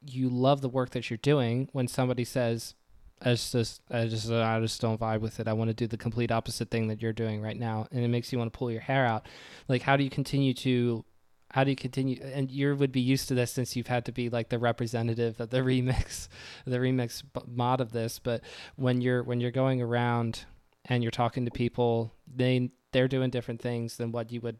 you 0.00 0.28
love 0.28 0.60
the 0.60 0.68
work 0.68 0.90
that 0.90 1.10
you're 1.10 1.18
doing. 1.18 1.68
When 1.72 1.88
somebody 1.88 2.24
says, 2.24 2.74
"I 3.20 3.30
just, 3.30 3.82
I 3.90 4.06
just, 4.06 4.30
I 4.30 4.58
just 4.60 4.80
don't 4.80 5.00
vibe 5.00 5.20
with 5.20 5.38
it. 5.38 5.48
I 5.48 5.52
want 5.52 5.68
to 5.68 5.74
do 5.74 5.86
the 5.86 5.98
complete 5.98 6.30
opposite 6.32 6.70
thing 6.70 6.88
that 6.88 7.02
you're 7.02 7.12
doing 7.12 7.42
right 7.42 7.58
now," 7.58 7.86
and 7.90 8.02
it 8.02 8.08
makes 8.08 8.32
you 8.32 8.38
want 8.38 8.52
to 8.52 8.56
pull 8.56 8.70
your 8.70 8.80
hair 8.80 9.04
out. 9.04 9.26
Like, 9.68 9.82
how 9.82 9.96
do 9.96 10.04
you 10.04 10.10
continue 10.10 10.54
to 10.54 11.04
how 11.52 11.64
do 11.64 11.70
you 11.70 11.76
continue 11.76 12.20
and 12.22 12.50
you 12.50 12.74
would 12.74 12.92
be 12.92 13.00
used 13.00 13.28
to 13.28 13.34
this 13.34 13.52
since 13.52 13.76
you've 13.76 13.86
had 13.86 14.04
to 14.04 14.12
be 14.12 14.28
like 14.28 14.48
the 14.48 14.58
representative 14.58 15.40
of 15.40 15.50
the 15.50 15.58
remix 15.70 16.28
the 16.66 16.78
remix 16.78 17.22
mod 17.46 17.80
of 17.80 17.92
this 17.92 18.18
but 18.18 18.42
when 18.76 19.00
you're 19.00 19.22
when 19.22 19.40
you're 19.40 19.50
going 19.50 19.80
around 19.80 20.44
and 20.86 21.02
you're 21.02 21.10
talking 21.10 21.44
to 21.44 21.50
people 21.50 22.12
they 22.34 22.70
they're 22.92 23.08
doing 23.08 23.30
different 23.30 23.60
things 23.60 23.96
than 23.96 24.12
what 24.12 24.30
you 24.30 24.40
would 24.40 24.58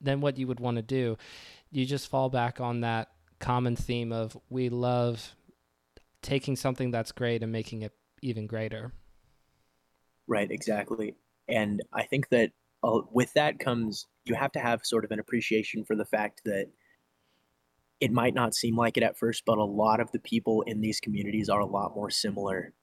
than 0.00 0.20
what 0.20 0.38
you 0.38 0.46
would 0.46 0.60
want 0.60 0.76
to 0.76 0.82
do, 0.82 1.16
you 1.70 1.84
just 1.84 2.08
fall 2.08 2.28
back 2.28 2.60
on 2.60 2.82
that 2.82 3.08
common 3.38 3.76
theme 3.76 4.12
of 4.12 4.36
we 4.48 4.68
love 4.68 5.34
taking 6.22 6.56
something 6.56 6.90
that's 6.90 7.12
great 7.12 7.42
and 7.42 7.52
making 7.52 7.82
it 7.82 7.92
even 8.22 8.46
greater. 8.46 8.92
Right, 10.26 10.50
exactly. 10.50 11.14
And 11.48 11.82
I 11.92 12.02
think 12.02 12.28
that 12.30 12.50
uh, 12.82 13.00
with 13.12 13.32
that 13.34 13.58
comes 13.58 14.06
you 14.24 14.34
have 14.34 14.52
to 14.52 14.60
have 14.60 14.80
sort 14.84 15.04
of 15.04 15.10
an 15.10 15.20
appreciation 15.20 15.84
for 15.84 15.96
the 15.96 16.04
fact 16.04 16.42
that 16.44 16.66
it 18.00 18.12
might 18.12 18.34
not 18.34 18.54
seem 18.54 18.76
like 18.76 18.96
it 18.96 19.02
at 19.02 19.16
first, 19.16 19.44
but 19.46 19.58
a 19.58 19.64
lot 19.64 20.00
of 20.00 20.10
the 20.12 20.18
people 20.18 20.62
in 20.62 20.80
these 20.80 21.00
communities 21.00 21.48
are 21.48 21.60
a 21.60 21.66
lot 21.66 21.94
more 21.94 22.10
similar 22.10 22.74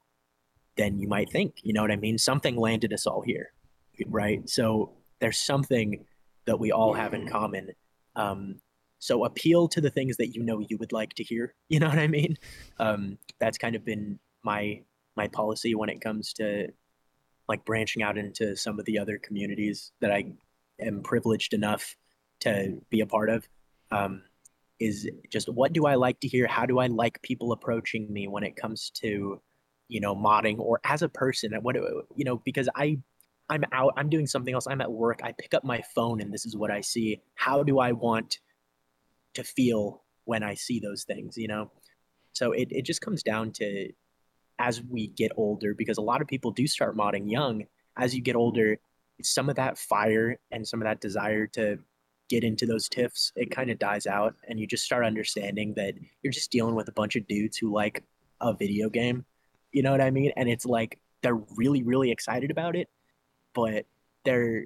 than 0.76 0.98
you 0.98 1.08
might 1.08 1.30
think. 1.30 1.58
You 1.62 1.74
know 1.74 1.82
what 1.82 1.92
I 1.92 1.98
mean? 1.98 2.18
Something 2.18 2.56
landed 2.56 2.94
us 2.94 3.06
all 3.06 3.22
here, 3.22 3.52
right? 4.08 4.48
So 4.50 4.94
there's 5.20 5.38
something 5.38 6.06
that 6.46 6.60
we 6.60 6.72
all 6.72 6.94
have 6.94 7.14
in 7.14 7.28
common. 7.28 7.70
Um, 8.16 8.56
so 8.98 9.26
appeal 9.26 9.68
to 9.68 9.82
the 9.82 9.92
things 9.92 10.18
that 10.18 10.34
you 10.34 10.42
know 10.44 10.60
you 10.68 10.78
would 10.78 10.94
like 10.94 11.14
to 11.16 11.24
hear. 11.24 11.54
You 11.70 11.80
know 11.80 11.90
what 11.90 12.00
I 12.00 12.08
mean? 12.08 12.38
Um, 12.80 13.18
that's 13.40 13.58
kind 13.58 13.76
of 13.76 13.86
been 13.86 14.20
my 14.44 14.82
my 15.16 15.28
policy 15.28 15.76
when 15.76 15.90
it 15.90 16.02
comes 16.02 16.34
to 16.34 16.68
like 17.48 17.66
branching 17.66 18.04
out 18.04 18.18
into 18.18 18.56
some 18.56 18.80
of 18.80 18.86
the 18.86 19.00
other 19.00 19.18
communities 19.18 19.92
that 20.00 20.12
I 20.12 20.34
am 20.80 21.02
privileged 21.02 21.54
enough 21.54 21.96
to 22.42 22.82
be 22.90 23.02
a 23.02 23.06
part 23.06 23.30
of. 23.30 23.48
Um, 23.92 24.24
is 24.80 25.10
just 25.30 25.48
what 25.50 25.74
do 25.74 25.86
I 25.86 25.96
like 25.96 26.20
to 26.22 26.28
hear? 26.28 26.48
How 26.48 26.66
do 26.66 26.80
I 26.80 26.88
like 26.88 27.22
people 27.22 27.52
approaching 27.52 28.12
me 28.12 28.28
when 28.28 28.44
it 28.44 28.56
comes 28.56 28.90
to, 28.96 29.42
you 29.88 30.00
know, 30.00 30.16
modding 30.16 30.60
or 30.60 30.80
as 30.84 31.02
a 31.02 31.10
person? 31.10 31.54
What 31.62 31.76
you 32.16 32.26
know, 32.26 32.38
because 32.38 32.70
I 32.76 32.98
I'm 33.50 33.64
out, 33.72 33.94
I'm 33.98 34.10
doing 34.10 34.28
something 34.28 34.54
else, 34.54 34.68
I'm 34.68 34.82
at 34.82 34.92
work, 34.92 35.22
I 35.24 35.34
pick 35.34 35.54
up 35.54 35.64
my 35.64 35.82
phone 35.94 36.22
and 36.22 36.34
this 36.34 36.46
is 36.46 36.56
what 36.56 36.72
I 36.72 36.82
see. 36.82 37.22
How 37.36 37.64
do 37.64 37.80
I 37.80 37.92
want 37.92 38.40
to 39.36 39.44
feel 39.44 40.04
when 40.26 40.44
I 40.44 40.56
see 40.56 40.80
those 40.80 41.04
things, 41.04 41.38
you 41.38 41.48
know? 41.48 41.72
So 42.32 42.52
it, 42.52 42.70
it 42.72 42.84
just 42.84 43.02
comes 43.02 43.22
down 43.22 43.52
to 43.54 43.92
as 44.60 44.82
we 44.82 45.08
get 45.08 45.32
older, 45.36 45.74
because 45.74 45.98
a 45.98 46.02
lot 46.02 46.22
of 46.22 46.28
people 46.28 46.52
do 46.52 46.68
start 46.68 46.98
modding 46.98 47.30
young. 47.30 47.64
As 47.98 48.16
you 48.16 48.22
get 48.22 48.36
older, 48.36 48.78
some 49.22 49.50
of 49.50 49.56
that 49.56 49.78
fire 49.78 50.40
and 50.52 50.68
some 50.68 50.82
of 50.82 50.86
that 50.86 51.02
desire 51.02 51.48
to 51.48 51.80
get 52.30 52.44
into 52.44 52.66
those 52.66 52.90
tiffs, 52.90 53.32
it 53.36 53.52
kind 53.52 53.70
of 53.70 53.80
dies 53.80 54.08
out. 54.08 54.36
And 54.48 54.60
you 54.60 54.66
just 54.66 54.86
start 54.86 55.06
understanding 55.06 55.74
that 55.76 55.96
you're 56.22 56.34
just 56.34 56.52
dealing 56.52 56.76
with 56.76 56.88
a 56.88 56.94
bunch 56.94 57.16
of 57.16 57.28
dudes 57.28 57.58
who 57.58 57.74
like 57.74 58.04
a 58.42 58.54
video 58.54 58.90
game. 58.90 59.26
You 59.72 59.84
know 59.84 59.92
what 59.92 60.02
I 60.02 60.12
mean? 60.12 60.32
And 60.36 60.50
it's 60.50 60.66
like 60.66 61.00
they're 61.22 61.42
really, 61.56 61.84
really 61.84 62.12
excited 62.12 62.52
about 62.52 62.76
it, 62.76 62.90
but 63.54 63.86
they're 64.26 64.66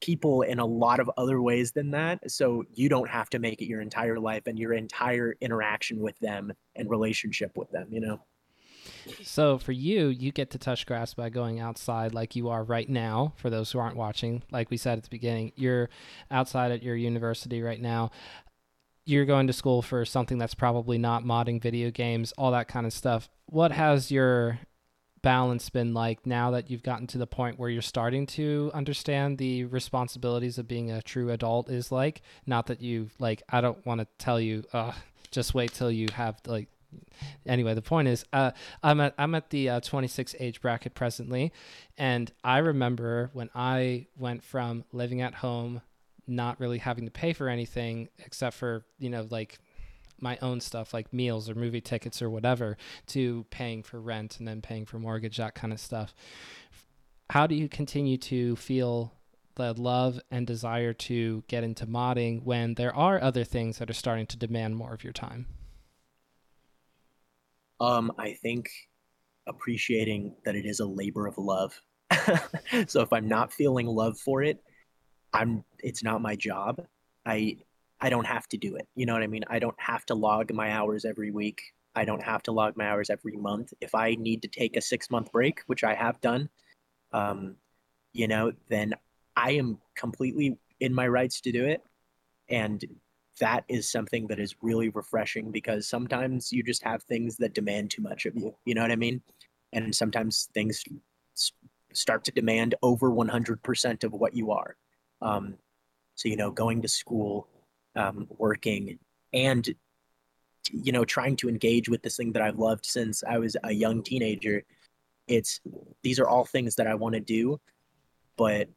people 0.00 0.42
in 0.42 0.58
a 0.58 0.64
lot 0.64 0.98
of 0.98 1.10
other 1.16 1.42
ways 1.42 1.72
than 1.72 1.90
that. 1.90 2.30
So 2.30 2.64
you 2.72 2.88
don't 2.88 3.08
have 3.08 3.28
to 3.30 3.38
make 3.38 3.60
it 3.60 3.66
your 3.66 3.80
entire 3.80 4.18
life 4.18 4.46
and 4.46 4.58
your 4.58 4.72
entire 4.72 5.36
interaction 5.40 6.00
with 6.00 6.18
them 6.20 6.52
and 6.74 6.88
relationship 6.88 7.56
with 7.56 7.70
them, 7.70 7.88
you 7.90 8.00
know? 8.00 8.20
So 9.22 9.58
for 9.58 9.72
you, 9.72 10.08
you 10.08 10.32
get 10.32 10.50
to 10.50 10.58
touch 10.58 10.86
grass 10.86 11.14
by 11.14 11.28
going 11.28 11.60
outside 11.60 12.14
like 12.14 12.36
you 12.36 12.48
are 12.48 12.64
right 12.64 12.88
now. 12.88 13.32
For 13.36 13.50
those 13.50 13.70
who 13.70 13.78
aren't 13.78 13.96
watching, 13.96 14.42
like 14.50 14.70
we 14.70 14.76
said 14.76 14.98
at 14.98 15.04
the 15.04 15.10
beginning, 15.10 15.52
you're 15.56 15.88
outside 16.30 16.72
at 16.72 16.82
your 16.82 16.96
university 16.96 17.62
right 17.62 17.80
now. 17.80 18.10
You're 19.06 19.24
going 19.24 19.46
to 19.46 19.52
school 19.52 19.82
for 19.82 20.04
something 20.04 20.38
that's 20.38 20.54
probably 20.54 20.98
not 20.98 21.24
modding 21.24 21.60
video 21.60 21.90
games, 21.90 22.32
all 22.38 22.52
that 22.52 22.68
kind 22.68 22.86
of 22.86 22.92
stuff. 22.92 23.28
What 23.46 23.72
has 23.72 24.10
your 24.10 24.60
balance 25.22 25.68
been 25.68 25.92
like 25.92 26.24
now 26.26 26.50
that 26.52 26.70
you've 26.70 26.82
gotten 26.82 27.06
to 27.06 27.18
the 27.18 27.26
point 27.26 27.58
where 27.58 27.68
you're 27.68 27.82
starting 27.82 28.26
to 28.26 28.70
understand 28.72 29.38
the 29.38 29.64
responsibilities 29.64 30.56
of 30.58 30.66
being 30.66 30.90
a 30.90 31.02
true 31.02 31.30
adult 31.30 31.68
is 31.68 31.92
like 31.92 32.22
not 32.46 32.66
that 32.66 32.80
you 32.80 33.10
like 33.18 33.42
i 33.50 33.60
don't 33.60 33.84
want 33.84 34.00
to 34.00 34.06
tell 34.18 34.40
you 34.40 34.64
uh 34.72 34.92
just 35.30 35.54
wait 35.54 35.72
till 35.72 35.90
you 35.90 36.08
have 36.14 36.40
like 36.46 36.68
anyway 37.46 37.74
the 37.74 37.82
point 37.82 38.08
is 38.08 38.24
uh 38.32 38.50
i'm 38.82 39.00
at 39.00 39.14
i'm 39.18 39.34
at 39.34 39.50
the 39.50 39.68
uh, 39.68 39.80
26 39.80 40.34
age 40.40 40.60
bracket 40.60 40.94
presently 40.94 41.52
and 41.98 42.32
i 42.44 42.58
remember 42.58 43.30
when 43.32 43.50
i 43.54 44.06
went 44.16 44.42
from 44.42 44.84
living 44.92 45.20
at 45.20 45.34
home 45.34 45.80
not 46.26 46.58
really 46.60 46.78
having 46.78 47.04
to 47.04 47.10
pay 47.10 47.32
for 47.32 47.48
anything 47.48 48.08
except 48.18 48.56
for 48.56 48.84
you 48.98 49.10
know 49.10 49.26
like 49.30 49.58
my 50.20 50.38
own 50.42 50.60
stuff 50.60 50.92
like 50.92 51.12
meals 51.12 51.48
or 51.48 51.54
movie 51.54 51.80
tickets 51.80 52.20
or 52.20 52.30
whatever 52.30 52.76
to 53.06 53.44
paying 53.50 53.82
for 53.82 54.00
rent 54.00 54.38
and 54.38 54.46
then 54.46 54.60
paying 54.60 54.86
for 54.86 54.98
mortgage 54.98 55.36
that 55.38 55.54
kind 55.54 55.72
of 55.72 55.80
stuff. 55.80 56.14
How 57.30 57.46
do 57.46 57.54
you 57.54 57.68
continue 57.68 58.18
to 58.18 58.56
feel 58.56 59.12
the 59.54 59.72
love 59.74 60.20
and 60.30 60.46
desire 60.46 60.92
to 60.92 61.44
get 61.48 61.64
into 61.64 61.86
modding 61.86 62.42
when 62.42 62.74
there 62.74 62.94
are 62.94 63.22
other 63.22 63.44
things 63.44 63.78
that 63.78 63.90
are 63.90 63.94
starting 63.94 64.26
to 64.26 64.36
demand 64.36 64.76
more 64.76 64.94
of 64.94 65.04
your 65.04 65.12
time 65.12 65.46
um 67.80 68.12
i 68.18 68.32
think 68.32 68.68
appreciating 69.46 70.34
that 70.44 70.54
it 70.54 70.66
is 70.66 70.80
a 70.80 70.86
labor 70.86 71.26
of 71.26 71.36
love 71.38 71.80
so 72.86 73.00
if 73.00 73.12
i'm 73.12 73.28
not 73.28 73.52
feeling 73.52 73.86
love 73.86 74.18
for 74.18 74.42
it 74.42 74.58
i'm 75.32 75.64
it's 75.78 76.02
not 76.02 76.20
my 76.20 76.36
job 76.36 76.80
i 77.26 77.56
I 78.00 78.08
don't 78.08 78.26
have 78.26 78.48
to 78.48 78.56
do 78.56 78.76
it. 78.76 78.88
You 78.94 79.06
know 79.06 79.12
what 79.12 79.22
I 79.22 79.26
mean? 79.26 79.44
I 79.48 79.58
don't 79.58 79.78
have 79.78 80.06
to 80.06 80.14
log 80.14 80.52
my 80.52 80.72
hours 80.72 81.04
every 81.04 81.30
week. 81.30 81.60
I 81.94 82.04
don't 82.04 82.22
have 82.22 82.42
to 82.44 82.52
log 82.52 82.76
my 82.76 82.88
hours 82.88 83.10
every 83.10 83.36
month. 83.36 83.72
If 83.80 83.94
I 83.94 84.14
need 84.14 84.42
to 84.42 84.48
take 84.48 84.76
a 84.76 84.80
six 84.80 85.10
month 85.10 85.32
break, 85.32 85.60
which 85.66 85.84
I 85.84 85.94
have 85.94 86.20
done, 86.20 86.48
um, 87.12 87.56
you 88.12 88.26
know, 88.26 88.52
then 88.68 88.94
I 89.36 89.52
am 89.52 89.78
completely 89.96 90.56
in 90.80 90.94
my 90.94 91.06
rights 91.08 91.40
to 91.42 91.52
do 91.52 91.66
it. 91.66 91.82
And 92.48 92.82
that 93.40 93.64
is 93.68 93.90
something 93.90 94.26
that 94.28 94.38
is 94.38 94.54
really 94.62 94.90
refreshing 94.90 95.50
because 95.50 95.88
sometimes 95.88 96.52
you 96.52 96.62
just 96.62 96.82
have 96.82 97.02
things 97.02 97.36
that 97.36 97.54
demand 97.54 97.90
too 97.90 98.02
much 98.02 98.26
of 98.26 98.36
you. 98.36 98.54
You 98.64 98.74
know 98.74 98.82
what 98.82 98.92
I 98.92 98.96
mean? 98.96 99.20
And 99.72 99.94
sometimes 99.94 100.48
things 100.54 100.84
start 101.92 102.24
to 102.24 102.32
demand 102.32 102.74
over 102.82 103.10
100% 103.10 104.04
of 104.04 104.12
what 104.12 104.34
you 104.34 104.52
are. 104.52 104.76
Um, 105.22 105.54
so, 106.14 106.28
you 106.28 106.36
know, 106.36 106.50
going 106.50 106.82
to 106.82 106.88
school, 106.88 107.48
um, 107.96 108.26
working 108.38 108.98
and 109.32 109.68
you 110.72 110.92
know 110.92 111.04
trying 111.04 111.36
to 111.36 111.48
engage 111.48 111.88
with 111.88 112.02
this 112.02 112.16
thing 112.16 112.32
that 112.32 112.42
I've 112.42 112.58
loved 112.58 112.84
since 112.84 113.24
I 113.28 113.38
was 113.38 113.56
a 113.64 113.72
young 113.72 114.02
teenager. 114.02 114.62
It's 115.26 115.60
these 116.02 116.18
are 116.18 116.28
all 116.28 116.44
things 116.44 116.74
that 116.76 116.86
I 116.86 116.94
want 116.94 117.14
to 117.14 117.20
do, 117.20 117.60
but 118.36 118.68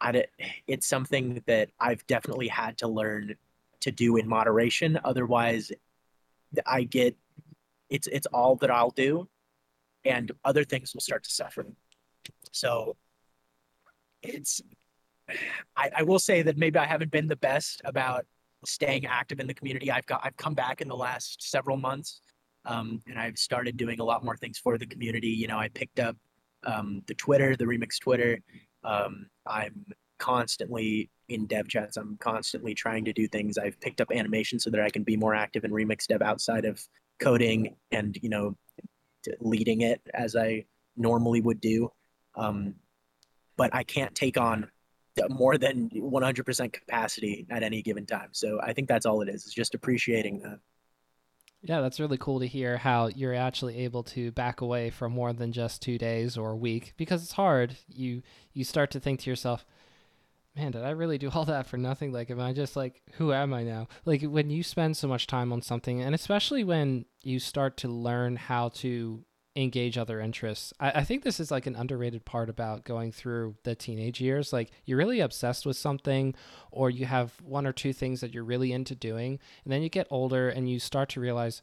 I, 0.00 0.24
it's 0.66 0.86
something 0.86 1.42
that 1.46 1.70
I've 1.78 2.06
definitely 2.06 2.48
had 2.48 2.78
to 2.78 2.88
learn 2.88 3.36
to 3.80 3.90
do 3.90 4.16
in 4.16 4.28
moderation. 4.28 4.98
Otherwise, 5.04 5.72
I 6.66 6.84
get 6.84 7.16
it's 7.88 8.06
it's 8.06 8.26
all 8.26 8.56
that 8.56 8.70
I'll 8.70 8.90
do, 8.90 9.28
and 10.04 10.30
other 10.44 10.64
things 10.64 10.94
will 10.94 11.00
start 11.00 11.24
to 11.24 11.30
suffer. 11.30 11.66
So 12.52 12.96
it's 14.22 14.60
I, 15.76 15.90
I 15.98 16.02
will 16.02 16.18
say 16.18 16.42
that 16.42 16.56
maybe 16.56 16.78
I 16.78 16.86
haven't 16.86 17.10
been 17.10 17.28
the 17.28 17.36
best 17.36 17.80
about 17.84 18.26
staying 18.64 19.06
active 19.06 19.40
in 19.40 19.46
the 19.46 19.54
community. 19.54 19.90
I've 19.90 20.06
got 20.06 20.20
I've 20.24 20.36
come 20.36 20.54
back 20.54 20.80
in 20.80 20.88
the 20.88 20.96
last 20.96 21.42
several 21.42 21.76
months, 21.76 22.20
um, 22.64 23.00
and 23.06 23.18
I've 23.18 23.38
started 23.38 23.76
doing 23.76 24.00
a 24.00 24.04
lot 24.04 24.24
more 24.24 24.36
things 24.36 24.58
for 24.58 24.78
the 24.78 24.86
community. 24.86 25.28
You 25.28 25.48
know, 25.48 25.58
I 25.58 25.68
picked 25.68 26.00
up 26.00 26.16
um, 26.64 27.02
the 27.06 27.14
Twitter, 27.14 27.56
the 27.56 27.64
Remix 27.64 27.98
Twitter. 28.00 28.38
Um, 28.84 29.26
I'm 29.46 29.86
constantly 30.20 31.10
in 31.28 31.46
dev 31.46 31.66
chats. 31.66 31.96
I'm 31.96 32.16
constantly 32.20 32.74
trying 32.74 33.04
to 33.06 33.12
do 33.12 33.26
things. 33.26 33.58
I've 33.58 33.80
picked 33.80 34.00
up 34.00 34.12
animation 34.12 34.60
so 34.60 34.70
that 34.70 34.80
I 34.80 34.90
can 34.90 35.02
be 35.02 35.16
more 35.16 35.34
active 35.34 35.64
in 35.64 35.72
Remix 35.72 36.06
dev 36.06 36.22
outside 36.22 36.64
of 36.64 36.80
coding 37.18 37.76
and 37.90 38.16
you 38.22 38.28
know 38.28 38.56
leading 39.40 39.80
it 39.82 40.00
as 40.14 40.36
I 40.36 40.64
normally 40.96 41.40
would 41.40 41.60
do. 41.60 41.90
Um, 42.36 42.74
but 43.56 43.74
I 43.74 43.82
can't 43.82 44.14
take 44.14 44.38
on 44.38 44.70
more 45.28 45.58
than 45.58 45.90
100% 45.90 46.72
capacity 46.72 47.46
at 47.50 47.62
any 47.62 47.82
given 47.82 48.06
time. 48.06 48.28
So 48.32 48.60
I 48.62 48.72
think 48.72 48.88
that's 48.88 49.04
all 49.04 49.20
it 49.20 49.28
is. 49.28 49.44
It's 49.44 49.54
just 49.54 49.74
appreciating 49.74 50.40
that. 50.40 50.58
Yeah, 51.62 51.82
that's 51.82 52.00
really 52.00 52.16
cool 52.16 52.40
to 52.40 52.46
hear 52.46 52.78
how 52.78 53.08
you're 53.08 53.34
actually 53.34 53.78
able 53.84 54.02
to 54.04 54.32
back 54.32 54.62
away 54.62 54.88
from 54.88 55.12
more 55.12 55.34
than 55.34 55.52
just 55.52 55.82
2 55.82 55.98
days 55.98 56.38
or 56.38 56.52
a 56.52 56.56
week 56.56 56.94
because 56.96 57.22
it's 57.22 57.32
hard. 57.32 57.76
You 57.86 58.22
you 58.54 58.64
start 58.64 58.90
to 58.92 59.00
think 59.00 59.20
to 59.20 59.30
yourself, 59.30 59.66
man, 60.56 60.72
did 60.72 60.82
I 60.82 60.90
really 60.90 61.18
do 61.18 61.30
all 61.34 61.44
that 61.46 61.66
for 61.66 61.76
nothing? 61.76 62.12
Like, 62.12 62.30
am 62.30 62.40
I 62.40 62.52
just 62.52 62.76
like, 62.76 63.02
who 63.12 63.32
am 63.32 63.52
I 63.54 63.62
now? 63.62 63.88
Like, 64.04 64.22
when 64.22 64.50
you 64.50 64.62
spend 64.62 64.96
so 64.96 65.08
much 65.08 65.26
time 65.26 65.52
on 65.52 65.62
something, 65.62 66.00
and 66.00 66.14
especially 66.14 66.64
when 66.64 67.06
you 67.22 67.38
start 67.38 67.76
to 67.78 67.88
learn 67.88 68.36
how 68.36 68.68
to 68.68 69.24
engage 69.56 69.98
other 69.98 70.20
interests. 70.20 70.72
I, 70.78 70.90
I, 70.90 71.04
think 71.04 71.22
this 71.22 71.40
is 71.40 71.50
like 71.50 71.66
an 71.66 71.74
underrated 71.74 72.24
part 72.24 72.48
about 72.48 72.84
going 72.84 73.10
through 73.10 73.56
the 73.64 73.74
teenage 73.74 74.20
years. 74.20 74.52
Like 74.52 74.70
you're 74.84 74.98
really 74.98 75.20
obsessed 75.20 75.66
with 75.66 75.76
something, 75.76 76.34
or 76.70 76.88
you 76.88 77.06
have 77.06 77.34
one 77.42 77.66
or 77.66 77.72
two 77.72 77.92
things 77.92 78.20
that 78.20 78.32
you're 78.32 78.44
really 78.44 78.72
into 78.72 78.94
doing, 78.94 79.38
and 79.64 79.72
then 79.72 79.82
you 79.82 79.88
get 79.88 80.06
older 80.08 80.48
and 80.48 80.70
you 80.70 80.78
start 80.78 81.08
to 81.10 81.20
realize 81.20 81.62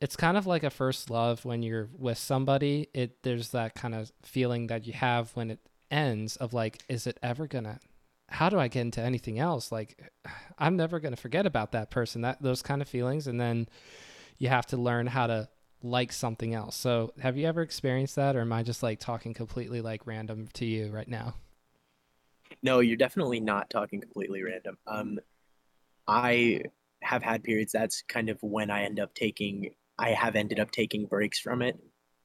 it's 0.00 0.16
kind 0.16 0.36
of 0.36 0.46
like 0.46 0.62
a 0.62 0.70
first 0.70 1.08
love 1.08 1.44
when 1.44 1.62
you're 1.62 1.88
with 1.96 2.18
somebody. 2.18 2.88
It 2.92 3.22
there's 3.22 3.48
that 3.50 3.74
kind 3.74 3.94
of 3.94 4.12
feeling 4.22 4.66
that 4.66 4.86
you 4.86 4.92
have 4.92 5.30
when 5.30 5.50
it 5.50 5.60
ends 5.90 6.36
of 6.36 6.52
like, 6.52 6.82
is 6.88 7.06
it 7.06 7.18
ever 7.22 7.46
gonna 7.46 7.80
how 8.28 8.48
do 8.48 8.58
I 8.58 8.68
get 8.68 8.82
into 8.82 9.00
anything 9.00 9.38
else? 9.38 9.70
Like, 9.70 10.12
I'm 10.58 10.76
never 10.76 11.00
going 11.00 11.14
to 11.14 11.20
forget 11.20 11.46
about 11.46 11.72
that 11.72 11.90
person, 11.90 12.22
that 12.22 12.42
those 12.42 12.62
kind 12.62 12.82
of 12.82 12.88
feelings. 12.88 13.26
And 13.26 13.40
then 13.40 13.68
you 14.38 14.48
have 14.48 14.66
to 14.66 14.76
learn 14.76 15.06
how 15.06 15.26
to 15.26 15.48
like 15.82 16.12
something 16.12 16.54
else. 16.54 16.76
So, 16.76 17.12
have 17.20 17.36
you 17.36 17.46
ever 17.46 17.62
experienced 17.62 18.16
that, 18.16 18.36
or 18.36 18.40
am 18.40 18.52
I 18.52 18.62
just 18.62 18.82
like 18.82 18.98
talking 18.98 19.34
completely 19.34 19.80
like 19.80 20.06
random 20.06 20.48
to 20.54 20.64
you 20.64 20.90
right 20.90 21.08
now? 21.08 21.34
No, 22.62 22.80
you're 22.80 22.96
definitely 22.96 23.40
not 23.40 23.70
talking 23.70 24.00
completely 24.00 24.42
random. 24.42 24.78
Um, 24.86 25.18
I 26.06 26.62
have 27.02 27.22
had 27.22 27.44
periods. 27.44 27.72
That's 27.72 28.02
kind 28.08 28.28
of 28.28 28.38
when 28.42 28.70
I 28.70 28.84
end 28.84 28.98
up 28.98 29.14
taking. 29.14 29.70
I 29.98 30.10
have 30.10 30.36
ended 30.36 30.60
up 30.60 30.70
taking 30.70 31.06
breaks 31.06 31.38
from 31.38 31.62
it 31.62 31.78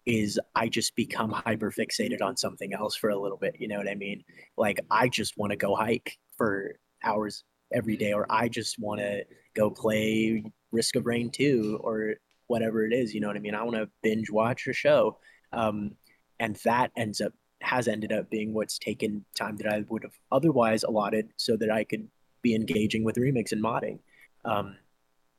is 0.05 0.39
I 0.55 0.67
just 0.67 0.95
become 0.95 1.31
hyper 1.31 1.71
fixated 1.71 2.21
on 2.21 2.37
something 2.37 2.73
else 2.73 2.95
for 2.95 3.09
a 3.09 3.19
little 3.19 3.37
bit. 3.37 3.55
You 3.59 3.67
know 3.67 3.77
what 3.77 3.89
I 3.89 3.95
mean? 3.95 4.23
Like 4.57 4.79
I 4.89 5.07
just 5.07 5.37
want 5.37 5.51
to 5.51 5.57
go 5.57 5.75
hike 5.75 6.17
for 6.37 6.75
hours 7.03 7.43
every 7.73 7.97
day, 7.97 8.13
or 8.13 8.25
I 8.29 8.49
just 8.49 8.79
want 8.79 8.99
to 9.01 9.23
go 9.55 9.69
play 9.69 10.43
Risk 10.71 10.95
of 10.95 11.05
Rain 11.05 11.29
2 11.29 11.79
or 11.81 12.15
whatever 12.47 12.85
it 12.85 12.93
is. 12.93 13.13
You 13.13 13.21
know 13.21 13.27
what 13.27 13.37
I 13.37 13.39
mean? 13.39 13.55
I 13.55 13.63
want 13.63 13.77
to 13.77 13.89
binge 14.01 14.29
watch 14.29 14.67
a 14.67 14.73
show. 14.73 15.17
Um, 15.53 15.91
and 16.39 16.55
that 16.63 16.91
ends 16.97 17.21
up 17.21 17.33
has 17.61 17.87
ended 17.87 18.11
up 18.11 18.29
being 18.29 18.53
what's 18.53 18.79
taken 18.79 19.23
time 19.37 19.55
that 19.57 19.71
I 19.71 19.83
would 19.87 20.01
have 20.03 20.17
otherwise 20.31 20.83
allotted 20.83 21.29
so 21.37 21.55
that 21.57 21.69
I 21.69 21.83
could 21.83 22.07
be 22.41 22.55
engaging 22.55 23.03
with 23.03 23.17
remix 23.17 23.51
and 23.51 23.63
modding. 23.63 23.99
Um, 24.43 24.77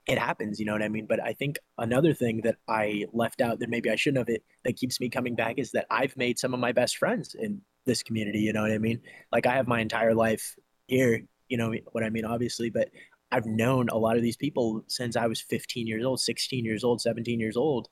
it 0.07 0.19
happens, 0.19 0.59
you 0.59 0.67
know 0.67 0.73
what 0.73 0.83
I 0.83 0.89
mean? 0.89 1.07
But 1.07 1.23
I 1.23 1.33
think 1.33 1.59
another 1.79 2.13
thing 2.13 2.41
that 2.43 2.57
I 2.69 3.07
left 3.13 3.41
out 3.41 3.61
that 3.61 3.71
maybe 3.71 3.91
I 3.91 3.97
shouldn't 3.97 4.19
have 4.19 4.35
it 4.35 4.43
that 4.65 4.77
keeps 4.77 5.01
me 5.01 5.09
coming 5.09 5.35
back 5.35 5.59
is 5.59 5.71
that 5.73 5.87
I've 5.91 6.17
made 6.17 6.39
some 6.39 6.55
of 6.55 6.61
my 6.61 6.73
best 6.73 6.97
friends 6.97 7.35
in 7.39 7.61
this 7.87 8.03
community, 8.03 8.41
you 8.41 8.53
know 8.53 8.63
what 8.63 8.73
I 8.73 8.79
mean? 8.79 9.01
Like 9.31 9.47
I 9.47 9.55
have 9.55 9.69
my 9.69 9.81
entire 9.81 10.15
life 10.15 10.57
here, 10.89 11.23
you 11.49 11.57
know 11.57 11.75
what 11.93 12.05
I 12.05 12.11
mean, 12.11 12.25
obviously, 12.25 12.71
but 12.71 12.89
I've 13.31 13.47
known 13.47 13.89
a 13.89 13.97
lot 13.97 14.17
of 14.17 14.23
these 14.23 14.37
people 14.37 14.85
since 14.89 15.17
I 15.17 15.27
was 15.27 15.41
15 15.41 15.87
years 15.87 16.05
old, 16.05 16.21
16 16.21 16.65
years 16.65 16.85
old, 16.85 17.01
17 17.01 17.41
years 17.41 17.57
old. 17.57 17.89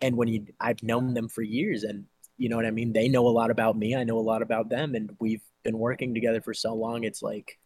And 0.00 0.16
when 0.16 0.28
you 0.28 0.46
I've 0.60 0.82
known 0.82 1.14
them 1.14 1.28
for 1.28 1.42
years 1.42 1.84
and 1.84 2.04
you 2.36 2.48
know 2.48 2.56
what 2.56 2.66
I 2.66 2.72
mean? 2.72 2.92
They 2.92 3.08
know 3.08 3.26
a 3.26 3.30
lot 3.30 3.50
about 3.50 3.78
me, 3.78 3.94
I 3.94 4.04
know 4.04 4.18
a 4.18 4.20
lot 4.20 4.42
about 4.42 4.68
them 4.68 4.94
and 4.94 5.10
we've 5.20 5.42
been 5.62 5.78
working 5.78 6.12
together 6.12 6.40
for 6.40 6.54
so 6.54 6.74
long. 6.74 7.04
It's 7.04 7.22
like 7.22 7.58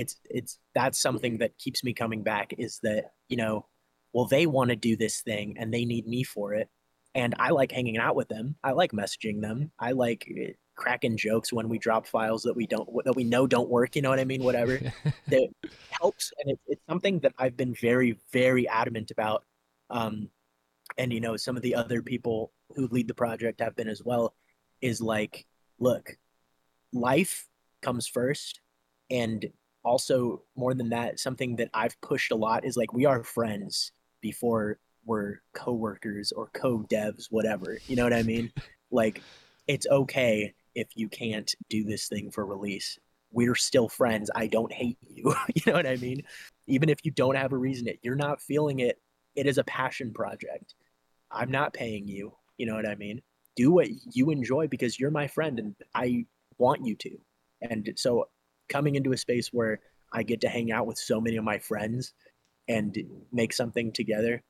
it's 0.00 0.16
it's 0.24 0.58
that's 0.74 1.00
something 1.00 1.38
that 1.38 1.58
keeps 1.58 1.84
me 1.84 1.92
coming 1.92 2.22
back 2.22 2.54
is 2.56 2.80
that 2.82 3.12
you 3.28 3.36
know 3.36 3.66
well 4.14 4.24
they 4.24 4.46
want 4.46 4.70
to 4.70 4.76
do 4.76 4.96
this 4.96 5.20
thing 5.20 5.56
and 5.58 5.72
they 5.72 5.84
need 5.84 6.06
me 6.06 6.22
for 6.24 6.54
it. 6.54 6.68
And 7.14 7.34
i 7.38 7.50
like 7.50 7.72
hanging 7.72 7.98
out 7.98 8.16
with 8.16 8.28
them. 8.28 8.56
I 8.64 8.72
like 8.72 8.92
messaging 8.92 9.40
them. 9.42 9.72
I 9.78 9.92
like 9.92 10.26
eh, 10.36 10.52
cracking 10.76 11.16
jokes 11.18 11.52
when 11.52 11.68
we 11.68 11.78
drop 11.78 12.06
files 12.06 12.42
that 12.44 12.56
we 12.56 12.66
don't 12.66 12.88
that 13.04 13.14
we 13.14 13.24
know 13.24 13.46
don't 13.46 13.68
work 13.68 13.94
you 13.94 14.00
know 14.00 14.08
what 14.08 14.20
i 14.20 14.24
mean? 14.24 14.42
Whatever. 14.42 14.80
That 15.28 15.48
helps 15.90 16.32
and 16.38 16.52
it, 16.52 16.60
it's 16.66 16.82
something 16.88 17.20
that 17.20 17.34
i've 17.38 17.56
been 17.56 17.74
very 17.74 18.18
very 18.32 18.66
adamant 18.68 19.10
about. 19.10 19.44
Um 19.90 20.30
and 20.98 21.12
you 21.12 21.20
know 21.20 21.36
some 21.36 21.56
of 21.56 21.62
the 21.62 21.74
other 21.74 22.00
people 22.02 22.52
who 22.74 22.88
lead 22.88 23.08
the 23.08 23.14
project 23.14 23.60
have 23.60 23.76
been 23.76 23.88
as 23.88 24.02
well 24.02 24.34
is 24.80 25.02
like 25.02 25.46
look 25.78 26.16
life 26.92 27.48
comes 27.82 28.06
first 28.06 28.60
and 29.10 29.46
also 29.84 30.42
more 30.56 30.74
than 30.74 30.90
that 30.90 31.18
something 31.18 31.56
that 31.56 31.70
i've 31.74 31.98
pushed 32.00 32.32
a 32.32 32.36
lot 32.36 32.64
is 32.64 32.76
like 32.76 32.92
we 32.92 33.06
are 33.06 33.22
friends 33.22 33.92
before 34.20 34.78
we're 35.06 35.36
co-workers 35.54 36.32
or 36.32 36.50
co-devs 36.52 37.26
whatever 37.30 37.78
you 37.86 37.96
know 37.96 38.04
what 38.04 38.12
i 38.12 38.22
mean? 38.22 38.52
Like 38.90 39.22
it's 39.66 39.86
okay 39.86 40.52
if 40.74 40.88
you 40.94 41.08
can't 41.08 41.54
do 41.68 41.84
this 41.84 42.08
thing 42.08 42.30
for 42.30 42.44
release. 42.44 42.98
We're 43.32 43.54
still 43.54 43.88
friends. 43.88 44.30
I 44.34 44.48
don't 44.48 44.72
hate 44.72 44.98
you 45.08 45.34
you 45.54 45.62
know 45.66 45.74
what 45.74 45.86
i 45.86 45.96
mean? 45.96 46.22
Even 46.66 46.88
if 46.88 47.04
you 47.04 47.12
don't 47.12 47.36
have 47.36 47.52
a 47.52 47.56
reason 47.56 47.88
it 47.88 48.00
you're 48.02 48.16
not 48.16 48.40
feeling 48.40 48.80
it. 48.80 48.98
It 49.36 49.46
is 49.46 49.58
a 49.58 49.64
passion 49.64 50.12
project. 50.12 50.74
I'm 51.30 51.50
not 51.50 51.72
paying 51.72 52.08
you 52.08 52.32
you 52.56 52.66
know 52.66 52.74
what 52.74 52.86
i 52.86 52.94
mean? 52.96 53.22
Do 53.56 53.70
what 53.70 53.88
you 54.12 54.30
enjoy 54.30 54.66
because 54.68 54.98
you're 54.98 55.10
my 55.10 55.28
friend 55.28 55.58
and 55.58 55.74
i 55.94 56.26
want 56.58 56.84
you 56.84 56.96
to. 56.96 57.18
And 57.62 57.92
so 57.96 58.28
coming 58.70 58.94
into 58.94 59.12
a 59.12 59.16
space 59.16 59.48
where 59.52 59.80
I 60.12 60.22
get 60.22 60.40
to 60.42 60.48
hang 60.48 60.72
out 60.72 60.86
with 60.86 60.96
so 60.96 61.20
many 61.20 61.36
of 61.36 61.44
my 61.44 61.58
friends 61.58 62.14
and 62.68 62.96
make 63.32 63.52
something 63.52 63.92
together, 63.92 64.42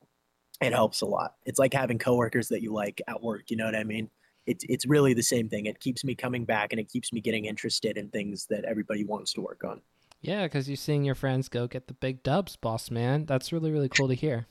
it 0.61 0.73
helps 0.73 1.01
a 1.01 1.07
lot. 1.07 1.35
It's 1.45 1.59
like 1.59 1.75
having 1.75 1.99
coworkers 1.99 2.49
that 2.49 2.63
you 2.63 2.73
like 2.73 3.01
at 3.09 3.21
work. 3.23 3.51
You 3.51 3.57
know 3.57 3.65
what 3.65 3.75
I 3.75 3.85
mean? 3.85 4.09
It's 4.47 4.65
it's 4.69 4.87
really 4.87 5.15
the 5.15 5.23
same 5.23 5.49
thing. 5.49 5.67
It 5.67 5.81
keeps 5.81 6.05
me 6.05 6.15
coming 6.15 6.45
back 6.45 6.73
and 6.73 6.81
it 6.81 6.89
keeps 6.89 7.13
me 7.13 7.21
getting 7.21 7.47
interested 7.47 7.97
in 7.97 8.09
things 8.09 8.47
that 8.51 8.65
everybody 8.65 9.05
wants 9.05 9.33
to 9.35 9.41
work 9.41 9.65
on. 9.65 9.81
Yeah, 10.23 10.45
because 10.45 10.69
you're 10.69 10.77
seeing 10.77 11.05
your 11.05 11.15
friends 11.15 11.49
go 11.49 11.67
get 11.67 11.89
the 11.89 11.95
big 11.95 12.23
dubs, 12.23 12.57
boss 12.57 12.91
man. 12.91 13.27
That's 13.27 13.53
really 13.53 13.71
really 13.71 13.89
cool 13.89 14.09
to 14.09 14.15
hear. 14.15 14.47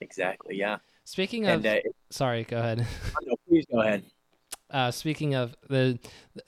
Exactly. 0.00 0.56
Yeah. 0.56 0.78
Speaking 1.04 1.46
of, 1.46 1.64
and, 1.64 1.66
uh, 1.66 1.90
sorry, 2.10 2.44
go 2.44 2.58
ahead. 2.58 2.78
no, 3.22 3.36
please 3.48 3.66
go 3.70 3.80
ahead. 3.80 4.04
Uh, 4.74 4.90
speaking 4.90 5.36
of 5.36 5.54
the, 5.68 6.00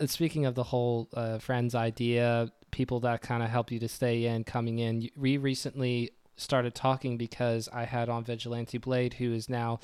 speaking 0.07 0.47
of 0.47 0.57
the 0.57 0.64
whole 0.64 1.09
uh, 1.14 1.39
friends 1.39 1.77
idea, 1.77 2.51
people 2.72 2.99
that 2.99 3.22
kind 3.22 3.41
of 3.41 3.49
help 3.49 3.70
you 3.70 3.79
to 3.79 3.89
stay 3.89 4.24
in, 4.24 4.43
coming 4.43 4.81
in. 4.81 5.09
We 5.16 5.37
recently 5.37 6.11
started 6.37 6.74
talking 6.74 7.16
because 7.16 7.68
I 7.72 7.84
had 7.84 8.09
on 8.09 8.24
Vigilante 8.24 8.78
Blade, 8.78 9.14
who 9.14 9.32
is 9.32 9.49
now 9.49 9.80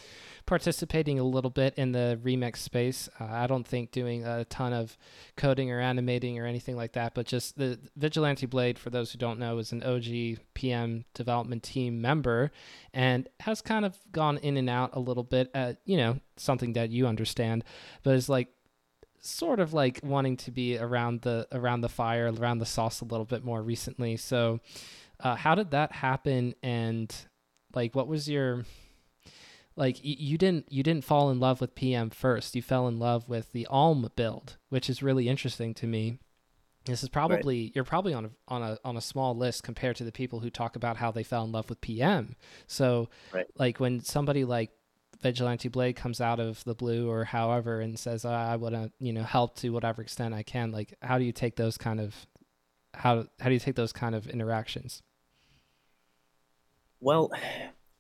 participating 0.47 1.19
a 1.19 1.25
little 1.25 1.51
bit 1.51 1.75
in 1.77 1.93
the 1.93 2.19
remix 2.23 2.59
space. 2.59 3.09
Uh, 3.19 3.25
I 3.25 3.47
don't 3.47 3.67
think 3.67 3.91
doing 3.91 4.25
a 4.25 4.45
ton 4.45 4.73
of 4.73 4.97
coding 5.37 5.71
or 5.71 5.81
animating 5.81 6.39
or 6.39 6.47
anything 6.47 6.77
like 6.77 6.93
that, 6.93 7.15
but 7.15 7.27
just 7.27 7.57
the 7.57 7.79
Vigilante 7.97 8.47
Blade, 8.47 8.79
for 8.79 8.91
those 8.91 9.13
who 9.13 9.19
don't 9.19 9.39
know, 9.39 9.59
is 9.59 9.73
an 9.73 9.83
OG 9.83 10.41
PM 10.55 11.05
development 11.15 11.63
team 11.63 12.01
member 12.01 12.51
and 12.93 13.29
has 13.41 13.63
kind 13.63 13.85
of 13.85 13.99
gone 14.13 14.39
in 14.39 14.57
and 14.57 14.69
out 14.69 14.91
a 14.95 15.01
little 15.01 15.25
bit 15.25 15.51
at, 15.55 15.79
you 15.85 15.97
know, 15.97 16.21
something 16.37 16.75
that 16.75 16.91
you 16.91 17.07
understand, 17.07 17.65
but 18.03 18.15
is 18.15 18.29
like 18.29 18.49
sort 19.25 19.61
of 19.61 19.73
like 19.73 20.01
wanting 20.03 20.37
to 20.37 20.51
be 20.51 20.77
around 20.77 21.23
the 21.23 21.47
around 21.53 21.81
the 21.81 21.89
fire 21.89 22.33
around 22.39 22.59
the 22.59 22.67
sauce 22.67 23.01
a 23.01 23.05
little 23.05 23.25
bit 23.25 23.45
more 23.45 23.63
recently 23.63 24.17
so 24.17 24.59
uh, 25.23 25.37
how 25.37 25.55
did 25.55 25.71
that 25.71 25.93
happen? 25.93 26.55
And 26.63 27.15
like, 27.75 27.95
what 27.95 28.09
was 28.09 28.29
your 28.29 28.65
like? 29.77 29.97
Y- 29.97 30.17
you 30.19 30.37
didn't 30.37 30.71
you 30.71 30.83
didn't 30.83 31.05
fall 31.05 31.31
in 31.31 31.41
love 31.41 31.61
with 31.61 31.75
PM 31.75 32.11
first. 32.11 32.55
You 32.55 32.63
fell 32.63 32.89
in 32.89 32.99
love 32.99 33.29
with 33.29 33.53
the 33.53 33.67
Alm 33.67 34.11
build, 34.17 34.59
which 34.69 34.91
is 34.91 35.03
really 35.03 35.29
interesting 35.29 35.75
to 35.75 35.87
me. 35.87 36.19
This 36.85 37.05
is 37.05 37.09
probably 37.09 37.65
right. 37.65 37.73
you're 37.75 37.85
probably 37.85 38.13
on 38.13 38.25
a 38.27 38.31
on 38.49 38.63
a 38.63 38.79
on 38.85 38.97
a 38.97 39.01
small 39.01 39.37
list 39.37 39.63
compared 39.63 39.97
to 39.97 40.05
the 40.05 40.13
people 40.13 40.41
who 40.41 40.51
talk 40.51 40.75
about 40.75 40.97
how 40.97 41.13
they 41.13 41.23
fell 41.23 41.45
in 41.45 41.53
love 41.53 41.69
with 41.69 41.81
PM. 41.81 42.35
So, 42.67 43.09
right. 43.33 43.47
like 43.57 43.79
when 43.79 44.01
somebody 44.01 44.45
like 44.45 44.71
Vigilante 45.23 45.69
Blade 45.69 45.95
comes 45.95 46.21
out 46.21 46.41
of 46.41 46.65
the 46.65 46.75
blue 46.75 47.09
or 47.09 47.25
however 47.25 47.81
and 47.81 47.97
says, 47.97 48.25
oh, 48.25 48.31
"I 48.31 48.57
want 48.57 48.75
to, 48.75 48.91
you 48.99 49.13
know, 49.13 49.23
help 49.23 49.55
to 49.59 49.71
whatever 49.71 50.03
extent 50.03 50.35
I 50.35 50.43
can." 50.43 50.73
Like, 50.73 50.95
how 51.01 51.19
do 51.19 51.25
you 51.25 51.31
take 51.31 51.55
those 51.55 51.79
kind 51.79 52.01
of 52.01 52.27
how 52.95 53.27
how 53.39 53.47
do 53.47 53.53
you 53.53 53.61
take 53.61 53.77
those 53.77 53.93
kind 53.93 54.17
of 54.17 54.27
interactions? 54.27 55.03
Well, 57.03 57.33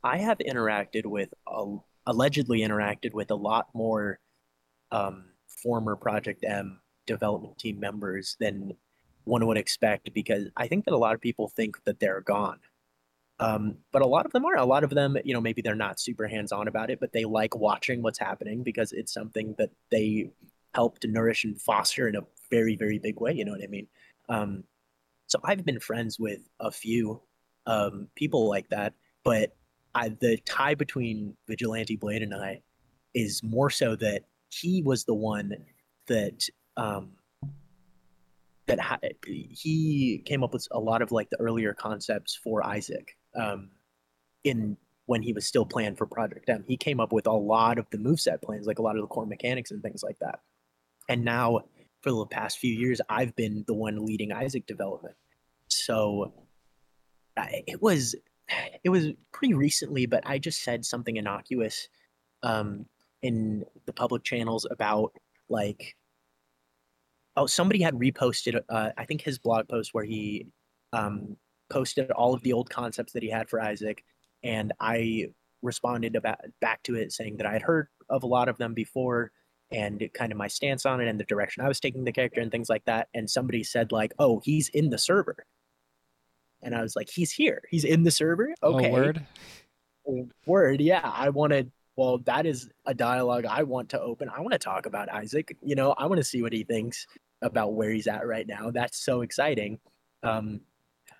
I 0.05 0.19
have 0.19 0.39
interacted 0.39 1.07
with, 1.07 1.35
a, 1.49 1.77
allegedly 2.07 2.61
interacted 2.61 3.13
with 3.13 3.33
a 3.33 3.35
lot 3.35 3.67
more 3.75 4.21
um, 4.93 5.25
former 5.49 5.97
Project 5.97 6.45
M 6.47 6.81
development 7.05 7.59
team 7.59 7.81
members 7.81 8.37
than 8.39 8.77
one 9.25 9.45
would 9.49 9.57
expect 9.57 10.15
because 10.15 10.51
I 10.57 10.69
think 10.69 10.85
that 10.85 10.95
a 10.95 10.99
lot 10.99 11.17
of 11.17 11.21
people 11.21 11.49
think 11.49 11.83
that 11.85 11.99
they're 11.99 12.21
gone. 12.21 12.61
Um, 13.41 13.79
but 13.91 14.03
a 14.03 14.07
lot 14.07 14.25
of 14.25 14.31
them 14.31 14.45
are. 14.45 14.57
A 14.57 14.65
lot 14.65 14.85
of 14.85 14.91
them, 14.91 15.17
you 15.25 15.35
know, 15.35 15.41
maybe 15.41 15.63
they're 15.63 15.75
not 15.75 15.99
super 15.99 16.29
hands 16.29 16.53
on 16.53 16.69
about 16.69 16.89
it, 16.89 17.01
but 17.01 17.13
they 17.13 17.25
like 17.25 17.57
watching 17.57 18.03
what's 18.03 18.21
happening 18.21 18.63
because 18.63 18.93
it's 18.93 19.13
something 19.13 19.57
that 19.59 19.71
they 19.91 20.31
help 20.75 21.01
to 21.01 21.09
nourish 21.09 21.43
and 21.43 21.61
foster 21.61 22.07
in 22.07 22.15
a 22.15 22.23
very, 22.53 22.77
very 22.77 23.01
big 23.01 23.21
way. 23.21 23.33
You 23.33 23.47
know 23.47 23.53
what 23.53 23.65
I 23.65 23.67
mean? 23.67 23.89
Um, 24.29 24.63
so 25.27 25.41
I've 25.43 25.65
been 25.65 25.81
friends 25.81 26.21
with 26.21 26.49
a 26.61 26.71
few 26.71 27.21
um, 27.67 28.09
people 28.15 28.49
like 28.49 28.69
that. 28.71 28.95
But 29.25 29.55
I, 29.95 30.09
the 30.09 30.39
tie 30.45 30.75
between 30.75 31.37
Vigilante 31.49 31.97
Blade 31.97 32.23
and 32.23 32.35
I 32.35 32.63
is 33.15 33.43
more 33.43 33.71
so 33.71 33.97
that 33.97 34.25
he 34.51 34.83
was 34.83 35.05
the 35.05 35.15
one 35.15 35.55
that 36.07 36.49
um, 36.77 37.13
that 38.67 38.81
ha- 38.81 38.99
he 39.27 40.23
came 40.25 40.43
up 40.43 40.53
with 40.53 40.67
a 40.71 40.81
lot 40.81 41.03
of 41.03 41.13
like 41.13 41.31
the 41.31 41.41
earlier 41.41 41.75
concepts 41.75 42.35
for 42.35 42.65
Isaac 42.65 43.17
um, 43.35 43.71
in 44.45 44.77
when 45.07 45.23
he 45.23 45.33
was 45.33 45.47
still 45.47 45.67
playing 45.67 45.97
for 45.97 46.07
Project 46.07 46.49
M. 46.49 46.65
He 46.67 46.77
came 46.77 47.01
up 47.01 47.13
with 47.13 47.27
a 47.27 47.33
lot 47.33 47.79
of 47.79 47.87
the 47.91 47.99
moveset 47.99 48.41
plans, 48.41 48.67
like 48.67 48.79
a 48.79 48.83
lot 48.83 48.97
of 48.97 49.03
the 49.03 49.09
core 49.09 49.27
mechanics 49.27 49.71
and 49.71 49.83
things 49.83 50.03
like 50.03 50.19
that. 50.21 50.41
And 51.09 51.25
now, 51.25 51.61
for 52.03 52.13
the 52.13 52.27
past 52.27 52.59
few 52.59 52.73
years, 52.73 53.01
I've 53.09 53.35
been 53.35 53.65
the 53.67 53.75
one 53.75 54.07
leading 54.07 54.33
Isaac 54.33 54.67
development. 54.67 55.17
So 55.69 56.33
it 57.37 57.81
was 57.81 58.15
it 58.85 58.91
was 58.91 59.09
pretty 59.33 59.55
recently, 59.55 60.07
but 60.07 60.23
I 60.27 60.39
just 60.39 60.63
said 60.63 60.85
something 60.85 61.17
innocuous 61.17 61.89
um, 62.43 62.87
in 63.23 63.65
the 63.87 63.93
public 63.93 64.25
channels 64.25 64.67
about 64.71 65.13
like 65.49 65.97
oh 67.37 67.47
somebody 67.47 67.83
had 67.83 67.95
reposted 67.95 68.61
uh, 68.69 68.91
I 68.97 69.05
think 69.05 69.23
his 69.23 69.39
blog 69.39 69.69
post 69.69 69.91
where 69.93 70.05
he 70.05 70.47
um, 70.93 71.37
posted 71.71 72.11
all 72.11 72.35
of 72.35 72.43
the 72.43 72.53
old 72.53 72.69
concepts 72.71 73.13
that 73.13 73.23
he 73.23 73.31
had 73.31 73.49
for 73.49 73.61
Isaac, 73.61 74.05
and 74.43 74.73
I 74.81 75.29
responded 75.63 76.17
about 76.17 76.41
back 76.61 76.83
to 76.83 76.97
it 76.97 77.13
saying 77.13 77.37
that 77.37 77.47
I 77.47 77.53
had 77.53 77.63
heard 77.63 77.89
of 78.09 78.25
a 78.25 78.27
lot 78.27 78.49
of 78.49 78.59
them 78.59 78.75
before 78.75 79.31
and 79.71 80.03
kind 80.13 80.33
of 80.33 80.39
my 80.39 80.49
stance 80.49 80.85
on 80.85 81.01
it 81.01 81.09
and 81.09 81.19
the 81.19 81.25
direction 81.25 81.65
I 81.65 81.69
was 81.69 81.81
taking 81.81 82.05
the 82.05 82.13
character 82.13 82.41
and 82.41 82.51
things 82.51 82.69
like 82.69 82.85
that. 82.85 83.09
And 83.15 83.31
somebody 83.31 83.65
said 83.65 83.93
like, 83.93 84.13
"Oh, 84.19 84.41
he's 84.45 84.69
in 84.69 84.91
the 84.91 84.99
server," 84.99 85.47
and 86.63 86.75
I 86.75 86.83
was 86.83 86.97
like, 86.97 87.11
"He's 87.11 87.33
here. 87.33 87.63
He's 87.71 87.85
in 87.85 88.03
the 88.03 88.11
server." 88.11 88.55
Okay. 88.63 88.89
Oh, 88.89 88.93
word. 88.93 89.27
Word. 90.47 90.81
Yeah, 90.81 91.01
I 91.05 91.29
wanted. 91.31 91.71
Well, 91.97 92.19
that 92.19 92.47
is 92.47 92.71
a 92.87 92.95
dialogue 92.95 93.45
I 93.45 93.63
want 93.63 93.91
to 93.91 94.01
open. 94.01 94.29
I 94.29 94.41
want 94.41 94.53
to 94.53 94.59
talk 94.59 94.87
about 94.87 95.11
Isaac. 95.11 95.57
You 95.63 95.75
know, 95.75 95.93
I 95.93 96.07
want 96.07 96.19
to 96.19 96.25
see 96.25 96.43
what 96.43 96.53
he 96.53 96.65
thinks 96.65 97.07
about 97.43 97.75
where 97.75 97.91
he's 97.91 98.07
at 98.07 98.27
right 98.27 98.47
now. 98.47 98.71
That's 98.71 99.05
so 99.05 99.21
exciting. 99.21 99.79
Um, 100.23 100.61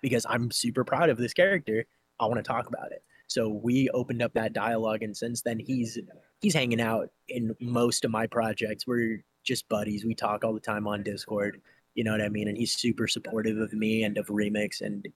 because 0.01 0.25
I'm 0.29 0.51
super 0.51 0.83
proud 0.83 1.09
of 1.09 1.17
this 1.17 1.33
character. 1.33 1.85
I 2.19 2.25
want 2.25 2.37
to 2.37 2.43
talk 2.43 2.67
about 2.67 2.91
it. 2.91 3.03
So 3.27 3.49
we 3.49 3.89
opened 3.89 4.21
up 4.21 4.33
that 4.33 4.53
dialogue, 4.53 5.01
and 5.01 5.15
since 5.15 5.41
then 5.41 5.59
he's 5.59 5.97
he's 6.41 6.53
hanging 6.53 6.81
out 6.81 7.09
in 7.29 7.55
most 7.59 8.05
of 8.05 8.11
my 8.11 8.27
projects. 8.27 8.85
We're 8.85 9.23
just 9.43 9.67
buddies. 9.69 10.05
We 10.05 10.13
talk 10.13 10.43
all 10.43 10.53
the 10.53 10.59
time 10.59 10.87
on 10.87 11.03
Discord. 11.03 11.61
You 11.95 12.03
know 12.03 12.11
what 12.11 12.21
I 12.21 12.29
mean? 12.29 12.47
And 12.47 12.57
he's 12.57 12.73
super 12.73 13.07
supportive 13.07 13.57
of 13.57 13.73
me 13.73 14.03
and 14.03 14.17
of 14.17 14.27
Remix, 14.27 14.81
and 14.81 15.07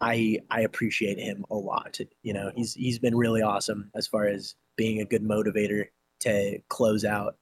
I 0.00 0.38
I 0.50 0.62
appreciate 0.62 1.18
him 1.18 1.44
a 1.50 1.54
lot. 1.54 1.98
You 2.22 2.34
know, 2.34 2.50
he's 2.54 2.74
he's 2.74 2.98
been 2.98 3.16
really 3.16 3.42
awesome 3.42 3.90
as 3.94 4.06
far 4.06 4.26
as 4.26 4.54
being 4.76 5.00
a 5.00 5.04
good 5.04 5.22
motivator 5.22 5.86
to 6.20 6.58
close 6.68 7.04
out 7.04 7.36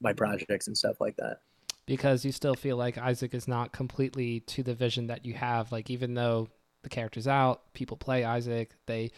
my 0.00 0.12
projects 0.12 0.66
and 0.66 0.76
stuff 0.76 1.00
like 1.00 1.16
that 1.16 1.40
because 1.88 2.22
you 2.22 2.32
still 2.32 2.54
feel 2.54 2.76
like 2.76 2.98
Isaac 2.98 3.34
is 3.34 3.48
not 3.48 3.72
completely 3.72 4.40
to 4.40 4.62
the 4.62 4.74
vision 4.74 5.06
that 5.06 5.24
you 5.24 5.32
have. 5.32 5.72
Like 5.72 5.88
even 5.88 6.12
though 6.12 6.50
the 6.82 6.90
character's 6.90 7.26
out, 7.26 7.72
people 7.72 7.96
play 7.96 8.24
Isaac, 8.24 8.74
they 8.86 9.10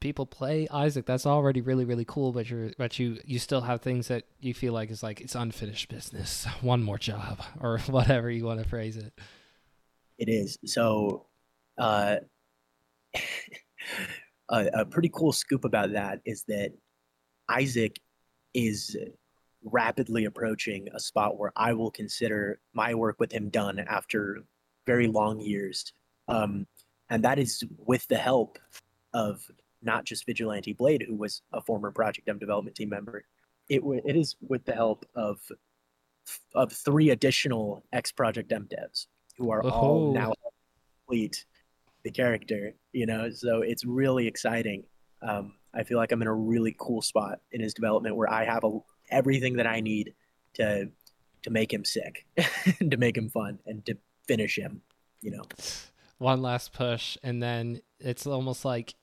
people 0.00 0.24
play 0.24 0.66
Isaac. 0.70 1.04
That's 1.04 1.26
already 1.26 1.60
really 1.60 1.84
really 1.84 2.06
cool. 2.06 2.32
But 2.32 2.48
you 2.48 2.72
but 2.78 2.98
you 2.98 3.18
you 3.26 3.38
still 3.38 3.60
have 3.60 3.82
things 3.82 4.08
that 4.08 4.24
you 4.40 4.54
feel 4.54 4.72
like 4.72 4.90
is 4.90 5.02
like 5.02 5.20
it's 5.20 5.34
unfinished 5.34 5.90
business. 5.90 6.46
One 6.62 6.82
more 6.82 6.98
job 6.98 7.42
or 7.60 7.78
whatever 7.86 8.30
you 8.30 8.46
want 8.46 8.62
to 8.62 8.68
phrase 8.68 8.96
it. 8.96 9.12
It 10.18 10.30
is 10.30 10.58
so. 10.64 11.26
Uh, 11.78 12.16
a, 14.48 14.66
a 14.74 14.84
pretty 14.84 15.10
cool 15.12 15.32
scoop 15.32 15.64
about 15.64 15.92
that 15.92 16.20
is 16.24 16.44
that 16.48 16.72
Isaac 17.48 17.98
is 18.54 18.96
rapidly 19.64 20.24
approaching 20.24 20.88
a 20.94 21.00
spot 21.00 21.38
where 21.38 21.52
I 21.56 21.72
will 21.72 21.90
consider 21.90 22.60
my 22.74 22.94
work 22.94 23.20
with 23.20 23.32
him 23.32 23.48
done 23.48 23.78
after 23.78 24.42
very 24.86 25.06
long 25.06 25.40
years. 25.40 25.92
Um, 26.28 26.66
and 27.10 27.22
that 27.24 27.38
is 27.38 27.62
with 27.78 28.06
the 28.08 28.16
help 28.16 28.58
of 29.12 29.42
not 29.82 30.04
just 30.04 30.26
Vigilante 30.26 30.72
Blade, 30.72 31.04
who 31.06 31.16
was 31.16 31.42
a 31.52 31.60
former 31.60 31.90
Project 31.90 32.28
M 32.28 32.38
development 32.38 32.76
team 32.76 32.88
member. 32.88 33.24
It, 33.68 33.80
w- 33.80 34.02
it 34.04 34.16
is 34.16 34.36
with 34.40 34.64
the 34.64 34.74
help 34.74 35.04
of 35.14 35.40
of 36.54 36.72
three 36.72 37.10
additional 37.10 37.84
ex 37.92 38.12
Project 38.12 38.52
M 38.52 38.68
devs 38.70 39.06
who 39.36 39.50
are 39.50 39.64
oh. 39.64 39.70
all 39.70 40.12
now 40.12 40.32
complete 41.06 41.44
the 42.04 42.10
character. 42.10 42.74
You 42.92 43.06
know, 43.06 43.30
so 43.30 43.62
it's 43.62 43.84
really 43.84 44.26
exciting. 44.26 44.84
Um, 45.22 45.54
I 45.74 45.84
feel 45.84 45.98
like 45.98 46.12
I'm 46.12 46.22
in 46.22 46.28
a 46.28 46.34
really 46.34 46.74
cool 46.78 47.02
spot 47.02 47.40
in 47.52 47.60
his 47.60 47.74
development 47.74 48.16
where 48.16 48.30
I 48.30 48.44
have 48.44 48.64
a 48.64 48.78
everything 49.10 49.56
that 49.56 49.66
I 49.66 49.80
need 49.80 50.14
to 50.54 50.90
to 51.42 51.50
make 51.50 51.72
him 51.72 51.84
sick, 51.84 52.26
to 52.90 52.96
make 52.96 53.16
him 53.16 53.28
fun, 53.28 53.58
and 53.66 53.84
to 53.86 53.96
finish 54.26 54.56
him. 54.56 54.82
You 55.20 55.32
know, 55.32 55.44
one 56.18 56.42
last 56.42 56.72
push, 56.72 57.16
and 57.22 57.42
then 57.42 57.80
it's 58.00 58.26
almost 58.26 58.64
like 58.64 58.94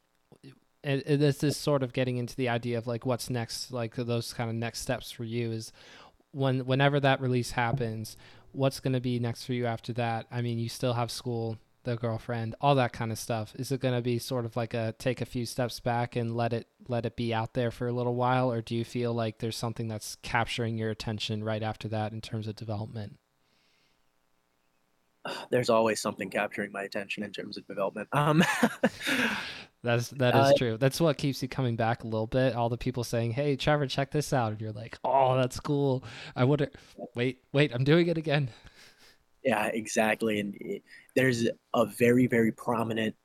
this 0.84 1.44
is 1.44 1.58
sort 1.58 1.84
of 1.84 1.94
getting 1.94 2.18
into 2.18 2.36
the 2.36 2.50
idea 2.50 2.78
of 2.78 2.88
like 2.88 3.06
what's 3.06 3.30
next, 3.30 3.72
like 3.72 3.96
those 3.96 4.34
kind 4.34 4.50
of 4.50 4.56
next 4.56 4.80
steps 4.80 5.12
for 5.12 5.24
you 5.24 5.52
is 5.52 5.72
when 6.32 6.66
whenever 6.66 7.00
that 7.00 7.22
release 7.22 7.52
happens, 7.52 8.16
what's 8.52 8.80
going 8.80 8.94
to 8.94 9.02
be 9.02 9.20
next 9.20 9.46
for 9.46 9.54
you 9.54 9.66
after 9.66 9.94
that? 9.94 10.28
I 10.32 10.42
mean, 10.42 10.60
you 10.60 10.70
still 10.70 10.94
have 10.94 11.12
school, 11.12 11.58
the 11.84 11.96
girlfriend, 11.96 12.56
all 12.62 12.76
that 12.76 12.94
kind 12.94 13.12
of 13.12 13.18
stuff. 13.18 13.54
Is 13.58 13.72
it 13.72 13.80
going 13.80 13.96
to 13.96 14.02
be 14.02 14.20
sort 14.20 14.46
of 14.46 14.56
like 14.56 14.74
a 14.74 14.94
take 14.98 15.22
a 15.22 15.26
few 15.26 15.46
steps 15.46 15.80
back 15.80 16.16
and 16.16 16.36
let 16.36 16.54
it 16.54 16.68
let 16.88 17.06
it 17.06 17.16
be 17.16 17.34
out 17.34 17.54
there 17.54 17.72
for 17.72 17.88
a 17.88 17.94
little 17.94 18.16
while 18.16 18.52
or 18.52 18.62
do 18.62 18.76
you 18.76 18.84
feel 18.84 19.14
like 19.14 19.40
there's 19.40 19.58
something 19.58 19.88
that's 19.88 20.18
capturing 20.22 20.78
your 20.78 20.90
attention 20.90 21.44
right 21.44 21.64
after 21.64 21.88
that 21.88 22.12
in 22.12 22.22
terms 22.22 22.48
of 22.48 22.56
development? 22.56 23.18
There's 25.52 25.70
always 25.70 26.02
something 26.02 26.30
capturing 26.30 26.72
my 26.72 26.84
attention 26.84 27.24
in 27.24 27.32
terms 27.32 27.58
of 27.58 27.68
development. 27.68 28.08
Um 28.14 28.44
That's 29.82 30.10
that 30.10 30.36
is 30.36 30.52
uh, 30.52 30.54
true. 30.58 30.78
That's 30.78 31.00
what 31.00 31.18
keeps 31.18 31.42
you 31.42 31.48
coming 31.48 31.78
back 31.78 32.04
a 32.04 32.08
little 32.08 32.28
bit. 32.28 32.54
All 32.54 32.68
the 32.68 32.78
people 32.78 33.06
saying, 33.06 33.32
"Hey, 33.32 33.56
Trevor, 33.56 33.88
check 33.88 34.12
this 34.12 34.34
out," 34.34 34.52
and 34.52 34.60
you're 34.60 34.74
like, 34.74 34.98
"Oh, 35.06 35.38
that's 35.38 35.58
cool." 35.60 36.04
I 36.36 36.44
would 36.44 36.70
wait, 37.16 37.42
wait. 37.54 37.74
I'm 37.74 37.86
doing 37.86 38.08
it 38.08 38.18
again. 38.18 38.50
Yeah, 39.44 39.68
exactly. 39.68 40.40
And 40.40 40.56
it, 40.60 40.84
there's 41.16 41.48
a 41.74 41.86
very, 41.86 42.28
very 42.28 42.52
prominent 42.52 43.16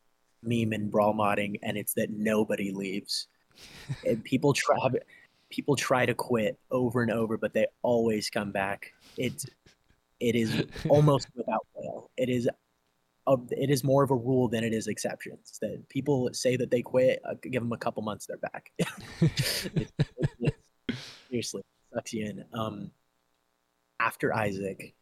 meme 0.43 0.73
in 0.73 0.91
brawl 0.91 1.15
modding, 1.15 1.59
and 1.63 1.77
it's 1.77 1.95
that 1.95 2.11
nobody 2.11 2.71
leaves. 2.73 3.29
and 4.07 4.23
people 4.25 4.53
try, 4.53 4.77
people 5.51 5.77
try 5.77 6.07
to 6.07 6.15
quit 6.15 6.59
over 6.71 7.03
and 7.03 7.11
over, 7.11 7.37
but 7.37 7.53
they 7.53 7.67
always 7.83 8.31
come 8.31 8.53
back. 8.53 8.93
It's, 9.17 9.47
it 10.21 10.35
is 10.35 10.65
almost 10.89 11.29
without 11.37 11.67
fail. 11.75 12.11
It 12.17 12.29
is, 12.29 12.49
a, 13.27 13.37
it 13.51 13.71
is 13.71 13.85
more 13.85 14.03
of 14.03 14.11
a 14.11 14.17
rule 14.17 14.49
than 14.49 14.65
it 14.65 14.73
is 14.73 14.87
exceptions. 14.87 15.59
That 15.61 15.89
people 15.89 16.31
say 16.33 16.57
that 16.57 16.71
they 16.71 16.83
quit, 16.83 17.21
uh, 17.29 17.35
give 17.43 17.63
them 17.63 17.73
a 17.73 17.79
couple 17.79 18.03
months, 18.03 18.27
they're 18.27 18.37
back. 18.37 18.71
it, 19.21 19.91
it, 20.41 20.55
seriously, 21.29 21.63
sucks 21.93 22.13
you 22.13 22.27
in. 22.27 22.45
Um, 22.53 22.91
after 24.01 24.35
Isaac, 24.35 24.95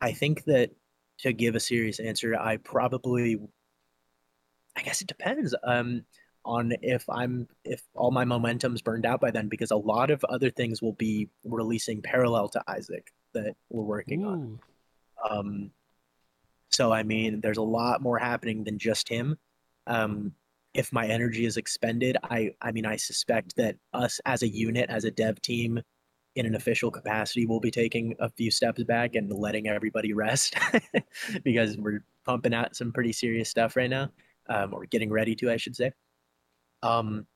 I 0.00 0.12
think 0.12 0.44
that 0.44 0.70
to 1.18 1.32
give 1.32 1.54
a 1.54 1.60
serious 1.60 2.00
answer, 2.00 2.36
I 2.36 2.56
probably, 2.58 3.38
I 4.76 4.82
guess 4.82 5.00
it 5.00 5.08
depends 5.08 5.54
um, 5.62 6.04
on 6.44 6.72
if 6.82 7.08
I'm 7.08 7.48
if 7.64 7.82
all 7.94 8.10
my 8.10 8.24
momentum's 8.24 8.82
burned 8.82 9.06
out 9.06 9.20
by 9.20 9.30
then, 9.30 9.48
because 9.48 9.70
a 9.70 9.76
lot 9.76 10.10
of 10.10 10.24
other 10.24 10.50
things 10.50 10.82
will 10.82 10.92
be 10.92 11.28
releasing 11.44 12.02
parallel 12.02 12.48
to 12.50 12.62
Isaac 12.68 13.12
that 13.32 13.54
we're 13.70 13.82
working 13.82 14.24
Ooh. 14.24 14.28
on. 14.28 14.60
Um, 15.30 15.70
so 16.70 16.92
I 16.92 17.02
mean, 17.02 17.40
there's 17.40 17.58
a 17.58 17.62
lot 17.62 18.02
more 18.02 18.18
happening 18.18 18.64
than 18.64 18.78
just 18.78 19.08
him. 19.08 19.38
Um, 19.86 20.32
if 20.74 20.92
my 20.92 21.06
energy 21.06 21.46
is 21.46 21.56
expended, 21.56 22.16
I 22.22 22.50
I 22.60 22.72
mean, 22.72 22.84
I 22.84 22.96
suspect 22.96 23.56
that 23.56 23.76
us 23.92 24.20
as 24.26 24.42
a 24.42 24.48
unit, 24.48 24.90
as 24.90 25.04
a 25.04 25.10
dev 25.10 25.40
team, 25.40 25.80
in 26.36 26.46
an 26.46 26.54
official 26.54 26.90
capacity, 26.90 27.46
we'll 27.46 27.60
be 27.60 27.70
taking 27.70 28.14
a 28.18 28.28
few 28.28 28.50
steps 28.50 28.82
back 28.84 29.14
and 29.14 29.32
letting 29.32 29.68
everybody 29.68 30.12
rest 30.12 30.56
because 31.44 31.76
we're 31.76 32.04
pumping 32.24 32.54
out 32.54 32.74
some 32.74 32.92
pretty 32.92 33.12
serious 33.12 33.48
stuff 33.48 33.76
right 33.76 33.90
now, 33.90 34.10
um, 34.48 34.74
or 34.74 34.84
getting 34.86 35.10
ready 35.10 35.34
to, 35.36 35.50
I 35.50 35.56
should 35.56 35.76
say. 35.76 35.92
Um, 36.82 37.26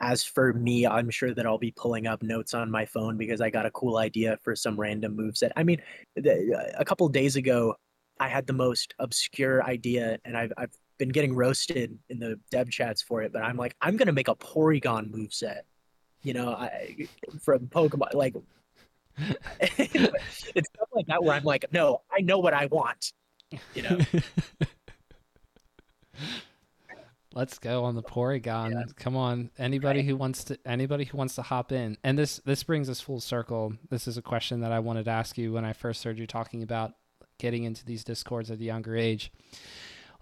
as 0.00 0.22
for 0.22 0.52
me, 0.52 0.86
I'm 0.86 1.08
sure 1.08 1.32
that 1.32 1.46
I'll 1.46 1.58
be 1.58 1.72
pulling 1.72 2.06
up 2.06 2.22
notes 2.22 2.52
on 2.52 2.70
my 2.70 2.84
phone 2.84 3.16
because 3.16 3.40
I 3.40 3.48
got 3.48 3.64
a 3.64 3.70
cool 3.70 3.96
idea 3.96 4.38
for 4.42 4.54
some 4.54 4.78
random 4.78 5.16
move 5.16 5.36
set. 5.36 5.52
I 5.56 5.62
mean, 5.62 5.80
the, 6.16 6.74
a 6.76 6.84
couple 6.84 7.08
days 7.08 7.36
ago, 7.36 7.74
I 8.20 8.28
had 8.28 8.46
the 8.46 8.52
most 8.52 8.94
obscure 8.98 9.64
idea, 9.64 10.18
and 10.24 10.36
I've 10.36 10.52
I've 10.56 10.70
been 10.98 11.08
getting 11.08 11.34
roasted 11.34 11.98
in 12.08 12.18
the 12.20 12.38
dev 12.50 12.70
chats 12.70 13.02
for 13.02 13.22
it. 13.22 13.32
But 13.32 13.42
I'm 13.42 13.56
like, 13.56 13.74
I'm 13.80 13.96
gonna 13.96 14.12
make 14.12 14.28
a 14.28 14.36
Porygon 14.36 15.10
move 15.10 15.32
set 15.32 15.64
you 16.24 16.32
know, 16.32 16.48
I, 16.50 17.06
from 17.40 17.68
Pokemon. 17.68 18.14
Like, 18.14 18.34
it's 19.60 20.68
stuff 20.68 20.88
like 20.92 21.06
that 21.06 21.22
where 21.22 21.34
I'm 21.34 21.44
like, 21.44 21.66
no, 21.72 22.00
I 22.10 22.20
know 22.22 22.40
what 22.40 22.54
I 22.54 22.66
want. 22.66 23.12
You 23.74 23.82
know. 23.82 23.98
Let's 27.34 27.58
go 27.58 27.84
on 27.84 27.96
the 27.96 28.02
Porygon. 28.02 28.72
Yeah. 28.72 28.84
Come 28.96 29.16
on, 29.16 29.50
anybody 29.58 30.00
right. 30.00 30.06
who 30.06 30.16
wants 30.16 30.44
to 30.44 30.58
anybody 30.64 31.04
who 31.04 31.18
wants 31.18 31.34
to 31.34 31.42
hop 31.42 31.72
in. 31.72 31.98
And 32.04 32.16
this 32.16 32.40
this 32.44 32.62
brings 32.62 32.88
us 32.88 33.00
full 33.00 33.20
circle. 33.20 33.74
This 33.90 34.06
is 34.06 34.16
a 34.16 34.22
question 34.22 34.60
that 34.60 34.72
I 34.72 34.78
wanted 34.78 35.04
to 35.06 35.10
ask 35.10 35.36
you 35.36 35.52
when 35.52 35.64
I 35.64 35.72
first 35.72 36.04
heard 36.04 36.18
you 36.18 36.28
talking 36.28 36.62
about 36.62 36.94
getting 37.38 37.64
into 37.64 37.84
these 37.84 38.04
discords 38.04 38.50
at 38.50 38.60
a 38.60 38.64
younger 38.64 38.96
age. 38.96 39.32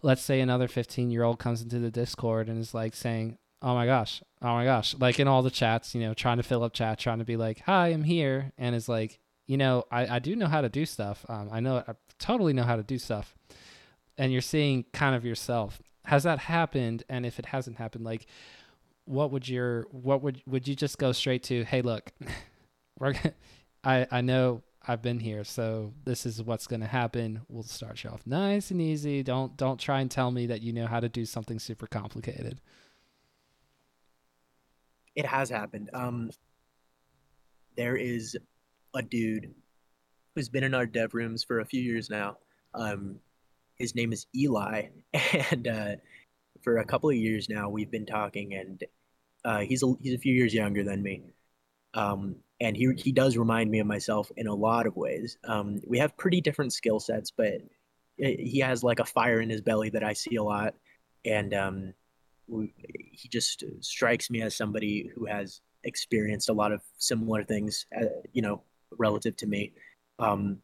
Let's 0.01 0.23
say 0.23 0.41
another 0.41 0.69
15 0.69 1.11
year 1.11 1.23
old 1.23 1.39
comes 1.39 1.63
into 1.63 1.79
the 1.79 1.91
Discord 1.91 2.49
and 2.49 2.59
is 2.59 2.73
like 2.75 2.95
saying, 2.95 3.39
oh 3.63 3.75
my 3.75 3.87
gosh, 3.87 4.23
oh 4.43 4.55
my 4.55 4.65
gosh, 4.65 4.95
like 4.99 5.21
in 5.21 5.29
all 5.29 5.43
the 5.43 5.51
chats, 5.51 5.95
you 5.95 6.01
know, 6.01 6.15
trying 6.15 6.39
to 6.39 6.43
fill 6.43 6.65
up 6.65 6.73
chat, 6.73 6.99
trying 6.99 7.21
to 7.21 7.25
be 7.25 7.37
like, 7.37 7.61
hi, 7.61 7.89
I'm 7.89 8.05
here, 8.05 8.53
and 8.59 8.75
it's 8.75 8.89
like, 8.89 9.21
you 9.47 9.57
know, 9.57 9.85
I, 9.91 10.17
I 10.17 10.19
do 10.19 10.35
know 10.35 10.47
how 10.49 10.61
to 10.61 10.69
do 10.69 10.85
stuff. 10.85 11.25
Um, 11.29 11.49
I 11.53 11.61
know, 11.61 11.85
I 11.87 11.95
totally 12.19 12.53
know 12.53 12.65
how 12.65 12.77
to 12.77 12.83
do 12.83 12.99
stuff, 12.99 13.35
and 14.19 14.33
you're 14.33 14.43
seeing 14.43 14.85
kind 14.93 15.15
of 15.15 15.25
yourself. 15.25 15.81
Has 16.05 16.25
that 16.25 16.41
happened? 16.41 17.05
And 17.09 17.25
if 17.25 17.39
it 17.39 17.47
hasn't 17.47 17.77
happened, 17.77 18.05
like, 18.05 18.27
what 19.05 19.31
would 19.31 19.49
your, 19.49 19.87
what 19.91 20.23
would, 20.23 20.43
would 20.47 20.67
you 20.67 20.75
just 20.75 20.99
go 20.99 21.13
straight 21.13 21.45
to, 21.45 21.65
hey, 21.65 21.83
look, 21.83 22.13
we're, 22.99 23.15
I, 23.85 24.07
I 24.11 24.21
know, 24.21 24.63
I've 24.87 25.03
been 25.03 25.21
here, 25.21 25.45
so 25.45 25.93
this 26.05 26.27
is 26.27 26.43
what's 26.43 26.67
going 26.67 26.81
to 26.81 26.89
happen. 26.89 27.43
We'll 27.49 27.63
start 27.63 28.03
you 28.03 28.11
off 28.11 28.27
nice 28.27 28.73
and 28.73 28.83
easy. 28.83 29.23
Don't 29.23 29.57
don't 29.57 29.79
try 29.79 30.01
and 30.01 30.11
tell 30.11 30.33
me 30.33 30.47
that 30.47 30.61
you 30.61 30.73
know 30.73 30.89
how 30.89 30.99
to 30.99 31.09
do 31.09 31.25
something 31.25 31.61
super 31.61 31.87
complicated. 31.87 32.61
It 35.15 35.27
has 35.27 35.51
happened. 35.51 35.91
Um, 35.93 36.31
there 37.77 37.97
is 37.97 38.37
a 38.95 39.03
dude 39.03 39.55
who's 40.35 40.49
been 40.49 40.65
in 40.65 40.75
our 40.75 40.87
dev 40.87 41.15
rooms 41.15 41.45
for 41.45 41.61
a 41.61 41.65
few 41.65 41.81
years 41.81 42.11
now. 42.11 42.39
Um, 42.75 43.17
his 43.77 43.95
name 43.95 44.13
is 44.13 44.27
Eli, 44.35 44.89
and 45.51 45.69
uh, 45.69 45.97
for 46.63 46.79
a 46.79 46.85
couple 46.85 47.11
of 47.11 47.17
years 47.17 47.49
now, 47.49 47.69
we've 47.69 47.91
been 47.91 48.07
talking, 48.07 48.55
and 48.55 48.85
uh, 49.45 49.61
he's 49.61 49.83
a 49.83 49.93
he's 50.01 50.15
a 50.15 50.19
few 50.19 50.35
years 50.35 50.55
younger 50.55 50.85
than 50.85 51.03
me. 51.03 51.23
Um, 51.95 52.37
and 52.61 52.77
he 52.77 52.93
he 52.97 53.13
does 53.13 53.37
remind 53.37 53.71
me 53.71 53.81
of 53.81 53.87
myself 53.87 54.31
in 54.37 54.47
a 54.47 54.55
lot 54.55 54.87
of 54.87 54.97
ways. 54.97 55.37
Um, 55.45 55.81
we 55.87 55.99
have 55.99 56.17
pretty 56.17 56.41
different 56.41 56.73
skill 56.73 57.01
sets, 57.01 57.31
but 57.31 57.63
he 58.17 58.61
has 58.61 58.85
like 58.85 59.01
a 59.01 59.05
fire 59.05 59.41
in 59.41 59.51
his 59.51 59.61
belly 59.61 59.91
that 59.91 60.05
I 60.05 60.13
see 60.13 60.37
a 60.37 60.43
lot, 60.43 60.75
and 61.25 61.53
um, 61.53 61.95
he 62.77 63.29
just 63.29 63.65
strikes 63.81 64.31
me 64.31 64.43
as 64.43 64.57
somebody 64.57 65.11
who 65.15 65.27
has 65.27 65.61
experienced 65.85 66.49
a 66.49 66.53
lot 66.53 66.73
of 66.73 66.81
similar 66.99 67.43
things, 67.43 67.87
uh, 68.01 68.07
you 68.33 68.43
know, 68.43 68.63
relative 68.99 69.37
to 69.37 69.47
me. 69.47 69.73
Um, 70.19 70.59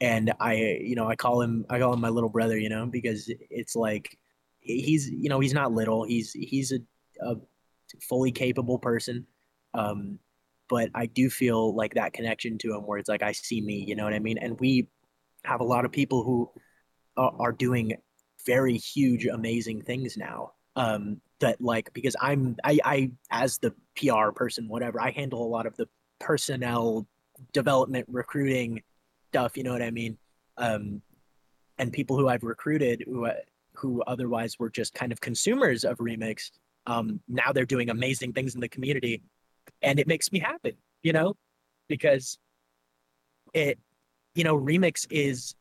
and 0.00 0.32
I, 0.40 0.78
you 0.80 0.94
know, 0.94 1.08
I 1.08 1.16
call 1.16 1.40
him 1.40 1.64
I 1.70 1.78
call 1.78 1.94
him 1.94 2.00
my 2.00 2.08
little 2.08 2.28
brother, 2.28 2.58
you 2.58 2.68
know, 2.68 2.86
because 2.86 3.30
it's 3.50 3.74
like 3.76 4.18
he's 4.60 5.08
you 5.08 5.28
know 5.28 5.40
he's 5.40 5.54
not 5.54 5.72
little, 5.72 6.04
he's 6.04 6.32
he's 6.32 6.72
a, 6.72 6.80
a 7.20 7.36
fully 8.00 8.32
capable 8.32 8.78
person. 8.78 9.26
Um, 9.74 10.18
but 10.68 10.90
I 10.94 11.06
do 11.06 11.30
feel 11.30 11.74
like 11.74 11.94
that 11.94 12.12
connection 12.12 12.58
to 12.58 12.74
him 12.74 12.86
where 12.86 12.98
it's 12.98 13.08
like 13.08 13.22
I 13.22 13.32
see 13.32 13.60
me, 13.60 13.84
you 13.86 13.94
know 13.94 14.04
what 14.04 14.14
I 14.14 14.18
mean? 14.18 14.38
And 14.38 14.58
we 14.58 14.88
have 15.44 15.60
a 15.60 15.64
lot 15.64 15.84
of 15.84 15.92
people 15.92 16.24
who 16.24 16.50
are, 17.16 17.32
are 17.38 17.52
doing 17.52 17.94
very 18.44 18.76
huge, 18.76 19.26
amazing 19.26 19.82
things 19.82 20.16
now. 20.16 20.52
Um, 20.74 21.20
that 21.40 21.60
like 21.60 21.92
because 21.92 22.16
I'm 22.20 22.56
I, 22.64 22.78
I 22.84 23.10
as 23.30 23.58
the 23.58 23.74
PR 23.96 24.30
person, 24.34 24.68
whatever, 24.68 25.00
I 25.00 25.10
handle 25.10 25.44
a 25.44 25.48
lot 25.48 25.66
of 25.66 25.76
the 25.76 25.88
personnel 26.18 27.06
development, 27.52 28.06
recruiting 28.08 28.82
stuff. 29.30 29.56
You 29.56 29.64
know 29.64 29.72
what 29.72 29.82
I 29.82 29.90
mean? 29.90 30.16
Um, 30.56 31.02
and 31.78 31.92
people 31.92 32.16
who 32.16 32.28
I've 32.28 32.42
recruited 32.42 33.04
who 33.06 33.28
who 33.74 34.02
otherwise 34.06 34.58
were 34.58 34.70
just 34.70 34.94
kind 34.94 35.12
of 35.12 35.20
consumers 35.20 35.84
of 35.84 35.98
Remix, 35.98 36.50
um, 36.86 37.20
now 37.28 37.52
they're 37.52 37.66
doing 37.66 37.90
amazing 37.90 38.32
things 38.32 38.54
in 38.54 38.60
the 38.60 38.68
community 38.68 39.22
and 39.82 39.98
it 39.98 40.06
makes 40.06 40.32
me 40.32 40.38
happy, 40.38 40.76
you 41.02 41.12
know, 41.12 41.36
because 41.88 42.38
it, 43.52 43.78
you 44.34 44.44
know, 44.44 44.56
remix 44.58 45.06
is, 45.10 45.54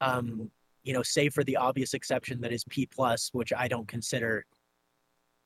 um, 0.00 0.50
you 0.82 0.92
know, 0.92 1.02
save 1.02 1.32
for 1.32 1.44
the 1.44 1.56
obvious 1.56 1.94
exception 1.94 2.40
that 2.40 2.52
is 2.52 2.64
P 2.64 2.86
plus, 2.86 3.30
which 3.32 3.52
I 3.56 3.68
don't 3.68 3.86
consider 3.86 4.44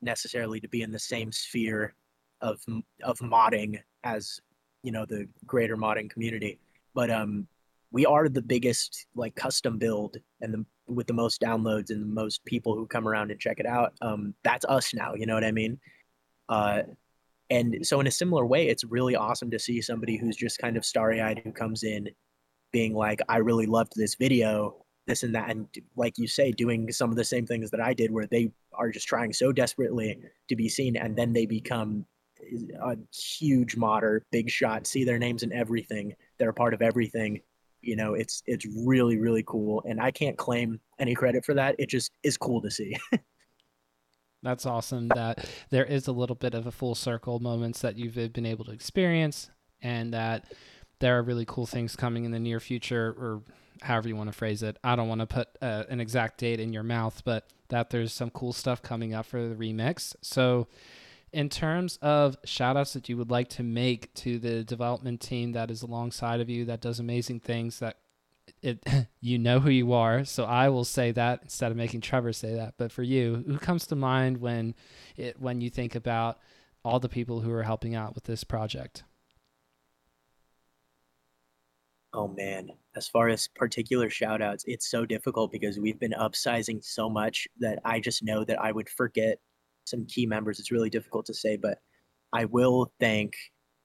necessarily 0.01 0.59
to 0.59 0.67
be 0.67 0.81
in 0.81 0.91
the 0.91 0.99
same 0.99 1.31
sphere 1.31 1.93
of 2.41 2.59
of 3.03 3.17
modding 3.19 3.79
as 4.03 4.39
you 4.83 4.91
know 4.91 5.05
the 5.05 5.27
greater 5.45 5.77
modding 5.77 6.09
community. 6.09 6.59
But 6.93 7.09
um, 7.09 7.47
we 7.91 8.05
are 8.05 8.29
the 8.29 8.41
biggest 8.41 9.07
like 9.15 9.35
custom 9.35 9.77
build 9.77 10.17
and 10.41 10.53
the 10.53 10.65
with 10.87 11.07
the 11.07 11.13
most 11.13 11.41
downloads 11.41 11.89
and 11.89 12.01
the 12.01 12.13
most 12.13 12.43
people 12.45 12.75
who 12.75 12.87
come 12.87 13.07
around 13.07 13.31
and 13.31 13.39
check 13.39 13.59
it 13.59 13.65
out. 13.65 13.93
Um, 14.01 14.33
that's 14.43 14.65
us 14.65 14.93
now. 14.93 15.13
You 15.15 15.25
know 15.25 15.33
what 15.33 15.43
I 15.43 15.51
mean? 15.51 15.79
Uh, 16.49 16.83
and 17.49 17.85
so, 17.85 17.99
in 17.99 18.07
a 18.07 18.11
similar 18.11 18.45
way, 18.45 18.67
it's 18.67 18.83
really 18.83 19.15
awesome 19.15 19.51
to 19.51 19.59
see 19.59 19.81
somebody 19.81 20.17
who's 20.17 20.35
just 20.35 20.59
kind 20.59 20.77
of 20.77 20.85
starry 20.85 21.21
eyed 21.21 21.41
who 21.43 21.51
comes 21.51 21.83
in 21.83 22.09
being 22.71 22.93
like, 22.93 23.21
I 23.29 23.37
really 23.37 23.65
loved 23.65 23.93
this 23.95 24.15
video, 24.15 24.85
this 25.07 25.23
and 25.23 25.33
that. 25.33 25.49
And 25.49 25.67
like 25.95 26.17
you 26.17 26.27
say, 26.27 26.51
doing 26.51 26.91
some 26.91 27.09
of 27.09 27.15
the 27.15 27.23
same 27.23 27.45
things 27.45 27.71
that 27.71 27.81
I 27.81 27.93
did, 27.93 28.11
where 28.11 28.27
they 28.27 28.51
are 28.73 28.91
just 28.91 29.07
trying 29.07 29.33
so 29.33 29.51
desperately 29.51 30.19
to 30.49 30.55
be 30.55 30.69
seen. 30.69 30.97
And 30.97 31.15
then 31.15 31.33
they 31.33 31.45
become 31.45 32.05
uh, 32.81 32.91
a 32.91 32.95
huge 33.15 33.75
modder, 33.75 34.25
big 34.31 34.49
shot, 34.49 34.85
see 34.85 35.03
their 35.03 35.19
names 35.19 35.43
in 35.43 35.51
everything. 35.53 36.13
They're 36.37 36.49
a 36.49 36.53
part 36.53 36.73
of 36.73 36.81
everything. 36.81 37.41
You 37.81 37.95
know, 37.95 38.13
it's 38.13 38.43
it's 38.45 38.65
really 38.85 39.17
really 39.17 39.43
cool, 39.45 39.83
and 39.87 40.01
I 40.01 40.11
can't 40.11 40.37
claim 40.37 40.79
any 40.99 41.13
credit 41.13 41.45
for 41.45 41.53
that. 41.53 41.75
It 41.77 41.89
just 41.89 42.11
is 42.23 42.35
cool 42.35 42.61
to 42.61 42.71
see. 42.71 42.97
That's 44.43 44.65
awesome 44.65 45.07
that 45.09 45.49
there 45.71 45.85
is 45.85 46.07
a 46.07 46.11
little 46.11 46.35
bit 46.35 46.53
of 46.53 46.67
a 46.67 46.71
full 46.71 46.95
circle 46.95 47.39
moments 47.39 47.81
that 47.81 47.97
you've 47.97 48.17
uh, 48.17 48.27
been 48.27 48.45
able 48.45 48.65
to 48.65 48.71
experience 48.71 49.49
and 49.81 50.13
that 50.13 50.45
there 50.99 51.17
are 51.17 51.23
really 51.23 51.45
cool 51.45 51.65
things 51.65 51.95
coming 51.95 52.23
in 52.23 52.31
the 52.31 52.39
near 52.39 52.59
future 52.59 53.15
or 53.17 53.43
however 53.81 54.07
you 54.07 54.15
want 54.15 54.29
to 54.29 54.37
phrase 54.37 54.63
it. 54.63 54.77
I 54.83 54.95
don't 54.95 55.07
want 55.07 55.21
to 55.21 55.27
put 55.27 55.49
uh, 55.61 55.83
an 55.89 55.99
exact 55.99 56.39
date 56.39 56.59
in 56.59 56.73
your 56.73 56.83
mouth, 56.83 57.21
but 57.25 57.47
that 57.69 57.89
there's 57.89 58.13
some 58.13 58.29
cool 58.29 58.53
stuff 58.53 58.81
coming 58.81 59.13
up 59.13 59.25
for 59.25 59.47
the 59.47 59.55
remix. 59.55 60.15
So, 60.21 60.67
in 61.33 61.49
terms 61.49 61.97
of 62.01 62.37
shout 62.45 62.77
outs 62.77 62.93
that 62.93 63.09
you 63.09 63.17
would 63.17 63.29
like 63.29 63.49
to 63.49 63.63
make 63.63 64.13
to 64.13 64.39
the 64.39 64.63
development 64.63 65.21
team 65.21 65.51
that 65.51 65.69
is 65.69 65.81
alongside 65.81 66.39
of 66.39 66.49
you 66.49 66.65
that 66.65 66.81
does 66.81 66.99
amazing 66.99 67.39
things 67.39 67.79
that 67.79 67.97
it 68.61 68.83
you 69.21 69.37
know 69.37 69.59
who 69.59 69.69
you 69.69 69.93
are 69.93 70.23
so 70.23 70.45
i 70.45 70.69
will 70.69 70.85
say 70.85 71.11
that 71.11 71.41
instead 71.43 71.71
of 71.71 71.77
making 71.77 72.01
trevor 72.01 72.31
say 72.31 72.55
that 72.55 72.73
but 72.77 72.91
for 72.91 73.03
you 73.03 73.43
who 73.45 73.57
comes 73.57 73.85
to 73.85 73.95
mind 73.95 74.37
when 74.37 74.73
it 75.15 75.39
when 75.39 75.61
you 75.61 75.69
think 75.69 75.95
about 75.95 76.39
all 76.83 76.99
the 76.99 77.09
people 77.09 77.41
who 77.41 77.51
are 77.51 77.63
helping 77.63 77.93
out 77.93 78.15
with 78.15 78.23
this 78.23 78.43
project 78.43 79.03
oh 82.13 82.27
man 82.27 82.71
as 82.97 83.07
far 83.07 83.29
as 83.29 83.47
particular 83.55 84.09
shout 84.09 84.41
outs 84.41 84.63
it's 84.67 84.89
so 84.89 85.05
difficult 85.05 85.51
because 85.51 85.79
we've 85.79 85.99
been 85.99 86.15
upsizing 86.19 86.83
so 86.83 87.09
much 87.09 87.47
that 87.59 87.79
i 87.85 87.99
just 87.99 88.23
know 88.23 88.43
that 88.43 88.59
i 88.59 88.71
would 88.71 88.89
forget 88.89 89.37
some 89.87 90.05
key 90.05 90.25
members. 90.25 90.59
It's 90.59 90.71
really 90.71 90.89
difficult 90.89 91.25
to 91.27 91.33
say 91.33 91.55
but 91.55 91.79
i 92.33 92.45
will 92.45 92.91
thank 92.99 93.35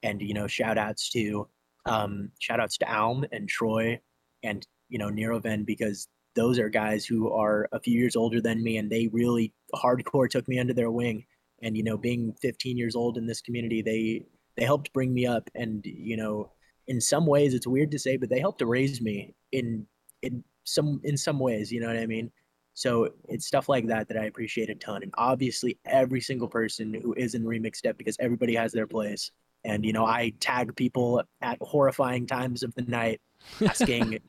and 0.03 0.21
you 0.21 0.33
know 0.33 0.47
shout 0.47 0.77
outs 0.77 1.09
to 1.11 1.47
um, 1.85 2.31
shout 2.39 2.59
outs 2.61 2.77
to 2.77 2.93
alm 2.93 3.25
and 3.31 3.47
troy 3.47 3.99
and 4.43 4.65
you 4.89 4.97
know 4.97 5.09
Neroven 5.09 5.65
because 5.65 6.07
those 6.35 6.57
are 6.57 6.69
guys 6.69 7.05
who 7.05 7.31
are 7.31 7.67
a 7.71 7.79
few 7.79 7.97
years 7.99 8.15
older 8.15 8.41
than 8.41 8.63
me 8.63 8.77
and 8.77 8.89
they 8.89 9.07
really 9.11 9.53
hardcore 9.75 10.29
took 10.29 10.47
me 10.47 10.59
under 10.59 10.73
their 10.73 10.91
wing. 10.91 11.25
And 11.61 11.77
you 11.77 11.83
know 11.83 11.97
being 11.97 12.33
15 12.41 12.77
years 12.77 12.95
old 12.95 13.17
in 13.17 13.25
this 13.25 13.41
community 13.41 13.81
they 13.81 14.25
they 14.57 14.65
helped 14.65 14.93
bring 14.93 15.13
me 15.13 15.25
up 15.25 15.49
and 15.55 15.85
you 15.85 16.17
know 16.17 16.51
in 16.87 16.99
some 16.99 17.25
ways 17.25 17.53
it's 17.53 17.67
weird 17.67 17.91
to 17.91 17.99
say 17.99 18.17
but 18.17 18.29
they 18.29 18.39
helped 18.39 18.59
to 18.59 18.65
raise 18.65 19.01
me 19.01 19.33
in 19.51 19.85
in 20.21 20.43
some 20.63 20.99
in 21.03 21.17
some 21.17 21.39
ways 21.39 21.71
you 21.71 21.79
know 21.79 21.87
what 21.87 21.97
i 21.97 22.05
mean 22.05 22.31
so 22.75 23.09
it's 23.27 23.45
stuff 23.45 23.69
like 23.69 23.87
that 23.87 24.07
that 24.07 24.17
i 24.17 24.25
appreciate 24.25 24.69
a 24.69 24.75
ton 24.75 25.03
and 25.03 25.13
obviously 25.17 25.77
every 25.85 26.21
single 26.21 26.47
person 26.47 26.93
who 26.93 27.13
is 27.13 27.35
in 27.35 27.43
remix 27.43 27.77
step 27.77 27.97
because 27.97 28.17
everybody 28.19 28.55
has 28.55 28.71
their 28.71 28.87
place 28.87 29.31
and 29.63 29.85
you 29.85 29.93
know 29.93 30.05
i 30.05 30.31
tag 30.39 30.75
people 30.75 31.21
at 31.41 31.57
horrifying 31.61 32.25
times 32.25 32.63
of 32.63 32.73
the 32.75 32.81
night 32.83 33.21
asking 33.61 34.17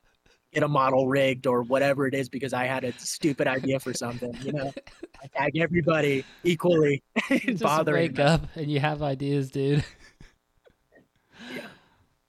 get 0.55 0.63
a 0.63 0.67
model 0.67 1.07
rigged 1.07 1.45
or 1.45 1.61
whatever 1.63 2.07
it 2.07 2.15
is 2.15 2.29
because 2.29 2.53
I 2.53 2.63
had 2.63 2.85
a 2.85 2.97
stupid 2.97 3.45
idea 3.45 3.79
for 3.79 3.93
something. 3.93 4.35
You 4.41 4.53
know, 4.53 4.73
I 5.21 5.27
tag 5.37 5.57
everybody 5.57 6.25
equally. 6.43 7.03
you 7.29 7.39
just 7.45 7.63
bothering 7.63 8.13
wake 8.13 8.19
up 8.19 8.47
and 8.55 8.71
you 8.71 8.79
have 8.79 9.03
ideas, 9.03 9.51
dude. 9.51 9.83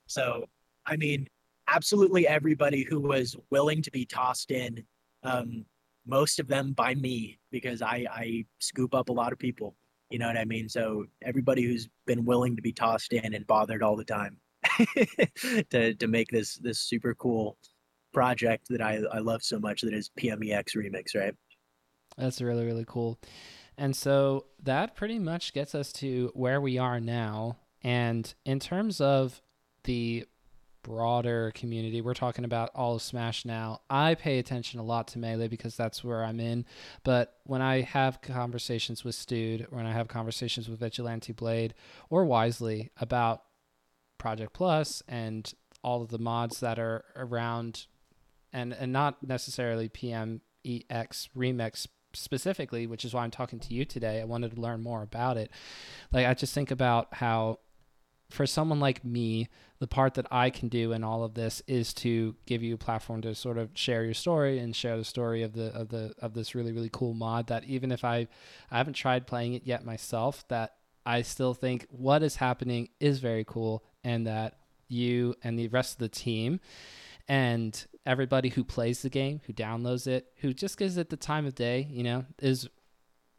So, 0.07 0.47
I 0.87 0.97
mean, 0.97 1.29
absolutely 1.69 2.27
everybody 2.27 2.85
who 2.85 3.01
was 3.01 3.37
willing 3.51 3.83
to 3.83 3.91
be 3.91 4.05
tossed 4.05 4.51
in, 4.51 4.85
um, 5.23 5.65
most 6.07 6.39
of 6.39 6.47
them 6.47 6.73
by 6.73 6.95
me 6.95 7.39
because 7.51 7.83
I, 7.83 8.07
I 8.11 8.45
scoop 8.61 8.95
up 8.95 9.09
a 9.09 9.13
lot 9.13 9.33
of 9.33 9.39
people. 9.39 9.75
You 10.11 10.21
know 10.21 10.29
what 10.29 10.37
I 10.37 10.45
mean? 10.45 10.69
So 10.69 11.07
everybody 11.23 11.65
who's 11.65 11.89
been 12.07 12.25
willing 12.25 12.55
to 12.55 12.63
be 12.63 12.73
tossed 12.73 13.13
in 13.13 13.35
and 13.35 13.47
bothered 13.47 13.83
all 13.83 13.97
the 13.97 14.05
time 14.05 14.39
to 15.71 15.95
to 15.95 16.07
make 16.07 16.29
this 16.29 16.55
this 16.59 16.79
super 16.79 17.15
cool 17.17 17.57
project 18.13 18.69
that 18.69 18.81
I, 18.81 19.01
I 19.13 19.19
love 19.19 19.43
so 19.43 19.59
much 19.59 19.83
that 19.83 19.93
is 19.93 20.11
PMEX 20.19 20.77
Remix, 20.77 21.21
right? 21.21 21.35
That's 22.17 22.41
really, 22.41 22.65
really 22.65 22.85
cool. 22.87 23.19
And 23.77 23.95
so 23.95 24.47
that 24.63 24.95
pretty 24.95 25.19
much 25.19 25.53
gets 25.53 25.75
us 25.75 25.93
to 25.95 26.31
where 26.35 26.61
we 26.61 26.79
are 26.79 26.99
now. 26.99 27.59
And 27.83 28.33
in 28.45 28.59
terms 28.59 29.01
of 29.01 29.43
the 29.87 30.27
broader 30.83 31.51
community, 31.55 32.01
we're 32.01 32.15
talking 32.15 32.45
about 32.45 32.71
all 32.75 32.95
of 32.95 33.03
Smash 33.03 33.45
now. 33.45 33.81
I 33.91 34.15
pay 34.15 34.39
attention 34.39 34.79
a 34.79 34.85
lot 34.85 35.09
to 35.09 35.19
Melee 35.19 35.49
because 35.49 35.77
that's 35.77 36.05
where 36.05 36.25
I'm 36.25 36.39
in. 36.39 36.65
But 37.03 37.35
when 37.45 37.61
I 37.61 37.81
have 37.81 38.21
conversations 38.21 39.03
with 39.03 39.17
or 39.33 39.67
when 39.71 39.87
I 39.87 39.93
have 39.93 40.07
conversations 40.07 40.69
with 40.69 40.79
Vigilante 40.79 41.33
Blade 41.33 41.75
or 42.09 42.25
Wisely 42.25 42.91
about 43.01 43.43
Project 44.19 44.53
Plus 44.53 45.03
and 45.09 45.53
all 45.83 46.03
of 46.03 46.09
the 46.09 46.19
mods 46.19 46.61
that 46.61 46.79
are 46.79 47.05
around 47.17 47.87
and 48.53 48.73
and 48.73 48.93
not 48.93 49.23
necessarily 49.27 49.89
PMEX 49.89 50.41
remix 51.37 51.87
specifically, 52.13 52.87
which 52.87 53.05
is 53.05 53.13
why 53.13 53.25
I'm 53.25 53.31
talking 53.31 53.59
to 53.59 53.75
you 53.75 53.85
today. 53.85 54.21
I 54.21 54.25
wanted 54.25 54.55
to 54.55 54.61
learn 54.61 54.83
more 54.83 55.03
about 55.03 55.37
it. 55.37 55.51
Like 56.13 56.27
I 56.27 56.35
just 56.35 56.55
think 56.55 56.71
about 56.71 57.15
how 57.15 57.59
for 58.31 58.47
someone 58.47 58.81
like 58.81 59.05
me, 59.05 59.49
the 59.79 59.87
part 59.87 60.15
that 60.15 60.27
I 60.31 60.51
can 60.51 60.69
do 60.69 60.93
in 60.93 61.05
all 61.05 61.23
of 61.23 61.35
this 61.35 61.63
is 61.67 61.93
to 61.95 62.35
give 62.47 62.63
you 62.63 62.75
a 62.75 62.79
platform 62.79 63.23
to 63.23 63.35
sort 63.35 63.59
of 63.59 63.71
share 63.75 64.05
your 64.05 64.15
story 64.15 64.59
and 64.59 64.75
share 64.75 64.97
the 64.97 65.05
story 65.05 65.43
of 65.43 65.53
the 65.53 65.73
of 65.75 65.89
the 65.89 66.15
of 66.19 66.35
this 66.35 66.55
really 66.55 66.73
really 66.73 66.91
cool 66.93 67.15
mod 67.15 67.49
that 67.49 67.65
even 67.65 67.93
if 67.93 68.05
I 68.05 68.27
I 68.71 68.79
haven't 68.79 68.95
tried 68.95 69.27
playing 69.27 69.55
it 69.55 69.67
yet 69.67 69.85
myself 69.85 70.47
that 70.49 70.77
I 71.05 71.23
still 71.23 71.55
think 71.55 71.87
what 71.91 72.23
is 72.23 72.37
happening 72.37 72.89
is 72.99 73.21
very 73.21 73.45
cool 73.45 73.85
and 74.03 74.27
that 74.27 74.59
you 74.89 75.35
and 75.45 75.59
the 75.59 75.69
rest 75.69 75.95
of 75.95 75.99
the 75.99 76.09
team 76.09 76.61
and 77.29 77.87
everybody 78.05 78.49
who 78.49 78.63
plays 78.65 79.03
the 79.03 79.11
game, 79.11 79.41
who 79.47 79.53
downloads 79.53 80.07
it, 80.07 80.33
who 80.37 80.53
just 80.53 80.79
gives 80.79 80.97
it 80.97 81.11
the 81.11 81.17
time 81.17 81.45
of 81.45 81.55
day, 81.55 81.87
you 81.91 82.03
know, 82.03 82.25
is 82.41 82.69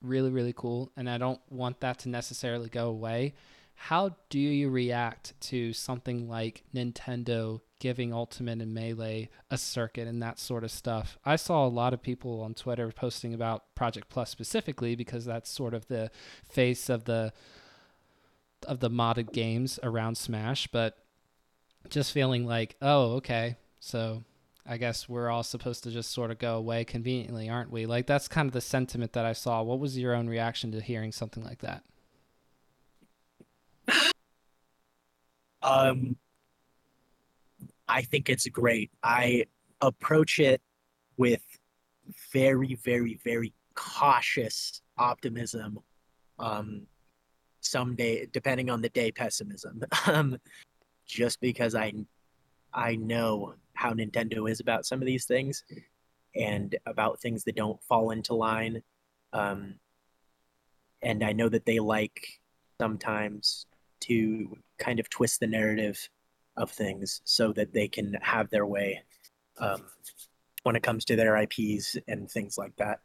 really 0.02 0.30
really 0.30 0.54
cool. 0.54 0.92
And 0.96 1.10
I 1.10 1.18
don't 1.18 1.42
want 1.50 1.80
that 1.82 2.00
to 2.00 2.10
necessarily 2.10 2.70
go 2.70 2.88
away 2.88 3.34
how 3.80 4.16
do 4.30 4.40
you 4.40 4.70
react 4.70 5.40
to 5.40 5.72
something 5.72 6.28
like 6.28 6.64
Nintendo 6.74 7.62
giving 7.80 8.12
Ultimate 8.12 8.60
and 8.60 8.74
Melee 8.74 9.30
a 9.52 9.58
circuit 9.58 10.08
and 10.08 10.22
that 10.22 10.40
sort 10.40 10.64
of 10.64 10.72
stuff? 10.72 11.20
I 11.24 11.36
saw 11.36 11.66
a 11.66 11.70
lot 11.70 11.94
of 11.94 12.02
people 12.02 12.42
on 12.42 12.56
Twitter 12.56 12.92
posting 12.92 13.36
about 13.36 13.76
Project 13.76 14.10
Plus 14.10 14.32
specifically 14.32 14.96
because 14.96 15.26
that's 15.26 15.50
sort 15.50 15.76
of 15.76 15.88
the 15.88 16.10
face 16.50 16.90
of 16.90 17.06
the 17.06 17.32
of 18.68 18.80
the 18.80 18.90
modded 18.90 19.32
games 19.32 19.80
around 19.84 20.18
Smash, 20.18 20.68
but 20.68 20.98
just 21.88 22.12
feeling 22.12 22.48
like, 22.48 22.76
oh, 22.82 23.14
okay, 23.18 23.58
so 23.80 24.24
I 24.66 24.78
guess 24.78 25.08
we're 25.08 25.30
all 25.30 25.44
supposed 25.44 25.84
to 25.84 25.92
just 25.92 26.12
sort 26.12 26.32
of 26.32 26.40
go 26.40 26.58
away 26.58 26.84
conveniently, 26.84 27.48
aren't 27.48 27.72
we? 27.72 27.86
Like 27.86 28.08
that's 28.08 28.28
kind 28.28 28.48
of 28.48 28.54
the 28.54 28.62
sentiment 28.62 29.14
that 29.14 29.24
I 29.24 29.34
saw. 29.34 29.62
What 29.62 29.80
was 29.80 30.00
your 30.00 30.16
own 30.16 30.28
reaction 30.28 30.72
to 30.72 30.82
hearing 30.82 31.12
something 31.12 31.44
like 31.44 31.60
that? 31.60 31.84
Um, 35.62 36.16
I 37.88 38.02
think 38.02 38.30
it's 38.30 38.48
great. 38.48 38.92
I 39.04 39.46
approach 39.82 40.40
it 40.40 40.62
with 41.18 41.42
very, 42.32 42.76
very, 42.76 43.20
very 43.24 43.54
cautious 43.76 44.82
optimism. 44.98 45.80
Um, 46.40 46.88
someday, 47.62 48.28
depending 48.32 48.70
on 48.70 48.82
the 48.82 48.90
day, 48.90 49.12
pessimism. 49.12 49.82
um, 50.08 50.38
just 51.06 51.42
because 51.42 51.76
I, 51.76 51.94
I 52.74 52.96
know 52.96 53.56
how 53.74 53.94
Nintendo 53.94 54.50
is 54.50 54.60
about 54.60 54.86
some 54.86 55.02
of 55.02 55.06
these 55.06 55.26
things, 55.26 55.64
and 56.36 56.76
about 56.86 57.20
things 57.20 57.44
that 57.44 57.56
don't 57.56 57.82
fall 57.84 58.12
into 58.12 58.34
line. 58.34 58.82
Um, 59.34 59.76
and 61.02 61.24
I 61.24 61.34
know 61.34 61.50
that 61.50 61.66
they 61.66 61.80
like 61.80 62.40
sometimes 62.80 63.66
to 64.02 64.58
kind 64.78 65.00
of 65.00 65.10
twist 65.10 65.40
the 65.40 65.48
narrative 65.48 66.10
of 66.56 66.72
things 66.72 67.22
so 67.24 67.54
that 67.54 67.74
they 67.74 67.88
can 67.88 68.18
have 68.22 68.50
their 68.50 68.66
way 68.66 69.02
um, 69.60 69.84
when 70.64 70.76
it 70.76 70.84
comes 70.84 71.06
to 71.06 71.16
their 71.16 71.38
IPs 71.38 71.98
and 72.08 72.30
things 72.30 72.58
like 72.58 72.76
that. 72.78 73.00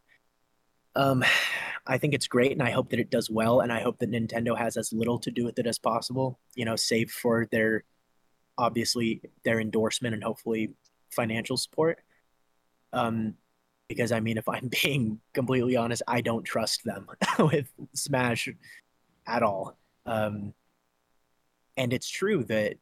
Um, 0.94 1.24
I 1.86 1.98
think 1.98 2.14
it's 2.14 2.28
great, 2.28 2.52
and 2.52 2.62
I 2.62 2.70
hope 2.70 2.90
that 2.90 3.00
it 3.00 3.10
does 3.10 3.30
well, 3.30 3.60
and 3.60 3.72
I 3.72 3.80
hope 3.80 3.98
that 3.98 4.10
Nintendo 4.10 4.56
has 4.56 4.76
as 4.76 4.92
little 4.92 5.18
to 5.20 5.30
do 5.30 5.44
with 5.44 5.58
it 5.58 5.66
as 5.66 5.78
possible. 5.78 6.38
You 6.54 6.64
know, 6.64 6.76
save 6.76 7.10
for 7.10 7.46
their 7.50 7.84
obviously 8.58 9.22
their 9.44 9.60
endorsement 9.60 10.14
and 10.14 10.22
hopefully 10.22 10.74
financial 11.10 11.56
support. 11.56 12.00
Um, 12.92 13.34
because 13.88 14.12
I 14.12 14.20
mean, 14.20 14.38
if 14.38 14.48
I'm 14.48 14.70
being 14.82 15.20
completely 15.32 15.76
honest, 15.76 16.02
I 16.06 16.20
don't 16.20 16.44
trust 16.44 16.84
them 16.84 17.06
with 17.38 17.68
Smash 17.94 18.48
at 19.26 19.42
all. 19.42 19.76
Um, 20.06 20.54
and 21.76 21.92
it's 21.92 22.08
true 22.08 22.44
that 22.44 22.74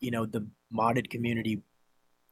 you 0.00 0.10
know 0.10 0.26
the 0.26 0.46
modded 0.74 1.10
community 1.10 1.62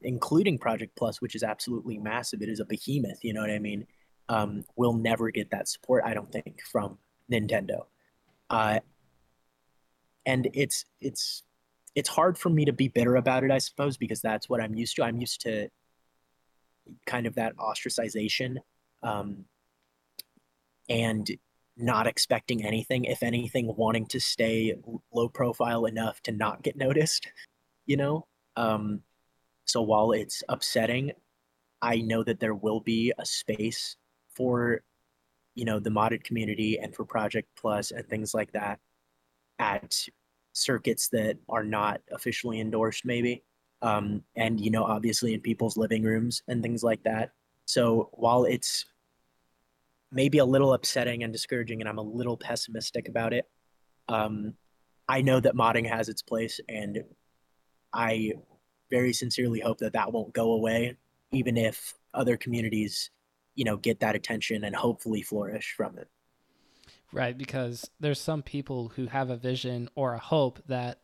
including 0.01 0.57
project 0.57 0.95
plus 0.95 1.21
which 1.21 1.35
is 1.35 1.43
absolutely 1.43 1.97
massive 1.97 2.41
it 2.41 2.49
is 2.49 2.59
a 2.59 2.65
behemoth 2.65 3.19
you 3.23 3.33
know 3.33 3.41
what 3.41 3.49
i 3.49 3.59
mean? 3.59 3.85
Um, 4.29 4.65
will 4.75 4.93
never 4.93 5.31
get 5.31 5.51
that 5.51 5.67
support 5.67 6.03
i 6.05 6.13
don't 6.13 6.31
think 6.31 6.61
from 6.71 6.97
nintendo. 7.31 7.85
Uh, 8.49 8.79
and 10.25 10.49
it's 10.53 10.85
it's 11.01 11.43
it's 11.95 12.09
hard 12.09 12.37
for 12.37 12.49
me 12.49 12.65
to 12.65 12.73
be 12.73 12.87
bitter 12.89 13.15
about 13.15 13.43
it 13.43 13.51
i 13.51 13.57
suppose 13.57 13.97
because 13.97 14.21
that's 14.21 14.49
what 14.49 14.61
i'm 14.61 14.75
used 14.75 14.95
to. 14.97 15.03
I'm 15.03 15.19
used 15.19 15.41
to 15.41 15.69
kind 17.05 17.27
of 17.27 17.35
that 17.35 17.55
ostracization. 17.57 18.57
Um, 19.03 19.45
and 20.89 21.29
not 21.77 22.07
expecting 22.07 22.65
anything, 22.65 23.05
if 23.05 23.23
anything, 23.23 23.73
wanting 23.77 24.05
to 24.07 24.19
stay 24.19 24.75
low 25.13 25.29
profile 25.29 25.85
enough 25.85 26.21
to 26.23 26.31
not 26.31 26.63
get 26.63 26.75
noticed, 26.75 27.27
you 27.85 27.97
know? 27.97 28.25
Um, 28.55 29.01
so 29.65 29.81
while 29.81 30.11
it's 30.11 30.43
upsetting, 30.49 31.11
I 31.81 31.97
know 31.97 32.23
that 32.23 32.39
there 32.39 32.55
will 32.55 32.79
be 32.79 33.13
a 33.17 33.25
space 33.25 33.97
for, 34.29 34.81
you 35.55 35.65
know, 35.65 35.79
the 35.79 35.89
modded 35.89 36.23
community 36.23 36.79
and 36.79 36.95
for 36.95 37.05
Project 37.05 37.49
Plus 37.55 37.91
and 37.91 38.07
things 38.07 38.33
like 38.33 38.51
that 38.53 38.79
at 39.59 40.07
circuits 40.53 41.09
that 41.09 41.37
are 41.49 41.63
not 41.63 42.01
officially 42.11 42.59
endorsed, 42.59 43.05
maybe. 43.05 43.43
Um, 43.83 44.23
and, 44.35 44.59
you 44.59 44.71
know, 44.71 44.83
obviously 44.83 45.35
in 45.35 45.41
people's 45.41 45.77
living 45.77 46.03
rooms 46.03 46.41
and 46.47 46.63
things 46.63 46.83
like 46.83 47.03
that. 47.03 47.31
So 47.65 48.09
while 48.13 48.45
it's 48.45 48.85
maybe 50.11 50.37
a 50.37 50.45
little 50.45 50.73
upsetting 50.73 51.23
and 51.23 51.33
discouraging, 51.33 51.81
and 51.81 51.89
I'm 51.89 51.97
a 51.97 52.03
little 52.03 52.37
pessimistic 52.37 53.07
about 53.07 53.33
it. 53.33 53.45
Um, 54.07 54.53
I 55.07 55.21
know 55.21 55.39
that 55.39 55.55
modding 55.55 55.89
has 55.89 56.09
its 56.09 56.21
place, 56.21 56.59
and 56.67 57.03
I 57.93 58.33
very 58.89 59.13
sincerely 59.13 59.59
hope 59.59 59.79
that 59.79 59.93
that 59.93 60.11
won't 60.13 60.33
go 60.33 60.53
away, 60.53 60.95
even 61.31 61.57
if 61.57 61.93
other 62.13 62.37
communities, 62.37 63.11
you 63.55 63.65
know, 63.65 63.77
get 63.77 63.99
that 63.99 64.15
attention 64.15 64.63
and 64.63 64.75
hopefully 64.75 65.21
flourish 65.21 65.73
from 65.75 65.97
it. 65.97 66.07
Right, 67.11 67.37
because 67.37 67.89
there's 67.99 68.19
some 68.19 68.43
people 68.43 68.89
who 68.89 69.07
have 69.07 69.29
a 69.29 69.37
vision 69.37 69.89
or 69.95 70.13
a 70.13 70.19
hope 70.19 70.59
that 70.67 71.01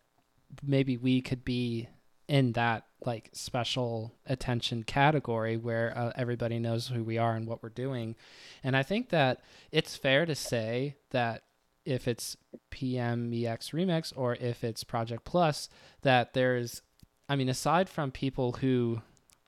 maybe 0.61 0.97
we 0.97 1.21
could 1.21 1.45
be 1.45 1.87
in 2.27 2.53
that 2.53 2.85
like 3.05 3.29
special 3.33 4.13
attention 4.25 4.83
category 4.83 5.57
where 5.57 5.93
uh, 5.95 6.11
everybody 6.15 6.59
knows 6.59 6.87
who 6.87 7.03
we 7.03 7.17
are 7.17 7.35
and 7.35 7.47
what 7.47 7.61
we're 7.61 7.69
doing. 7.69 8.15
And 8.63 8.77
I 8.77 8.83
think 8.83 9.09
that 9.09 9.41
it's 9.71 9.95
fair 9.95 10.25
to 10.25 10.35
say 10.35 10.95
that 11.11 11.43
if 11.85 12.07
it's 12.07 12.37
PMEX 12.71 13.71
Remix 13.71 14.13
or 14.15 14.35
if 14.35 14.63
it's 14.63 14.83
Project 14.83 15.25
Plus, 15.25 15.67
that 16.01 16.33
there's, 16.33 16.81
I 17.27 17.35
mean, 17.35 17.49
aside 17.49 17.89
from 17.89 18.11
people 18.11 18.53
who 18.53 19.01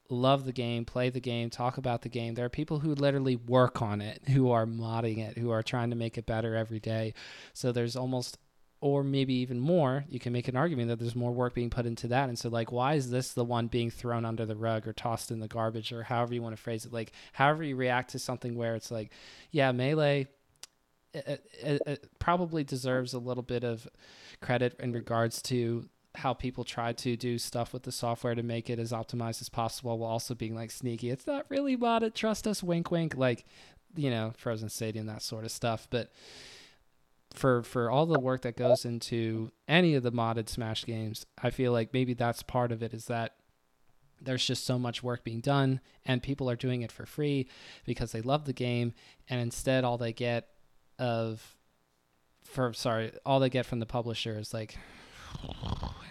love 0.09 0.45
the 0.45 0.51
game, 0.51 0.85
play 0.85 1.09
the 1.09 1.21
game, 1.21 1.49
talk 1.49 1.77
about 1.77 2.01
the 2.01 2.09
game, 2.09 2.35
there 2.35 2.45
are 2.45 2.49
people 2.49 2.79
who 2.79 2.93
literally 2.93 3.35
work 3.35 3.81
on 3.81 4.01
it, 4.01 4.21
who 4.29 4.51
are 4.51 4.65
modding 4.65 5.17
it, 5.17 5.37
who 5.37 5.49
are 5.49 5.63
trying 5.63 5.89
to 5.89 5.95
make 5.95 6.17
it 6.17 6.25
better 6.25 6.55
every 6.55 6.79
day. 6.79 7.13
So 7.53 7.71
there's 7.71 7.95
almost 7.95 8.37
or 8.85 9.03
maybe 9.03 9.33
even 9.33 9.59
more, 9.59 10.05
you 10.07 10.19
can 10.19 10.31
make 10.31 10.47
an 10.47 10.55
argument 10.55 10.89
that 10.89 10.99
there's 10.99 11.15
more 11.15 11.31
work 11.31 11.55
being 11.55 11.71
put 11.71 11.87
into 11.87 12.07
that. 12.07 12.29
And 12.29 12.37
so, 12.37 12.49
like, 12.49 12.71
why 12.71 12.93
is 12.93 13.09
this 13.09 13.33
the 13.33 13.43
one 13.43 13.65
being 13.65 13.89
thrown 13.89 14.25
under 14.25 14.45
the 14.45 14.55
rug 14.55 14.87
or 14.87 14.93
tossed 14.93 15.31
in 15.31 15.39
the 15.39 15.47
garbage 15.47 15.91
or 15.91 16.03
however 16.03 16.35
you 16.35 16.43
want 16.43 16.55
to 16.55 16.61
phrase 16.61 16.85
it? 16.85 16.93
Like, 16.93 17.11
however 17.33 17.63
you 17.63 17.75
react 17.75 18.11
to 18.11 18.19
something 18.19 18.55
where 18.55 18.75
it's 18.75 18.91
like, 18.91 19.11
yeah, 19.49 19.71
Melee 19.71 20.27
it, 21.15 21.49
it, 21.63 21.81
it 21.87 22.09
probably 22.19 22.63
deserves 22.63 23.13
a 23.13 23.17
little 23.17 23.41
bit 23.41 23.63
of 23.63 23.87
credit 24.39 24.75
in 24.79 24.91
regards 24.91 25.41
to 25.43 25.89
how 26.13 26.35
people 26.35 26.63
try 26.63 26.93
to 26.93 27.17
do 27.17 27.39
stuff 27.39 27.73
with 27.73 27.83
the 27.83 27.91
software 27.91 28.35
to 28.35 28.43
make 28.43 28.69
it 28.69 28.77
as 28.77 28.91
optimized 28.91 29.41
as 29.41 29.49
possible 29.49 29.97
while 29.97 30.11
also 30.11 30.35
being 30.35 30.53
like 30.53 30.69
sneaky. 30.69 31.09
It's 31.09 31.25
not 31.25 31.47
really 31.49 31.75
modded. 31.75 32.13
Trust 32.13 32.45
us, 32.45 32.61
wink, 32.61 32.91
wink. 32.91 33.15
Like, 33.17 33.45
you 33.95 34.11
know, 34.11 34.33
Frozen 34.37 34.69
Stadium, 34.69 35.07
that 35.07 35.23
sort 35.23 35.43
of 35.43 35.51
stuff. 35.51 35.87
But 35.89 36.11
for 37.37 37.63
for 37.63 37.89
all 37.89 38.05
the 38.05 38.19
work 38.19 38.41
that 38.41 38.57
goes 38.57 38.85
into 38.85 39.51
any 39.67 39.95
of 39.95 40.03
the 40.03 40.11
modded 40.11 40.49
Smash 40.49 40.85
games, 40.85 41.25
I 41.41 41.49
feel 41.49 41.71
like 41.71 41.93
maybe 41.93 42.13
that's 42.13 42.43
part 42.43 42.71
of 42.71 42.81
it 42.83 42.93
is 42.93 43.05
that 43.05 43.35
there's 44.21 44.45
just 44.45 44.65
so 44.65 44.79
much 44.79 45.03
work 45.03 45.23
being 45.23 45.41
done 45.41 45.81
and 46.05 46.23
people 46.23 46.49
are 46.49 46.55
doing 46.55 46.81
it 46.81 46.91
for 46.91 47.05
free 47.05 47.47
because 47.85 48.11
they 48.11 48.21
love 48.21 48.45
the 48.45 48.53
game 48.53 48.93
and 49.29 49.41
instead 49.41 49.83
all 49.83 49.97
they 49.97 50.13
get 50.13 50.47
of 50.97 51.57
for 52.43 52.73
sorry, 52.73 53.11
all 53.25 53.39
they 53.39 53.49
get 53.49 53.65
from 53.65 53.79
the 53.79 53.85
publisher 53.85 54.37
is 54.37 54.53
like 54.53 54.77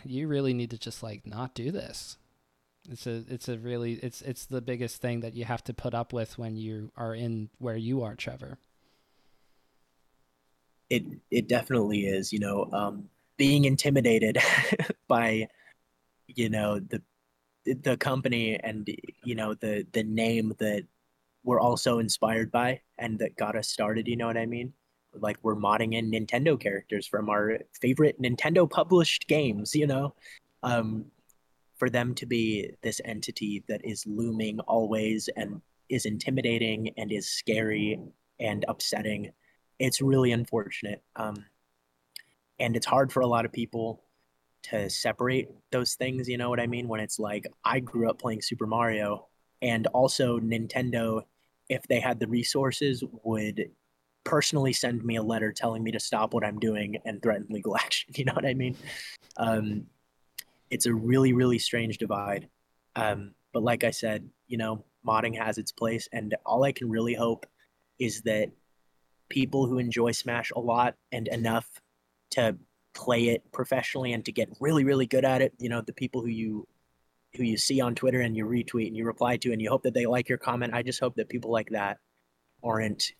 you 0.04 0.28
really 0.28 0.52
need 0.52 0.70
to 0.70 0.78
just 0.78 1.02
like 1.02 1.26
not 1.26 1.54
do 1.54 1.70
this. 1.70 2.18
It's 2.90 3.06
a 3.06 3.24
it's 3.28 3.48
a 3.48 3.58
really 3.58 3.94
it's 3.94 4.20
it's 4.22 4.44
the 4.46 4.60
biggest 4.60 5.00
thing 5.00 5.20
that 5.20 5.34
you 5.34 5.44
have 5.44 5.64
to 5.64 5.74
put 5.74 5.94
up 5.94 6.12
with 6.12 6.38
when 6.38 6.56
you 6.56 6.92
are 6.96 7.14
in 7.14 7.48
where 7.58 7.76
you 7.76 8.02
are, 8.02 8.14
Trevor 8.14 8.58
it 10.90 11.04
it 11.30 11.48
definitely 11.48 12.06
is. 12.06 12.32
You 12.32 12.40
know, 12.40 12.68
um, 12.72 13.08
being 13.36 13.64
intimidated 13.64 14.38
by 15.08 15.48
you 16.28 16.48
know 16.48 16.80
the 16.80 17.02
the 17.64 17.96
company 17.96 18.58
and 18.60 18.88
you 19.24 19.34
know 19.34 19.54
the 19.54 19.86
the 19.92 20.04
name 20.04 20.54
that 20.58 20.84
we're 21.44 21.60
also 21.60 21.98
inspired 21.98 22.50
by 22.50 22.80
and 22.98 23.18
that 23.18 23.36
got 23.36 23.56
us 23.56 23.68
started. 23.68 24.08
You 24.08 24.16
know 24.16 24.26
what 24.26 24.36
I 24.36 24.46
mean? 24.46 24.72
like 25.20 25.38
we're 25.42 25.56
modding 25.56 25.94
in 25.94 26.10
Nintendo 26.10 26.58
characters 26.58 27.06
from 27.06 27.28
our 27.28 27.58
favorite 27.80 28.20
Nintendo 28.20 28.68
published 28.68 29.28
games, 29.28 29.74
you 29.74 29.86
know. 29.86 30.14
Um, 30.62 31.06
for 31.76 31.90
them 31.90 32.14
to 32.14 32.26
be 32.26 32.70
this 32.82 33.00
entity 33.04 33.64
that 33.68 33.84
is 33.84 34.06
looming 34.06 34.60
always 34.60 35.28
and 35.36 35.60
is 35.88 36.06
intimidating 36.06 36.90
and 36.96 37.10
is 37.10 37.28
scary 37.28 37.98
and 38.38 38.64
upsetting, 38.68 39.32
it's 39.78 40.00
really 40.00 40.32
unfortunate. 40.32 41.02
Um, 41.16 41.44
and 42.58 42.76
it's 42.76 42.86
hard 42.86 43.12
for 43.12 43.20
a 43.20 43.26
lot 43.26 43.44
of 43.44 43.52
people 43.52 44.02
to 44.64 44.88
separate 44.88 45.48
those 45.70 45.94
things, 45.94 46.28
you 46.28 46.38
know 46.38 46.48
what 46.48 46.60
I 46.60 46.66
mean? 46.66 46.88
When 46.88 47.00
it's 47.00 47.18
like, 47.18 47.46
I 47.64 47.80
grew 47.80 48.08
up 48.08 48.18
playing 48.18 48.42
Super 48.42 48.66
Mario, 48.66 49.26
and 49.60 49.86
also 49.88 50.38
Nintendo, 50.38 51.22
if 51.68 51.82
they 51.84 52.00
had 52.00 52.18
the 52.18 52.26
resources, 52.26 53.04
would 53.24 53.70
personally 54.24 54.72
send 54.72 55.04
me 55.04 55.16
a 55.16 55.22
letter 55.22 55.52
telling 55.52 55.82
me 55.82 55.92
to 55.92 56.00
stop 56.00 56.32
what 56.32 56.44
I'm 56.44 56.58
doing 56.58 56.96
and 57.04 57.22
threaten 57.22 57.46
legal 57.50 57.76
action. 57.84 58.12
You 58.16 58.24
know 58.24 58.32
what 58.34 58.46
I 58.46 58.54
mean? 58.54 58.76
Um, 59.36 59.86
it's 60.70 60.86
a 60.86 60.94
really, 60.94 61.32
really 61.32 61.58
strange 61.58 61.98
divide. 61.98 62.48
Um, 62.96 63.32
but 63.52 63.62
like 63.62 63.84
I 63.84 63.90
said, 63.90 64.28
you 64.48 64.56
know, 64.56 64.84
modding 65.06 65.36
has 65.38 65.58
its 65.58 65.72
place, 65.72 66.08
and 66.12 66.34
all 66.46 66.64
I 66.64 66.72
can 66.72 66.88
really 66.88 67.14
hope 67.14 67.46
is 67.98 68.22
that 68.22 68.50
people 69.28 69.66
who 69.66 69.78
enjoy 69.78 70.12
Smash 70.12 70.50
a 70.54 70.60
lot 70.60 70.94
and 71.12 71.28
enough 71.28 71.68
to 72.32 72.56
play 72.94 73.28
it 73.28 73.42
professionally 73.52 74.12
and 74.12 74.24
to 74.24 74.32
get 74.32 74.48
really, 74.60 74.84
really 74.84 75.06
good 75.06 75.24
at 75.24 75.42
it, 75.42 75.52
you 75.58 75.68
know, 75.68 75.80
the 75.80 75.92
people 75.92 76.22
who 76.22 76.28
you 76.28 76.66
who 77.36 77.42
you 77.42 77.56
see 77.56 77.80
on 77.80 77.94
Twitter 77.96 78.20
and 78.20 78.36
you 78.36 78.46
retweet 78.46 78.86
and 78.86 78.96
you 78.96 79.04
reply 79.04 79.36
to 79.36 79.52
and 79.52 79.60
you 79.60 79.68
hope 79.68 79.82
that 79.82 79.92
they 79.92 80.06
like 80.06 80.28
your 80.28 80.38
comment. 80.38 80.72
I 80.72 80.82
just 80.82 81.00
hope 81.00 81.16
that 81.16 81.28
people 81.28 81.50
like 81.50 81.68
that 81.70 81.98
aren't 82.62 83.12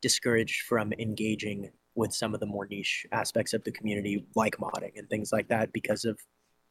discouraged 0.00 0.62
from 0.62 0.94
engaging 0.94 1.70
with 1.94 2.14
some 2.14 2.32
of 2.32 2.40
the 2.40 2.46
more 2.46 2.66
niche 2.70 3.06
aspects 3.12 3.52
of 3.52 3.64
the 3.64 3.72
community, 3.72 4.24
like 4.34 4.56
modding 4.56 4.96
and 4.96 5.10
things 5.10 5.30
like 5.30 5.48
that, 5.48 5.72
because 5.72 6.04
of 6.04 6.18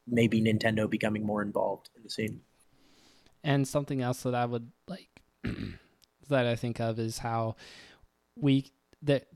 maybe 0.07 0.41
Nintendo 0.41 0.89
becoming 0.89 1.25
more 1.25 1.41
involved 1.41 1.89
in 1.95 2.01
the 2.01 2.09
scene. 2.09 2.41
And 3.43 3.67
something 3.67 4.01
else 4.01 4.23
that 4.23 4.33
I 4.33 4.45
would 4.45 4.71
like 4.87 5.21
that 6.29 6.47
I 6.47 6.55
think 6.55 6.79
of 6.79 6.97
is 6.97 7.19
how 7.19 7.55
we 8.39 8.71
that 9.03 9.27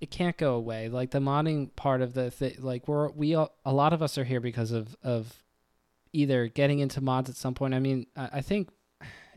it 0.00 0.10
can't 0.10 0.36
go 0.36 0.54
away. 0.54 0.88
Like 0.88 1.10
the 1.10 1.18
modding 1.18 1.74
part 1.74 2.02
of 2.02 2.14
the 2.14 2.30
thing, 2.30 2.56
like 2.58 2.86
we're 2.88 3.10
we 3.10 3.34
all, 3.34 3.52
a 3.64 3.72
lot 3.72 3.92
of 3.92 4.02
us 4.02 4.18
are 4.18 4.24
here 4.24 4.40
because 4.40 4.72
of 4.72 4.96
of 5.02 5.42
either 6.12 6.48
getting 6.48 6.78
into 6.78 7.00
mods 7.00 7.28
at 7.28 7.36
some 7.36 7.54
point. 7.54 7.74
I 7.74 7.80
mean, 7.80 8.06
I, 8.16 8.28
I 8.34 8.40
think 8.40 8.70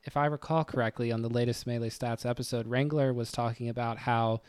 if 0.04 0.18
I 0.18 0.26
recall 0.26 0.64
correctly 0.64 1.12
on 1.12 1.22
the 1.22 1.30
latest 1.30 1.68
Melee 1.68 1.90
Stats 1.90 2.26
episode, 2.26 2.70
Ringler 2.70 3.14
was 3.14 3.32
talking 3.32 3.70
about 3.70 4.00
how 4.00 4.42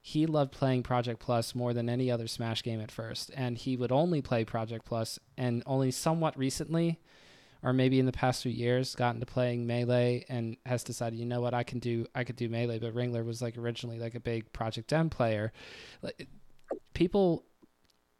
he 0.00 0.26
loved 0.26 0.52
playing 0.52 0.82
Project 0.82 1.20
Plus 1.20 1.54
more 1.54 1.72
than 1.72 1.88
any 1.88 2.10
other 2.10 2.26
Smash 2.26 2.62
game 2.62 2.80
at 2.80 2.90
first, 2.90 3.30
and 3.34 3.56
he 3.56 3.76
would 3.76 3.92
only 3.92 4.20
play 4.20 4.44
Project 4.44 4.84
Plus, 4.84 5.18
and 5.36 5.62
only 5.66 5.90
somewhat 5.90 6.36
recently, 6.38 7.00
or 7.64 7.72
maybe 7.72 7.98
in 7.98 8.04
the 8.04 8.12
past 8.12 8.42
few 8.42 8.52
years, 8.52 8.94
got 8.94 9.14
into 9.14 9.24
playing 9.24 9.66
Melee 9.66 10.26
and 10.28 10.58
has 10.66 10.84
decided, 10.84 11.18
you 11.18 11.24
know 11.24 11.40
what, 11.40 11.54
I 11.54 11.62
can 11.62 11.78
do, 11.78 12.06
I 12.14 12.22
could 12.22 12.36
do 12.36 12.50
Melee. 12.50 12.78
But 12.78 12.94
ringler 12.94 13.24
was 13.24 13.40
like 13.40 13.56
originally 13.56 13.98
like 13.98 14.14
a 14.14 14.20
big 14.20 14.52
Project 14.52 14.92
M 14.92 15.08
player. 15.08 15.50
Like 16.02 16.28
people 16.92 17.44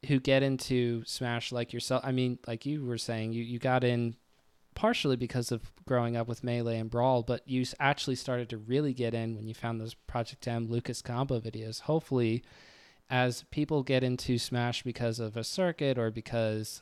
who 0.08 0.18
get 0.18 0.42
into 0.42 1.04
Smash 1.04 1.52
like 1.52 1.74
yourself, 1.74 2.02
I 2.04 2.10
mean, 2.10 2.38
like 2.46 2.64
you 2.64 2.86
were 2.86 2.96
saying, 2.96 3.34
you 3.34 3.44
you 3.44 3.58
got 3.58 3.84
in 3.84 4.16
partially 4.74 5.16
because 5.16 5.52
of 5.52 5.70
growing 5.86 6.16
up 6.16 6.26
with 6.26 6.42
Melee 6.42 6.78
and 6.78 6.90
Brawl, 6.90 7.22
but 7.22 7.46
you 7.46 7.66
actually 7.78 8.16
started 8.16 8.48
to 8.48 8.56
really 8.56 8.94
get 8.94 9.12
in 9.12 9.36
when 9.36 9.46
you 9.46 9.52
found 9.52 9.78
those 9.78 9.94
Project 9.94 10.48
M 10.48 10.68
Lucas 10.68 11.02
combo 11.02 11.38
videos. 11.38 11.82
Hopefully, 11.82 12.42
as 13.10 13.44
people 13.50 13.82
get 13.82 14.02
into 14.02 14.38
Smash 14.38 14.82
because 14.82 15.20
of 15.20 15.36
a 15.36 15.44
circuit 15.44 15.98
or 15.98 16.10
because 16.10 16.80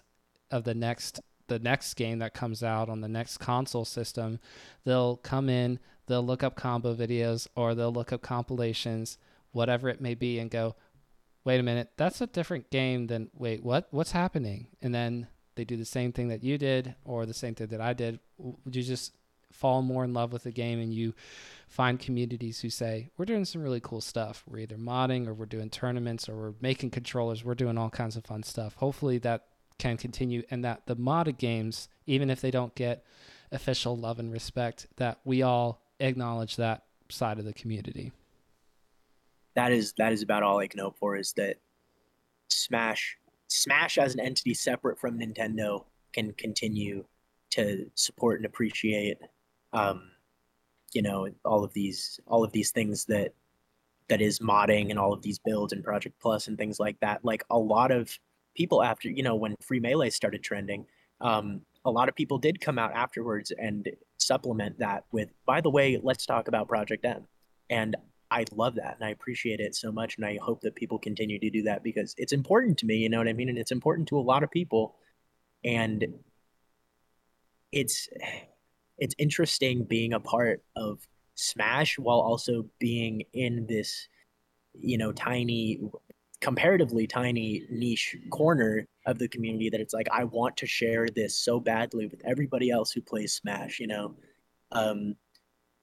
of 0.48 0.62
the 0.62 0.74
next 0.74 1.20
the 1.52 1.58
next 1.58 1.94
game 1.94 2.18
that 2.20 2.34
comes 2.34 2.62
out 2.62 2.88
on 2.88 3.00
the 3.00 3.08
next 3.08 3.38
console 3.38 3.84
system, 3.84 4.38
they'll 4.84 5.16
come 5.16 5.48
in, 5.48 5.78
they'll 6.06 6.24
look 6.24 6.42
up 6.42 6.56
combo 6.56 6.94
videos 6.94 7.46
or 7.54 7.74
they'll 7.74 7.92
look 7.92 8.12
up 8.12 8.22
compilations, 8.22 9.18
whatever 9.52 9.88
it 9.88 10.00
may 10.00 10.14
be, 10.14 10.38
and 10.38 10.50
go, 10.50 10.74
wait 11.44 11.60
a 11.60 11.62
minute, 11.62 11.90
that's 11.96 12.20
a 12.20 12.26
different 12.26 12.70
game 12.70 13.06
than 13.06 13.30
wait, 13.34 13.62
what 13.62 13.88
what's 13.90 14.12
happening? 14.12 14.68
And 14.80 14.94
then 14.94 15.26
they 15.54 15.64
do 15.64 15.76
the 15.76 15.84
same 15.84 16.12
thing 16.12 16.28
that 16.28 16.42
you 16.42 16.56
did 16.56 16.94
or 17.04 17.26
the 17.26 17.34
same 17.34 17.54
thing 17.54 17.66
that 17.68 17.80
I 17.80 17.92
did, 17.92 18.18
you 18.38 18.82
just 18.82 19.12
fall 19.52 19.82
more 19.82 20.02
in 20.02 20.14
love 20.14 20.32
with 20.32 20.44
the 20.44 20.50
game 20.50 20.80
and 20.80 20.94
you 20.94 21.12
find 21.68 22.00
communities 22.00 22.60
who 22.60 22.70
say, 22.70 23.10
we're 23.16 23.26
doing 23.26 23.44
some 23.44 23.62
really 23.62 23.80
cool 23.80 24.00
stuff. 24.00 24.42
We're 24.48 24.60
either 24.60 24.76
modding 24.76 25.26
or 25.26 25.34
we're 25.34 25.46
doing 25.46 25.68
tournaments 25.68 26.28
or 26.28 26.36
we're 26.36 26.54
making 26.60 26.90
controllers. 26.90 27.44
We're 27.44 27.54
doing 27.54 27.76
all 27.76 27.90
kinds 27.90 28.16
of 28.16 28.24
fun 28.24 28.42
stuff. 28.42 28.74
Hopefully 28.76 29.18
that 29.18 29.44
can 29.82 29.96
continue 29.96 30.44
and 30.48 30.64
that 30.64 30.86
the 30.86 30.94
modded 30.94 31.38
games, 31.38 31.88
even 32.06 32.30
if 32.30 32.40
they 32.40 32.52
don't 32.52 32.72
get 32.76 33.04
official 33.50 33.96
love 33.96 34.20
and 34.20 34.30
respect, 34.30 34.86
that 34.96 35.18
we 35.24 35.42
all 35.42 35.82
acknowledge 35.98 36.54
that 36.54 36.84
side 37.08 37.40
of 37.40 37.44
the 37.44 37.52
community. 37.52 38.12
That 39.56 39.72
is 39.72 39.92
that 39.98 40.12
is 40.12 40.22
about 40.22 40.44
all 40.44 40.60
I 40.60 40.68
can 40.68 40.78
hope 40.78 40.96
for 40.98 41.16
is 41.16 41.32
that 41.32 41.56
Smash 42.48 43.18
Smash 43.48 43.98
as 43.98 44.14
an 44.14 44.20
entity 44.20 44.54
separate 44.54 45.00
from 45.00 45.18
Nintendo 45.18 45.84
can 46.12 46.32
continue 46.34 47.04
to 47.50 47.90
support 47.96 48.38
and 48.38 48.46
appreciate, 48.46 49.18
um, 49.72 50.10
you 50.92 51.02
know, 51.02 51.28
all 51.44 51.64
of 51.64 51.72
these 51.74 52.20
all 52.28 52.44
of 52.44 52.52
these 52.52 52.70
things 52.70 53.04
that 53.06 53.34
that 54.08 54.20
is 54.20 54.38
modding 54.38 54.90
and 54.90 54.98
all 54.98 55.12
of 55.12 55.22
these 55.22 55.40
builds 55.40 55.72
and 55.72 55.82
Project 55.82 56.14
Plus 56.20 56.46
and 56.46 56.56
things 56.56 56.78
like 56.78 57.00
that. 57.00 57.24
Like 57.24 57.42
a 57.50 57.58
lot 57.58 57.90
of 57.90 58.16
people 58.54 58.82
after 58.82 59.08
you 59.08 59.22
know 59.22 59.36
when 59.36 59.56
Free 59.60 59.80
Melee 59.80 60.10
started 60.10 60.42
trending, 60.42 60.86
um, 61.20 61.62
a 61.84 61.90
lot 61.90 62.08
of 62.08 62.14
people 62.14 62.38
did 62.38 62.60
come 62.60 62.78
out 62.78 62.92
afterwards 62.92 63.52
and 63.58 63.88
supplement 64.18 64.78
that 64.78 65.04
with, 65.12 65.30
by 65.46 65.60
the 65.60 65.70
way, 65.70 65.98
let's 66.02 66.26
talk 66.26 66.48
about 66.48 66.68
Project 66.68 67.04
M. 67.04 67.26
And 67.70 67.96
I 68.30 68.44
love 68.54 68.76
that 68.76 68.96
and 68.98 69.04
I 69.04 69.10
appreciate 69.10 69.60
it 69.60 69.74
so 69.74 69.92
much. 69.92 70.16
And 70.16 70.24
I 70.24 70.38
hope 70.40 70.60
that 70.62 70.74
people 70.74 70.98
continue 70.98 71.38
to 71.38 71.50
do 71.50 71.62
that 71.64 71.82
because 71.82 72.14
it's 72.16 72.32
important 72.32 72.78
to 72.78 72.86
me, 72.86 72.96
you 72.96 73.08
know 73.08 73.18
what 73.18 73.28
I 73.28 73.32
mean? 73.32 73.48
And 73.48 73.58
it's 73.58 73.72
important 73.72 74.08
to 74.08 74.18
a 74.18 74.20
lot 74.20 74.42
of 74.42 74.50
people. 74.50 74.96
And 75.64 76.04
it's 77.72 78.08
it's 78.98 79.14
interesting 79.18 79.84
being 79.84 80.12
a 80.12 80.20
part 80.20 80.62
of 80.76 81.06
Smash 81.34 81.98
while 81.98 82.20
also 82.20 82.66
being 82.78 83.22
in 83.32 83.66
this, 83.66 84.06
you 84.74 84.98
know, 84.98 85.12
tiny 85.12 85.80
comparatively 86.42 87.06
tiny 87.06 87.62
niche 87.70 88.16
corner 88.30 88.84
of 89.06 89.18
the 89.18 89.28
community 89.28 89.70
that 89.70 89.80
it's 89.80 89.94
like 89.94 90.08
I 90.12 90.24
want 90.24 90.56
to 90.58 90.66
share 90.66 91.06
this 91.08 91.38
so 91.38 91.60
badly 91.60 92.06
with 92.06 92.20
everybody 92.24 92.68
else 92.68 92.90
who 92.90 93.00
plays 93.00 93.32
Smash, 93.32 93.78
you 93.78 93.86
know. 93.86 94.16
Um, 94.72 95.14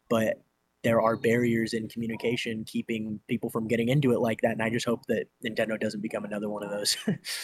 but 0.09 0.43
there 0.83 1.01
are 1.01 1.15
barriers 1.15 1.73
in 1.73 1.87
communication 1.87 2.65
keeping 2.65 3.19
people 3.27 3.49
from 3.49 3.67
getting 3.67 3.89
into 3.89 4.11
it 4.11 4.19
like 4.19 4.41
that. 4.41 4.51
And 4.51 4.61
I 4.61 4.69
just 4.69 4.85
hope 4.85 5.05
that 5.07 5.27
Nintendo 5.43 5.79
doesn't 5.79 6.01
become 6.01 6.25
another 6.25 6.49
one 6.49 6.63
of 6.63 6.69
those. 6.69 6.97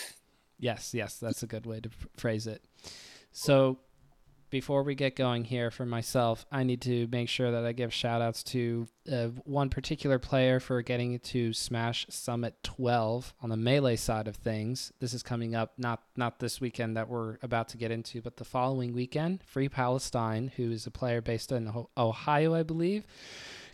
yes, 0.59 0.93
yes, 0.93 1.18
that's 1.18 1.41
a 1.41 1.47
good 1.47 1.66
way 1.66 1.80
to 1.80 1.89
phrase 2.18 2.47
it. 2.47 2.63
So 3.32 3.80
before 4.56 4.84
we 4.84 4.95
get 4.95 5.18
going 5.18 5.43
here 5.43 5.70
for 5.70 5.86
myself, 5.86 6.45
I 6.49 6.64
need 6.64 6.80
to 6.84 7.10
make 7.12 7.28
sure 7.28 7.51
that 7.51 7.66
I 7.66 7.74
give 7.74 7.93
shout 7.93 8.22
outs 8.22 8.41
to 8.43 8.88
uh, 9.12 9.28
one 9.43 9.70
particular 9.70 10.18
player 10.18 10.62
for 10.62 10.82
getting 10.82 11.20
to 11.20 11.51
Smash 11.51 12.06
Summit 12.10 12.56
12 12.64 13.34
on 13.41 13.49
the 13.49 13.58
Melee 13.58 13.97
side 13.97 14.30
of 14.30 14.38
things. 14.38 14.93
This 15.01 15.14
is 15.14 15.24
coming 15.24 15.56
up 15.56 15.74
not 15.78 16.03
not 16.16 16.39
this 16.39 16.62
weekend 16.62 16.95
that 16.95 17.10
we're 17.10 17.38
about 17.41 17.68
to 17.70 17.78
get 17.78 17.91
into, 17.91 18.22
but 18.22 18.38
the 18.38 18.45
following 18.45 18.93
weekend. 18.93 19.43
Free 19.43 19.68
Palestine, 19.68 20.53
who 20.56 20.72
is 20.72 20.88
a 20.88 20.91
player 20.91 21.20
based 21.20 21.51
in 21.51 21.70
Ohio, 21.97 22.56
I 22.56 22.64
believe 22.64 23.06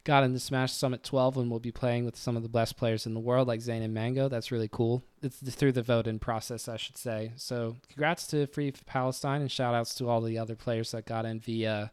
got 0.03 0.23
into 0.23 0.39
Smash 0.39 0.73
Summit 0.73 1.03
12 1.03 1.37
and 1.37 1.51
we'll 1.51 1.59
be 1.59 1.71
playing 1.71 2.05
with 2.05 2.15
some 2.15 2.35
of 2.35 2.43
the 2.43 2.49
best 2.49 2.77
players 2.77 3.05
in 3.05 3.13
the 3.13 3.19
world, 3.19 3.47
like 3.47 3.61
Zain 3.61 3.81
and 3.81 3.93
Mango. 3.93 4.29
That's 4.29 4.51
really 4.51 4.69
cool. 4.71 5.03
It's 5.21 5.37
through 5.37 5.73
the 5.73 5.83
voting 5.83 6.19
process, 6.19 6.67
I 6.67 6.77
should 6.77 6.97
say. 6.97 7.33
So, 7.35 7.77
congrats 7.89 8.27
to 8.27 8.47
Free 8.47 8.71
Palestine 8.85 9.41
and 9.41 9.51
shout 9.51 9.75
outs 9.75 9.93
to 9.95 10.09
all 10.09 10.21
the 10.21 10.37
other 10.37 10.55
players 10.55 10.91
that 10.91 11.05
got 11.05 11.25
in 11.25 11.39
via 11.39 11.91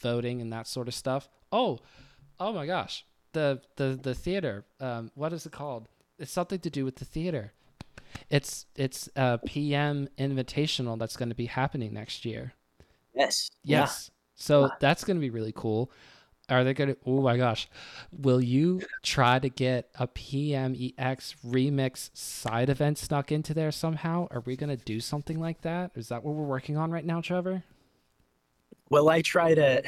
voting 0.00 0.40
and 0.40 0.52
that 0.52 0.66
sort 0.66 0.88
of 0.88 0.94
stuff. 0.94 1.28
Oh, 1.52 1.78
oh 2.38 2.52
my 2.52 2.66
gosh. 2.66 3.04
The 3.32 3.60
the 3.76 3.98
the 4.00 4.14
theater. 4.14 4.64
Um, 4.80 5.10
what 5.14 5.32
is 5.32 5.46
it 5.46 5.52
called? 5.52 5.88
It's 6.18 6.32
something 6.32 6.58
to 6.60 6.70
do 6.70 6.84
with 6.84 6.96
the 6.96 7.04
theater. 7.04 7.52
It's 8.28 8.66
it's 8.76 9.08
a 9.16 9.38
PM 9.44 10.08
invitational 10.18 10.98
that's 10.98 11.16
going 11.16 11.28
to 11.28 11.34
be 11.34 11.46
happening 11.46 11.92
next 11.92 12.24
year. 12.24 12.54
Yes. 13.14 13.50
Yes. 13.64 14.10
Yeah. 14.10 14.14
So 14.34 14.70
that's 14.80 15.04
going 15.04 15.16
to 15.16 15.20
be 15.20 15.30
really 15.30 15.52
cool. 15.54 15.92
Are 16.50 16.64
they 16.64 16.74
gonna? 16.74 16.96
Oh 17.06 17.22
my 17.22 17.36
gosh! 17.36 17.68
Will 18.10 18.42
you 18.42 18.82
try 19.02 19.38
to 19.38 19.48
get 19.48 19.88
a 19.98 20.08
PMEX 20.08 21.34
remix 21.46 22.10
side 22.12 22.68
event 22.68 22.98
snuck 22.98 23.30
into 23.30 23.54
there 23.54 23.70
somehow? 23.70 24.26
Are 24.30 24.40
we 24.40 24.56
gonna 24.56 24.76
do 24.76 24.98
something 25.00 25.38
like 25.38 25.62
that? 25.62 25.92
Is 25.94 26.08
that 26.08 26.24
what 26.24 26.34
we're 26.34 26.44
working 26.44 26.76
on 26.76 26.90
right 26.90 27.04
now, 27.04 27.20
Trevor? 27.20 27.62
Will 28.90 29.08
I 29.08 29.22
try 29.22 29.54
to? 29.54 29.82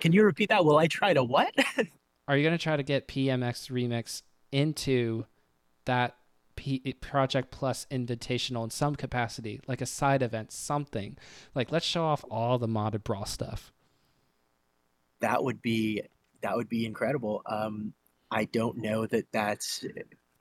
Can 0.00 0.12
you 0.12 0.24
repeat 0.24 0.48
that? 0.48 0.64
Will 0.64 0.78
I 0.78 0.88
try 0.88 1.14
to 1.14 1.22
what? 1.22 1.54
Are 2.28 2.36
you 2.36 2.44
gonna 2.44 2.58
try 2.58 2.76
to 2.76 2.82
get 2.82 3.06
PMX 3.06 3.70
remix 3.70 4.22
into 4.50 5.24
that 5.84 6.16
P- 6.58 6.92
Project 7.00 7.52
Plus 7.52 7.86
Invitational 7.88 8.64
in 8.64 8.70
some 8.70 8.96
capacity, 8.96 9.60
like 9.68 9.80
a 9.80 9.86
side 9.86 10.22
event, 10.22 10.50
something. 10.50 11.16
Like 11.54 11.70
let's 11.70 11.86
show 11.86 12.04
off 12.04 12.24
all 12.28 12.58
the 12.58 12.66
modded 12.66 13.04
brawl 13.04 13.26
stuff. 13.26 13.72
That 15.20 15.42
would 15.42 15.60
be 15.62 16.02
that 16.42 16.56
would 16.56 16.68
be 16.68 16.86
incredible. 16.86 17.42
Um, 17.46 17.92
I 18.30 18.44
don't 18.44 18.78
know 18.78 19.06
that 19.06 19.26
that's 19.32 19.84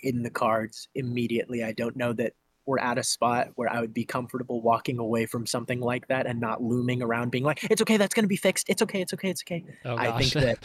in 0.01 0.23
the 0.23 0.29
cards 0.29 0.87
immediately. 0.95 1.63
I 1.63 1.71
don't 1.71 1.95
know 1.95 2.13
that 2.13 2.33
we're 2.65 2.79
at 2.79 2.97
a 2.97 3.03
spot 3.03 3.47
where 3.55 3.71
I 3.71 3.79
would 3.79 3.93
be 3.93 4.03
comfortable 4.03 4.61
walking 4.61 4.99
away 4.99 5.25
from 5.25 5.45
something 5.45 5.79
like 5.79 6.07
that 6.09 6.27
and 6.27 6.39
not 6.39 6.61
looming 6.61 7.01
around 7.01 7.31
being 7.31 7.45
like, 7.45 7.63
it's 7.63 7.81
okay, 7.81 7.95
that's 7.95 8.13
going 8.13 8.25
to 8.25 8.29
be 8.29 8.35
fixed. 8.35 8.69
It's 8.69 8.81
okay, 8.81 9.01
it's 9.01 9.13
okay, 9.13 9.29
it's 9.29 9.41
okay. 9.43 9.63
Oh, 9.85 9.95
I 9.95 10.21
think 10.21 10.33
that 10.33 10.59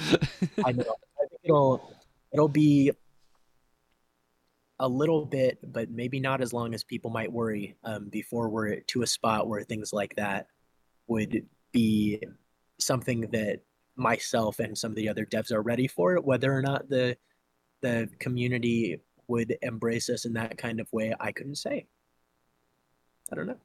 I 0.64 0.72
know 0.72 0.96
I 1.16 1.26
think 1.28 1.40
it'll 1.44 1.94
it'll 2.32 2.48
be 2.48 2.90
a 4.80 4.88
little 4.88 5.24
bit, 5.24 5.58
but 5.62 5.90
maybe 5.90 6.18
not 6.18 6.40
as 6.40 6.52
long 6.52 6.74
as 6.74 6.82
people 6.82 7.10
might 7.10 7.30
worry 7.30 7.76
um, 7.84 8.08
before 8.08 8.48
we're 8.48 8.80
to 8.80 9.02
a 9.02 9.06
spot 9.06 9.48
where 9.48 9.62
things 9.62 9.92
like 9.92 10.16
that 10.16 10.48
would 11.06 11.46
be 11.70 12.20
something 12.80 13.20
that 13.30 13.60
myself 13.97 14.59
and 14.59 14.76
some 14.76 14.93
of 14.93 14.97
the 14.97 15.09
other 15.09 15.26
devs 15.26 15.53
are 15.53 15.62
ready 15.62 15.86
for. 15.86 16.14
It, 16.14 16.24
whether 16.24 16.53
or 16.53 16.62
not 16.62 16.88
the 16.88 17.16
the 17.80 18.09
community 18.18 19.01
would 19.28 19.57
embrace 19.62 20.09
us 20.09 20.24
in 20.24 20.34
that 20.34 20.57
kind 20.57 20.80
of 20.80 20.93
way, 20.93 21.14
I 21.18 21.32
couldn't 21.32 21.57
say. 21.57 21.86
I 23.30 23.36
don't 23.36 23.47
know. 23.47 23.59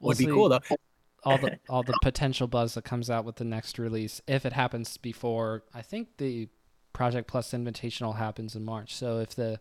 We'll 0.00 0.08
would 0.08 0.18
be 0.18 0.26
cool 0.26 0.48
though. 0.48 0.60
all 1.24 1.38
the 1.38 1.58
all 1.68 1.82
the 1.82 1.98
potential 2.02 2.46
buzz 2.46 2.74
that 2.74 2.84
comes 2.84 3.10
out 3.10 3.24
with 3.24 3.36
the 3.36 3.44
next 3.44 3.78
release, 3.78 4.20
if 4.26 4.46
it 4.46 4.52
happens 4.52 4.96
before, 4.96 5.64
I 5.74 5.82
think 5.82 6.16
the 6.18 6.48
Project 6.92 7.28
Plus 7.28 7.52
Invitational 7.52 8.16
happens 8.16 8.56
in 8.56 8.64
March. 8.64 8.94
So 8.96 9.18
if 9.18 9.34
the 9.34 9.60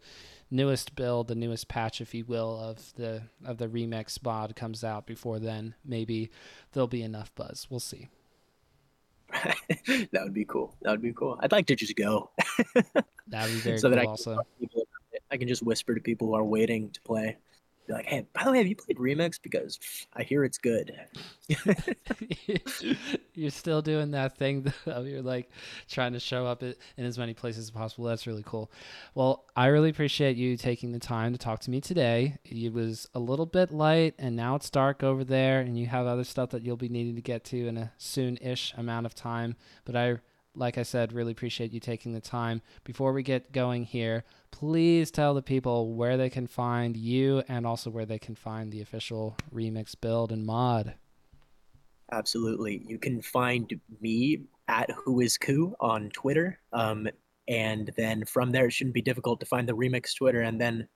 newest 0.49 0.95
build, 0.95 1.27
the 1.27 1.35
newest 1.35 1.67
patch, 1.67 2.01
if 2.01 2.13
you 2.13 2.25
will, 2.25 2.59
of 2.59 2.93
the 2.95 3.23
of 3.45 3.57
the 3.57 3.67
remix 3.67 4.23
mod 4.23 4.55
comes 4.55 4.83
out 4.83 5.05
before 5.05 5.39
then, 5.39 5.75
maybe 5.85 6.31
there'll 6.71 6.87
be 6.87 7.03
enough 7.03 7.33
buzz. 7.35 7.67
We'll 7.69 7.79
see. 7.79 8.09
that 10.11 10.23
would 10.23 10.33
be 10.33 10.45
cool. 10.45 10.75
That 10.81 10.91
would 10.91 11.01
be 11.01 11.13
cool. 11.13 11.37
I'd 11.41 11.51
like 11.51 11.67
to 11.67 11.75
just 11.75 11.95
go. 11.95 12.31
That'd 13.27 13.53
be 13.53 13.59
very 13.59 13.77
so 13.77 13.89
cool 13.89 13.95
that 13.95 13.99
I 13.99 14.05
also. 14.05 14.39
I 15.29 15.37
can 15.37 15.47
just 15.47 15.63
whisper 15.63 15.93
to 15.93 16.01
people 16.01 16.27
who 16.27 16.35
are 16.35 16.43
waiting 16.43 16.89
to 16.91 17.01
play. 17.01 17.37
Be 17.87 17.93
like, 17.93 18.05
hey, 18.05 18.27
by 18.33 18.43
the 18.43 18.51
way, 18.51 18.57
have 18.57 18.67
you 18.67 18.75
played 18.75 18.97
Remix? 18.97 19.39
Because 19.41 19.79
I 20.13 20.23
hear 20.23 20.43
it's 20.43 20.57
good. 20.57 20.93
You're 23.33 23.49
still 23.51 23.81
doing 23.81 24.11
that 24.11 24.37
thing 24.37 24.71
though. 24.85 25.01
You're 25.07 25.21
like 25.21 25.49
trying 25.89 26.13
to 26.13 26.19
show 26.19 26.45
up 26.45 26.63
in 26.63 26.75
as 26.97 27.17
many 27.17 27.33
places 27.33 27.65
as 27.65 27.71
possible. 27.71 28.05
That's 28.05 28.27
really 28.27 28.43
cool. 28.45 28.69
Well, 29.15 29.45
I 29.55 29.67
really 29.67 29.89
appreciate 29.89 30.35
you 30.35 30.57
taking 30.57 30.91
the 30.91 30.99
time 30.99 31.31
to 31.31 31.37
talk 31.37 31.61
to 31.61 31.71
me 31.71 31.79
today. 31.79 32.37
It 32.43 32.73
was 32.73 33.07
a 33.13 33.19
little 33.19 33.45
bit 33.45 33.71
light, 33.71 34.15
and 34.19 34.35
now 34.35 34.55
it's 34.55 34.69
dark 34.69 35.01
over 35.03 35.23
there, 35.23 35.61
and 35.61 35.77
you 35.77 35.87
have 35.87 36.05
other 36.05 36.25
stuff 36.25 36.49
that 36.49 36.63
you'll 36.63 36.75
be 36.77 36.89
needing 36.89 37.15
to 37.15 37.21
get 37.21 37.45
to 37.45 37.67
in 37.67 37.77
a 37.77 37.93
soon-ish 37.97 38.73
amount 38.75 39.05
of 39.05 39.15
time. 39.15 39.55
But 39.85 39.95
I 39.95 40.17
like 40.57 40.77
I 40.77 40.83
said, 40.83 41.13
really 41.13 41.31
appreciate 41.31 41.71
you 41.71 41.79
taking 41.79 42.13
the 42.13 42.21
time. 42.21 42.61
Before 42.83 43.13
we 43.13 43.23
get 43.23 43.51
going 43.51 43.83
here, 43.83 44.23
please 44.51 45.11
tell 45.11 45.33
the 45.33 45.41
people 45.41 45.93
where 45.93 46.17
they 46.17 46.29
can 46.29 46.47
find 46.47 46.97
you 46.97 47.43
and 47.47 47.65
also 47.65 47.89
where 47.89 48.05
they 48.05 48.19
can 48.19 48.35
find 48.35 48.71
the 48.71 48.81
official 48.81 49.37
remix 49.53 49.95
build 49.99 50.31
and 50.31 50.45
mod. 50.45 50.95
Absolutely. 52.11 52.83
You 52.87 52.97
can 52.97 53.21
find 53.21 53.79
me 54.01 54.43
at 54.67 54.89
Who 54.91 55.19
Is 55.19 55.37
Koo 55.37 55.75
on 55.79 56.09
Twitter. 56.09 56.59
Um, 56.73 57.07
and 57.47 57.91
then 57.97 58.25
from 58.25 58.51
there, 58.51 58.65
it 58.65 58.73
shouldn't 58.73 58.93
be 58.93 59.01
difficult 59.01 59.39
to 59.39 59.45
find 59.45 59.67
the 59.67 59.75
remix 59.75 60.15
Twitter 60.15 60.41
and 60.41 60.59
then 60.59 60.87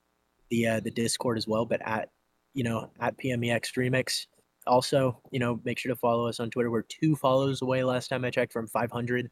the 0.49 0.67
uh, 0.67 0.79
the 0.81 0.91
Discord 0.91 1.37
as 1.37 1.47
well. 1.47 1.65
But 1.65 1.81
at 1.85 2.09
you 2.53 2.63
know 2.63 2.89
at 2.99 3.17
PMEX 3.17 3.73
Remix. 3.77 4.25
Also, 4.67 5.19
you 5.31 5.39
know, 5.39 5.59
make 5.65 5.79
sure 5.79 5.91
to 5.91 5.95
follow 5.95 6.27
us 6.27 6.39
on 6.39 6.51
Twitter. 6.51 6.69
We're 6.69 6.83
two 6.83 7.15
follows 7.15 7.63
away 7.63 7.83
last 7.83 8.09
time 8.09 8.23
I 8.23 8.29
checked 8.29 8.53
from 8.53 8.67
500 8.67 9.31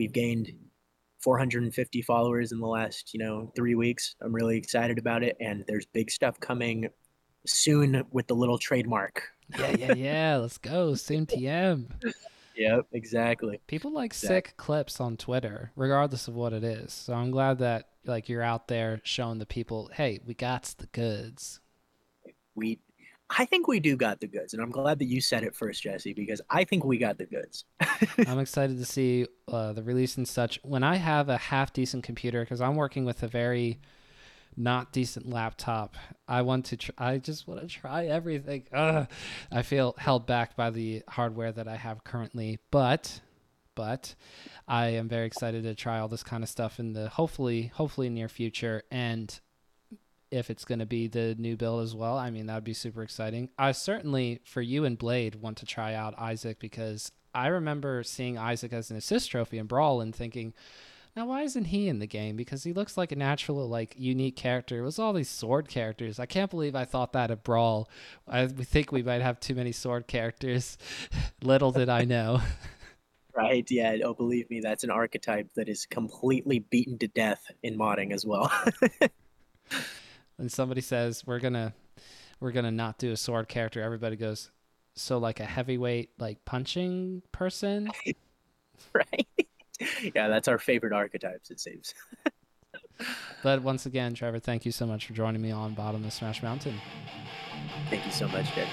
we've 0.00 0.12
gained 0.14 0.50
450 1.18 2.00
followers 2.00 2.52
in 2.52 2.58
the 2.58 2.66
last, 2.66 3.12
you 3.12 3.20
know, 3.20 3.52
three 3.54 3.74
weeks. 3.74 4.14
I'm 4.22 4.34
really 4.34 4.56
excited 4.56 4.98
about 4.98 5.22
it, 5.22 5.36
and 5.40 5.62
there's 5.68 5.84
big 5.84 6.10
stuff 6.10 6.40
coming 6.40 6.88
soon 7.46 8.02
with 8.10 8.26
the 8.26 8.34
little 8.34 8.56
trademark. 8.56 9.24
Yeah, 9.58 9.76
yeah, 9.76 9.92
yeah. 9.96 10.36
Let's 10.38 10.56
go 10.56 10.94
soon, 10.94 11.26
TM. 11.26 11.84
Yep, 12.56 12.86
exactly. 12.92 13.60
People 13.66 13.92
like 13.92 14.12
exactly. 14.12 14.36
sick 14.36 14.56
clips 14.56 15.00
on 15.00 15.18
Twitter, 15.18 15.70
regardless 15.76 16.28
of 16.28 16.34
what 16.34 16.54
it 16.54 16.64
is. 16.64 16.94
So 16.94 17.12
I'm 17.12 17.30
glad 17.30 17.58
that 17.58 17.88
like 18.06 18.30
you're 18.30 18.42
out 18.42 18.68
there 18.68 19.02
showing 19.04 19.38
the 19.38 19.46
people, 19.46 19.90
hey, 19.92 20.20
we 20.24 20.32
got 20.32 20.74
the 20.78 20.86
goods. 20.86 21.60
We 22.54 22.80
I 23.38 23.44
think 23.44 23.68
we 23.68 23.78
do 23.78 23.96
got 23.96 24.20
the 24.20 24.26
goods, 24.26 24.54
and 24.54 24.62
I'm 24.62 24.70
glad 24.70 24.98
that 24.98 25.04
you 25.04 25.20
said 25.20 25.44
it 25.44 25.54
first, 25.54 25.82
Jesse, 25.82 26.12
because 26.12 26.40
I 26.50 26.64
think 26.64 26.84
we 26.84 26.98
got 26.98 27.16
the 27.16 27.26
goods. 27.26 27.64
I'm 28.26 28.38
excited 28.40 28.78
to 28.78 28.84
see 28.84 29.26
uh, 29.46 29.72
the 29.72 29.84
release 29.84 30.16
and 30.16 30.26
such. 30.26 30.58
When 30.64 30.82
I 30.82 30.96
have 30.96 31.28
a 31.28 31.36
half 31.36 31.72
decent 31.72 32.02
computer, 32.02 32.40
because 32.40 32.60
I'm 32.60 32.74
working 32.74 33.04
with 33.04 33.22
a 33.22 33.28
very 33.28 33.78
not 34.56 34.92
decent 34.92 35.28
laptop, 35.28 35.94
I 36.26 36.42
want 36.42 36.66
to. 36.66 36.76
Tr- 36.76 36.90
I 36.98 37.18
just 37.18 37.46
want 37.46 37.60
to 37.60 37.68
try 37.68 38.06
everything. 38.06 38.64
Ugh. 38.72 39.06
I 39.52 39.62
feel 39.62 39.94
held 39.96 40.26
back 40.26 40.56
by 40.56 40.70
the 40.70 41.04
hardware 41.08 41.52
that 41.52 41.68
I 41.68 41.76
have 41.76 42.02
currently, 42.02 42.58
but 42.72 43.20
but 43.76 44.14
I 44.66 44.88
am 44.88 45.08
very 45.08 45.26
excited 45.26 45.62
to 45.62 45.74
try 45.76 46.00
all 46.00 46.08
this 46.08 46.24
kind 46.24 46.42
of 46.42 46.50
stuff 46.50 46.80
in 46.80 46.94
the 46.94 47.08
hopefully 47.08 47.70
hopefully 47.74 48.08
near 48.08 48.28
future 48.28 48.82
and 48.90 49.38
if 50.30 50.50
it's 50.50 50.64
going 50.64 50.78
to 50.78 50.86
be 50.86 51.08
the 51.08 51.34
new 51.38 51.56
build 51.56 51.82
as 51.82 51.94
well. 51.94 52.16
I 52.16 52.30
mean, 52.30 52.46
that 52.46 52.54
would 52.54 52.64
be 52.64 52.74
super 52.74 53.02
exciting. 53.02 53.50
I 53.58 53.72
certainly, 53.72 54.40
for 54.44 54.62
you 54.62 54.84
and 54.84 54.96
Blade, 54.96 55.36
want 55.36 55.58
to 55.58 55.66
try 55.66 55.94
out 55.94 56.14
Isaac 56.18 56.58
because 56.58 57.10
I 57.34 57.48
remember 57.48 58.02
seeing 58.02 58.38
Isaac 58.38 58.72
as 58.72 58.90
an 58.90 58.96
assist 58.96 59.30
trophy 59.30 59.58
in 59.58 59.66
Brawl 59.66 60.00
and 60.00 60.14
thinking, 60.14 60.54
now 61.16 61.26
why 61.26 61.42
isn't 61.42 61.66
he 61.66 61.88
in 61.88 61.98
the 61.98 62.06
game? 62.06 62.36
Because 62.36 62.62
he 62.62 62.72
looks 62.72 62.96
like 62.96 63.10
a 63.10 63.16
natural, 63.16 63.68
like 63.68 63.94
unique 63.98 64.36
character. 64.36 64.78
It 64.78 64.82
was 64.82 64.98
all 64.98 65.12
these 65.12 65.28
sword 65.28 65.68
characters. 65.68 66.20
I 66.20 66.26
can't 66.26 66.50
believe 66.50 66.76
I 66.76 66.84
thought 66.84 67.12
that 67.14 67.32
at 67.32 67.42
Brawl. 67.42 67.88
I 68.28 68.46
think 68.46 68.92
we 68.92 69.02
might 69.02 69.22
have 69.22 69.40
too 69.40 69.54
many 69.54 69.72
sword 69.72 70.06
characters. 70.06 70.78
Little 71.42 71.72
did 71.72 71.88
I 71.88 72.04
know. 72.04 72.40
Right. 73.32 73.64
Yeah. 73.70 73.96
Oh, 74.04 74.12
believe 74.12 74.50
me, 74.50 74.60
that's 74.60 74.82
an 74.82 74.90
archetype 74.90 75.54
that 75.54 75.68
is 75.68 75.86
completely 75.86 76.58
beaten 76.58 76.98
to 76.98 77.06
death 77.06 77.48
in 77.62 77.78
modding 77.78 78.12
as 78.12 78.26
well 78.26 78.52
and 80.40 80.50
somebody 80.50 80.80
says 80.80 81.22
we're 81.26 81.38
gonna 81.38 81.74
we're 82.40 82.50
gonna 82.50 82.70
not 82.70 82.98
do 82.98 83.12
a 83.12 83.16
sword 83.16 83.48
character, 83.48 83.80
everybody 83.82 84.16
goes, 84.16 84.50
so 84.94 85.18
like 85.18 85.38
a 85.38 85.44
heavyweight 85.44 86.10
like 86.18 86.44
punching 86.44 87.22
person, 87.30 87.90
right? 88.94 89.28
Yeah, 90.14 90.28
that's 90.28 90.48
our 90.48 90.58
favorite 90.58 90.92
archetypes. 90.92 91.50
It 91.50 91.60
seems. 91.60 91.94
but 93.42 93.62
once 93.62 93.86
again, 93.86 94.14
Trevor, 94.14 94.38
thank 94.38 94.64
you 94.64 94.72
so 94.72 94.86
much 94.86 95.06
for 95.06 95.12
joining 95.12 95.40
me 95.40 95.50
on 95.50 95.74
Bottom 95.74 96.04
of 96.04 96.12
Smash 96.12 96.42
Mountain. 96.42 96.74
Thank 97.88 98.04
you 98.04 98.12
so 98.12 98.26
much, 98.28 98.52
Jed. 98.54 98.68